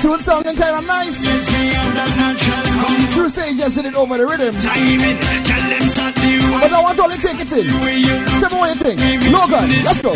Tune 0.00 0.20
song 0.20 0.46
and 0.46 0.58
kind 0.58 0.76
of 0.76 0.86
nice. 0.86 1.22
True 3.14 3.28
Sages 3.28 3.74
did 3.74 3.86
it 3.86 3.94
over 3.94 4.18
the 4.18 4.26
rhythm. 4.26 4.54
But 6.60 6.72
I 6.72 6.80
want 6.82 7.00
all 7.00 7.10
you 7.10 7.16
take 7.18 7.40
it 7.40 7.52
in. 7.52 7.66
Tell 8.40 8.50
me 8.50 8.56
what 8.58 8.74
you 8.74 8.80
think. 8.80 9.00
Logan, 9.32 9.68
let's 9.84 10.00
go. 10.02 10.12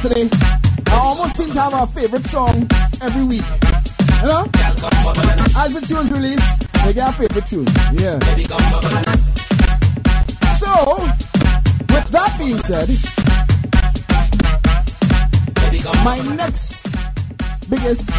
Saturday. 0.00 0.30
I 0.86 0.96
almost 0.96 1.36
seem 1.36 1.52
to 1.52 1.60
have 1.60 1.74
a 1.74 1.86
favorite 1.86 2.24
song 2.24 2.66
every 3.02 3.24
week. 3.24 3.44
You 4.22 4.28
know? 4.28 4.46
As 5.56 5.74
the 5.74 5.84
tunes 5.86 6.10
release, 6.10 6.58
they 6.84 6.94
get 6.94 7.10
a 7.10 7.12
favorite 7.12 7.44
tune. 7.44 7.66
Yeah. 7.92 8.18
So, 10.56 11.04
with 11.92 12.08
that 12.12 12.34
being 12.38 12.58
said, 12.60 12.88
my 16.02 16.34
next 16.34 16.82
biggest, 17.68 18.10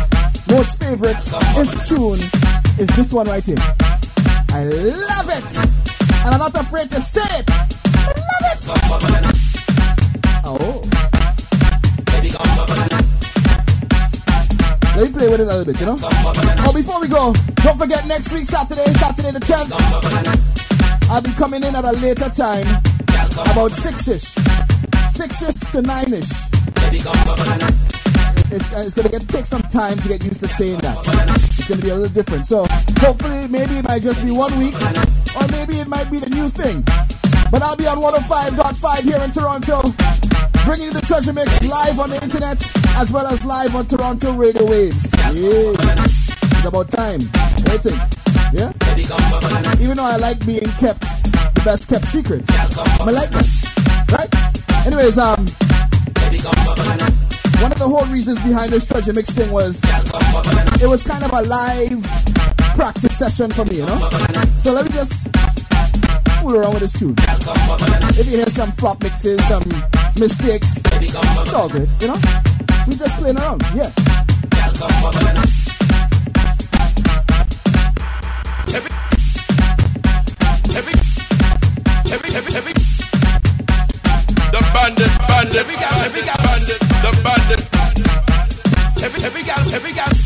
most 0.49 0.79
favorite 0.79 1.17
is 1.57 1.89
tune 1.89 2.19
is 2.77 2.87
this 2.95 3.11
one 3.11 3.27
right 3.27 3.43
here. 3.43 3.57
I 4.49 4.65
love 4.65 5.29
it, 5.29 5.57
and 5.57 6.29
I'm 6.29 6.39
not 6.39 6.55
afraid 6.55 6.91
to 6.91 7.01
say 7.01 7.39
it. 7.39 7.50
It 15.41 15.47
a 15.47 15.57
little 15.57 15.65
bit, 15.65 15.79
you 15.79 15.85
know? 15.85 15.97
Oh, 16.01 16.71
before 16.73 17.01
we 17.01 17.07
go, 17.07 17.33
don't 17.63 17.77
forget 17.77 18.05
next 18.07 18.31
week, 18.33 18.45
Saturday, 18.45 18.85
Saturday 18.93 19.31
the 19.31 19.39
10th, 19.39 19.71
I'll 21.09 21.21
be 21.21 21.31
coming 21.33 21.63
in 21.63 21.75
at 21.75 21.83
a 21.83 21.91
later 21.93 22.29
time, 22.29 22.67
about 23.51 23.71
6 23.71 24.07
ish. 24.07 24.35
6 25.09 25.41
ish 25.41 25.71
to 25.71 25.81
9 25.81 26.13
ish. 26.13 26.31
It's, 28.53 28.73
uh, 28.73 28.83
it's 28.85 28.93
gonna 28.93 29.09
get, 29.09 29.27
take 29.29 29.45
some 29.45 29.61
time 29.63 29.97
to 29.99 30.09
get 30.09 30.23
used 30.23 30.41
to 30.41 30.47
saying 30.47 30.79
that. 30.79 30.97
It's 31.57 31.67
gonna 31.67 31.81
be 31.81 31.89
a 31.89 31.95
little 31.95 32.13
different. 32.13 32.45
So, 32.45 32.65
hopefully, 32.99 33.47
maybe 33.47 33.77
it 33.77 33.87
might 33.87 34.01
just 34.01 34.23
be 34.23 34.31
one 34.31 34.57
week, 34.59 34.75
or 35.35 35.47
maybe 35.47 35.79
it 35.79 35.87
might 35.87 36.11
be 36.11 36.19
the 36.19 36.29
new 36.29 36.49
thing. 36.49 36.83
But 37.51 37.63
I'll 37.63 37.77
be 37.77 37.87
on 37.87 37.97
105.5 38.01 39.03
here 39.03 39.21
in 39.23 39.31
Toronto, 39.31 39.81
bringing 40.65 40.87
you 40.87 40.93
the 40.93 41.01
Treasure 41.01 41.33
Mix 41.33 41.61
live 41.63 41.99
on 41.99 42.09
the 42.09 42.21
internet 42.21 42.80
as 42.97 43.11
well 43.11 43.27
as 43.27 43.43
live 43.45 43.75
on 43.75 43.85
Toronto 43.85 44.33
radio 44.33 44.65
waves. 44.65 45.13
Yeah. 45.17 45.31
It's 45.33 46.65
about 46.65 46.89
time. 46.89 47.21
Waiting. 47.67 47.97
Yeah? 48.53 48.71
Even 49.81 49.97
though 49.97 50.05
I 50.05 50.17
like 50.17 50.45
being 50.45 50.69
kept 50.79 51.01
the 51.01 51.61
best 51.63 51.87
kept 51.87 52.05
secret. 52.05 52.43
I 52.51 53.11
like 53.11 53.29
that. 53.31 53.47
Right? 54.11 54.87
Anyways, 54.87 55.17
um 55.17 55.45
one 57.61 57.71
of 57.71 57.77
the 57.77 57.87
whole 57.87 58.05
reasons 58.07 58.39
behind 58.41 58.71
this 58.71 58.87
treasure 58.87 59.13
mix 59.13 59.29
thing 59.29 59.51
was 59.51 59.81
it 60.81 60.87
was 60.87 61.03
kind 61.03 61.23
of 61.23 61.31
a 61.31 61.41
live 61.43 62.03
practice 62.75 63.17
session 63.17 63.51
for 63.51 63.65
me, 63.65 63.77
you 63.77 63.85
know? 63.85 63.99
So 64.57 64.73
let 64.73 64.85
me 64.85 64.91
just 64.91 65.27
fool 66.39 66.55
around 66.55 66.73
with 66.73 66.81
this 66.81 66.99
tune. 66.99 67.15
If 67.19 68.25
you 68.25 68.37
hear 68.37 68.47
some 68.47 68.71
flop 68.71 69.03
mixes, 69.03 69.43
some 69.47 69.63
mistakes, 70.17 70.81
it's 70.85 71.53
all 71.53 71.69
good, 71.69 71.87
you 71.99 72.07
know? 72.07 72.50
We 72.91 72.97
just 72.97 73.17
playing 73.19 73.37
around, 73.37 73.63
yeah. 73.73 73.89
Bandit, 84.73 85.11
bandit, 85.27 85.55
every 85.55 85.75
every 85.75 86.21
bandit, 86.21 86.79
the 87.01 87.11
bandit. 87.23 87.61
Every, 89.03 89.23
every 89.23 89.91
every. 89.91 90.20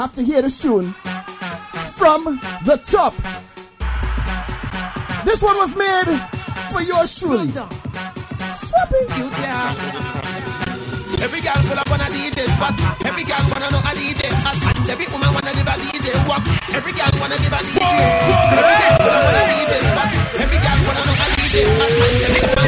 Have 0.00 0.14
to 0.14 0.24
hear 0.24 0.40
the 0.40 0.48
tune 0.48 0.94
from 1.92 2.40
the 2.64 2.80
top. 2.88 3.12
This 5.28 5.42
one 5.42 5.56
was 5.60 5.76
made 5.76 6.08
for 6.72 6.80
yours 6.80 7.20
truly. 7.20 7.52
Swapping. 8.48 9.06
You 9.20 9.28
Every 11.20 11.42
girl 11.44 11.60
pull 11.68 11.76
up 11.76 11.90
on 11.92 12.00
a 12.00 12.08
DJ 12.08 12.48
spot. 12.48 12.72
Every 13.04 13.24
girl 13.24 13.44
wanna 13.52 13.68
know 13.68 13.84
a 13.84 13.92
DJ 13.92 14.24
hot. 14.40 14.56
And 14.80 14.88
every 14.88 15.04
woman 15.12 15.28
wanna 15.36 15.52
give 15.52 15.68
a 15.68 15.76
DJ 15.76 16.16
walk. 16.26 16.48
Every 16.72 16.92
girl 16.96 17.12
wanna 17.20 17.36
give 17.36 17.52
a 17.52 17.60
DJ. 17.60 17.92
Every 18.56 18.76
girl 18.80 18.96
pull 19.04 19.12
up 19.12 19.28
on 19.28 19.36
a 19.36 19.42
DJ 19.52 19.74
spot. 19.84 20.08
Every 20.40 20.58
girl 20.64 20.78
wanna 20.88 21.02
know 21.04 21.12
a 21.12 21.26
DJ 21.36 21.56
hot. 21.76 22.59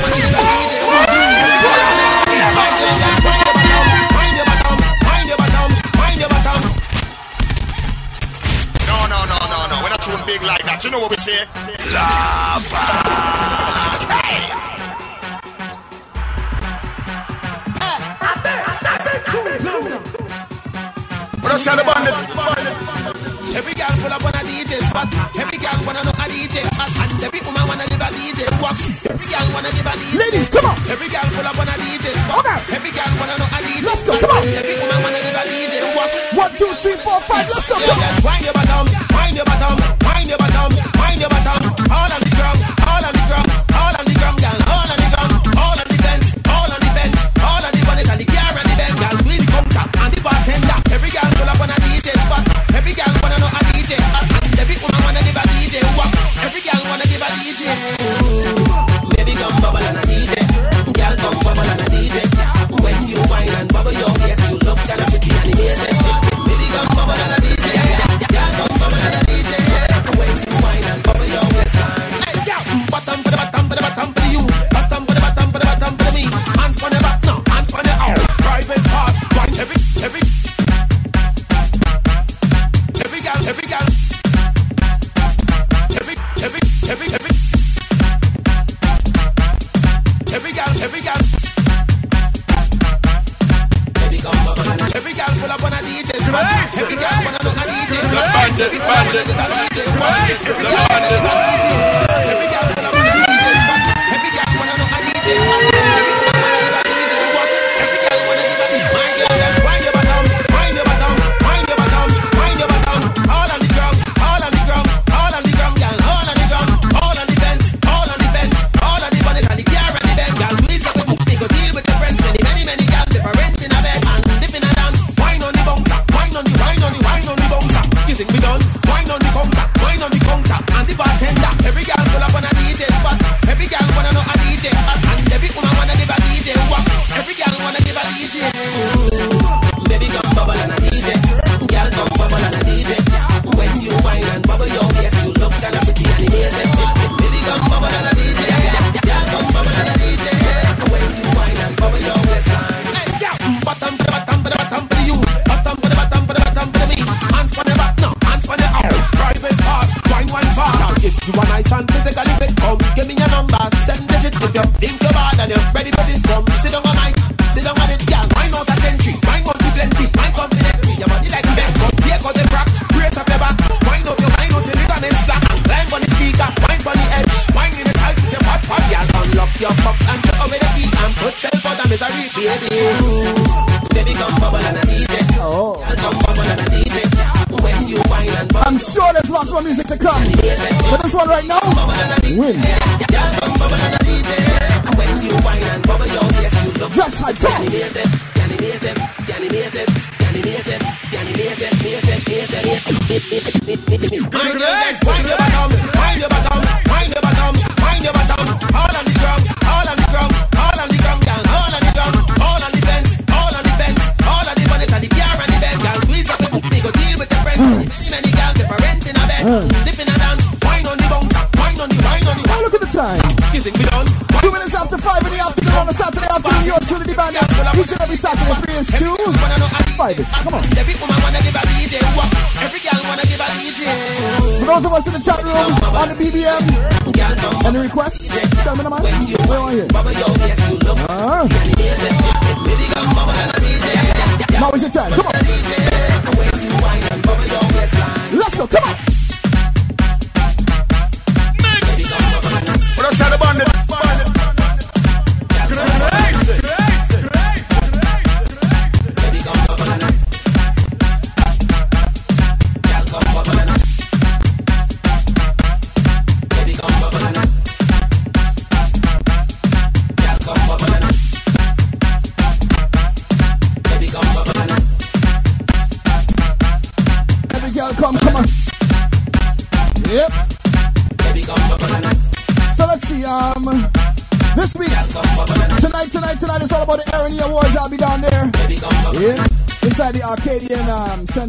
Big. 10.82 10.84
You 10.84 10.90
know 10.90 11.00
what 11.00 11.10
we 11.10 11.16
say? 11.16 11.46
Lava. 11.92 12.82
Hey. 14.10 14.50
What 21.40 21.52
else 21.52 21.64
the 21.64 21.84
bandit? 21.84 22.14
Every 23.52 23.74
girl 23.74 23.92
pull 24.00 24.12
up 24.12 24.24
on 24.24 24.32
a 24.32 24.40
DJ 24.48 24.80
spot. 24.80 25.12
Every 25.36 25.58
girl 25.58 25.76
wanna 25.84 26.02
know 26.04 26.16
a 26.16 26.24
DJ 26.24 26.64
hot. 26.72 26.88
And 27.04 27.22
every 27.22 27.40
woman 27.44 27.68
wanna 27.68 27.84
give 27.84 28.00
a 28.00 28.08
DJ 28.08 28.48
walk. 28.62 28.80
Every 28.80 29.28
girl 29.28 29.46
wanna 29.52 29.70
give 29.70 29.84
a 29.84 29.92
DJ. 29.92 30.18
Ladies, 30.18 30.48
come 30.48 30.66
on. 30.66 30.76
Every 30.88 31.08
girl 31.12 31.28
pull 31.36 31.46
up 31.46 31.58
on 31.58 31.68
a 31.68 31.76
DJ 31.76 32.16
spot. 32.16 32.46
Every 32.72 32.90
girl 32.90 33.12
wanna 33.20 33.36
know 33.36 33.44
a 33.44 33.58
DJ. 33.60 33.84
Let's 33.84 34.02
go, 34.04 34.16
come 34.18 34.30
on. 34.30 34.48
Every 34.48 34.76
woman 34.80 34.98
wanna 35.04 35.20
give 35.20 35.36
a 35.36 35.44
DJ 35.44 35.74
walk. 35.94 36.10
One, 36.32 36.52
two, 36.56 36.72
three, 36.80 36.96
four, 37.04 37.20
five. 37.28 37.44
Let's 37.44 37.68
go. 37.68 37.76
Come 37.76 38.00
on. 38.00 38.24
Wind 38.24 38.40
your 38.40 38.54
bottom, 38.56 39.11
wind 39.32 39.36
your 39.36 39.44
bottom, 39.46 39.78
wind 40.04 40.28
your 40.28 40.38
bottom, 40.38 40.76
wind 41.00 41.20
your 41.20 41.28
bottom. 41.30 41.90
All 41.90 42.21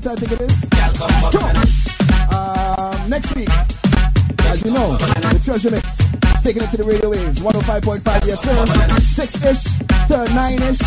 Center, 0.04 0.16
I 0.16 0.20
think 0.20 0.32
it 0.34 0.42
is. 0.42 0.64
Um, 2.36 3.10
next 3.10 3.36
week, 3.36 3.48
as 4.52 4.64
you 4.66 4.72
know, 4.72 4.98
the 4.98 5.42
Treasure 5.44 5.72
Mix 5.72 5.98
taking 6.44 6.64
it 6.64 6.72
to 6.72 6.78
the 6.78 6.84
radio 6.84 7.10
waves. 7.10 7.40
105.5, 7.40 8.26
yes 8.26 8.42
sir. 8.42 8.66
6 9.00 9.46
ish 9.46 9.78
to 10.08 10.34
9 10.34 10.62
ish. 10.64 10.82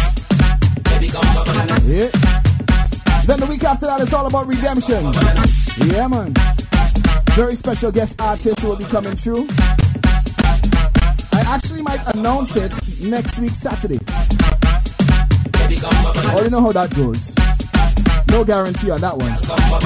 Yeah. 1.86 2.10
Then 3.26 3.40
the 3.40 3.46
week 3.48 3.64
after 3.64 3.86
that, 3.86 4.00
it's 4.02 4.12
all 4.12 4.26
about 4.26 4.46
redemption. 4.46 5.04
Yeah, 5.88 6.08
man. 6.08 6.34
Very 7.34 7.54
special 7.54 7.90
guest 7.90 8.20
artist 8.20 8.62
will 8.64 8.76
be 8.76 8.84
coming 8.84 9.16
through. 9.16 9.46
I 11.32 11.42
actually 11.54 11.82
might 11.82 12.06
announce 12.14 12.56
it 12.56 12.72
next 13.00 13.38
week, 13.38 13.54
Saturday. 13.54 13.98
Already 16.32 16.50
know 16.50 16.60
how 16.60 16.72
that 16.72 16.92
goes. 16.94 17.35
No 18.28 18.44
guarantee 18.44 18.90
on 18.90 19.00
that 19.00 19.16
one. 19.16 19.32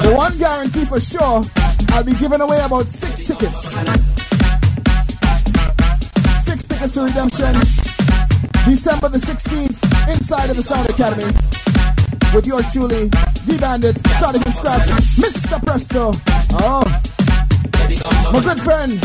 The 0.03 0.13
one 0.15 0.37
guarantee 0.37 0.85
for 0.85 0.99
sure, 0.99 1.43
I'll 1.89 2.03
be 2.03 2.13
giving 2.13 2.41
away 2.41 2.59
about 2.61 2.87
six 2.87 3.23
tickets. 3.23 3.71
Six 6.43 6.67
tickets 6.67 6.93
to 6.95 7.03
redemption. 7.03 7.53
December 8.65 9.09
the 9.09 9.17
16th, 9.17 10.11
inside 10.13 10.49
of 10.49 10.55
the 10.55 10.61
Sound 10.61 10.89
Academy 10.89 11.31
with 12.33 12.47
yours 12.47 12.71
truly, 12.71 13.09
D 13.45 13.57
Bandit, 13.57 13.97
starting 13.97 14.41
from 14.41 14.51
scratch, 14.51 14.87
Mr. 15.17 15.61
Presto. 15.65 16.11
Oh, 16.61 16.83
my 18.31 18.41
good 18.41 18.59
friend, 18.61 18.99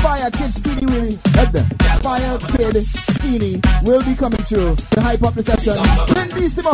Fire 0.00 0.30
Kid 0.30 0.50
Steeny 0.50 0.90
will 0.90 1.08
be 1.08 1.18
at 1.38 2.02
Fire 2.02 2.38
Kid 2.38 2.74
Steeny 3.12 3.84
will 3.84 4.02
be 4.04 4.14
coming 4.14 4.42
through 4.42 4.76
to 4.76 5.00
hype 5.00 5.22
up 5.22 5.34
the 5.34 5.42
session. 5.42 5.74
Lindissimo, 6.14 6.72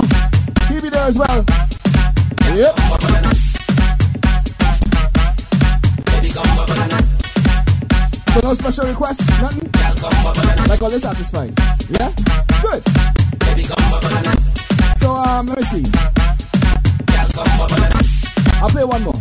he'll 0.68 0.82
be 0.82 0.90
there 0.90 1.06
as 1.06 1.18
well. 1.18 1.65
Yep. 2.56 2.74
So 8.32 8.40
no 8.40 8.54
special 8.54 8.86
requests, 8.86 9.28
nothing. 9.42 9.70
Like 10.66 10.80
all 10.80 10.88
this 10.88 11.02
satisfied. 11.02 11.52
Yeah, 11.90 12.10
good. 12.62 12.82
So 14.96 15.12
um, 15.12 15.46
let 15.48 15.58
me 15.58 15.64
see. 15.64 15.84
I'll 18.62 18.70
play 18.70 18.84
one 18.84 19.02
more, 19.02 19.20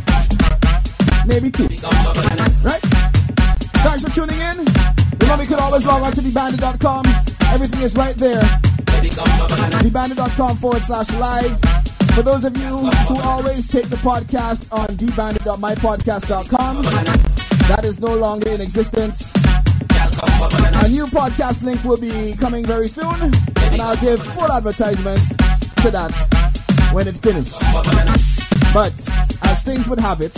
maybe 1.27 1.51
two. 1.51 1.67
Right? 2.63 2.79
Thanks 3.83 4.05
for 4.05 4.11
tuning 4.11 4.39
in. 4.39 4.65
Remember, 5.19 5.43
you 5.43 5.49
can 5.49 5.59
always 5.59 5.85
log 5.85 6.03
on 6.03 6.13
to 6.13 6.21
dbandit.com. 6.21 7.05
Everything 7.53 7.81
is 7.81 7.97
right 7.97 8.15
there. 8.15 8.41
Dbandit.com 9.83 10.55
forward 10.55 10.83
slash 10.83 11.13
live. 11.15 11.94
For 12.15 12.21
those 12.21 12.45
of 12.45 12.55
you 12.55 12.77
who 12.77 13.17
always 13.23 13.67
take 13.67 13.89
the 13.89 13.97
podcast 13.97 14.71
on 14.71 14.87
dbandit.mypodcast.com, 14.95 16.81
that 17.67 17.83
is 17.83 17.99
no 17.99 18.15
longer 18.15 18.51
in 18.51 18.61
existence. 18.61 19.33
A 19.35 20.87
new 20.87 21.07
podcast 21.07 21.63
link 21.63 21.83
will 21.83 21.97
be 21.97 22.33
coming 22.39 22.63
very 22.63 22.87
soon, 22.87 23.13
and 23.21 23.81
I'll 23.81 23.97
give 23.97 24.23
full 24.23 24.49
advertisement 24.49 25.27
to 25.81 25.91
that 25.91 26.13
when 26.93 27.09
it 27.09 27.17
finishes. 27.17 27.59
But 28.73 28.93
as 29.43 29.63
things 29.63 29.85
would 29.89 29.99
have 29.99 30.21
it, 30.21 30.35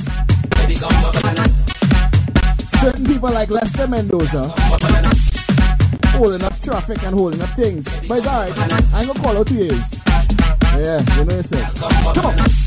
certain 2.79 3.05
people 3.05 3.31
like 3.31 3.51
Lester 3.51 3.87
Mendoza 3.87 4.51
holding 6.17 6.43
up 6.43 6.59
traffic 6.59 7.03
and 7.03 7.13
holding 7.13 7.39
up 7.39 7.49
things. 7.49 7.85
But 8.07 8.17
it's 8.17 8.27
alright. 8.27 8.57
I 8.57 9.01
ain't 9.01 9.07
gonna 9.07 9.19
call 9.19 9.37
out 9.37 9.45
to 9.47 9.53
ears. 9.53 9.99
Yeah, 10.77 10.99
you 11.17 11.37
yourself. 11.37 11.73
Come 12.13 12.25
on. 12.27 12.66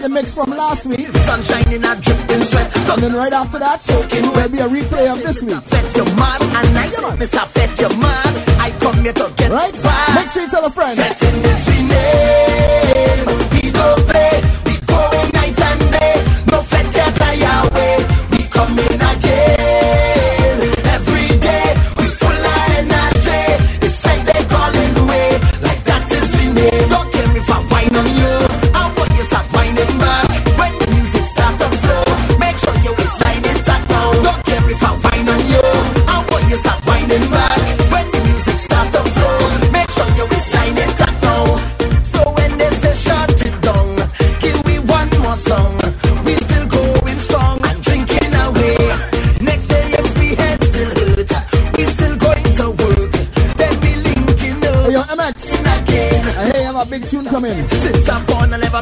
the 0.00 0.08
mix 0.08 0.34
from 0.34 0.50
last 0.50 0.86
week. 0.86 1.08
Sunshine 1.28 1.72
in 1.72 1.84
a 1.84 1.94
dripping 2.00 2.42
sweat. 2.42 2.70
And 2.90 3.14
right 3.14 3.32
after 3.32 3.58
that, 3.58 3.80
soaking 3.82 4.26
will 4.32 4.48
be 4.48 4.58
a 4.58 4.68
replay 4.68 5.12
of 5.12 5.22
this 5.22 5.42
week. 5.42 5.60
Fetch 5.64 5.96
your 5.96 6.06
man, 6.16 6.40
and 6.42 6.78
I 6.78 6.90
yeah, 6.90 7.00
man. 7.00 7.18
Mr. 7.18 7.46
Fetch 7.48 7.80
your 7.80 7.96
man. 7.96 8.32
I 8.60 8.70
come 8.80 8.96
here 9.02 9.12
to 9.12 9.32
get 9.36 9.50
right. 9.50 9.72
Back. 9.82 10.14
Make 10.14 10.28
sure 10.28 10.42
you 10.42 10.50
tell 10.50 10.64
a 10.64 10.70
friend. 10.70 10.98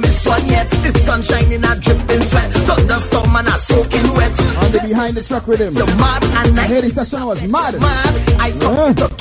never 0.00 0.06
miss 0.06 0.26
one 0.26 0.46
yet. 0.46 0.68
Sunshine 0.96 1.52
in 1.52 1.64
a 1.64 1.74
dripping 1.76 2.22
sweat, 2.22 2.50
thunderstorm 2.52 3.36
and 3.36 3.48
a 3.48 3.58
soaking 3.58 4.14
wet. 4.14 4.36
Behind 4.72 5.16
the 5.16 5.22
truck 5.22 5.46
with 5.46 5.60
him. 5.60 5.74
The 5.74 5.86
mad 5.86 6.24
and. 6.24 6.58
Hey, 6.58 6.80
this 6.80 6.94
session 6.94 7.24
was 7.26 7.42
mad. 7.42 7.80
Mad. 7.80 8.40
I 8.40 8.48
yeah. 8.48 9.17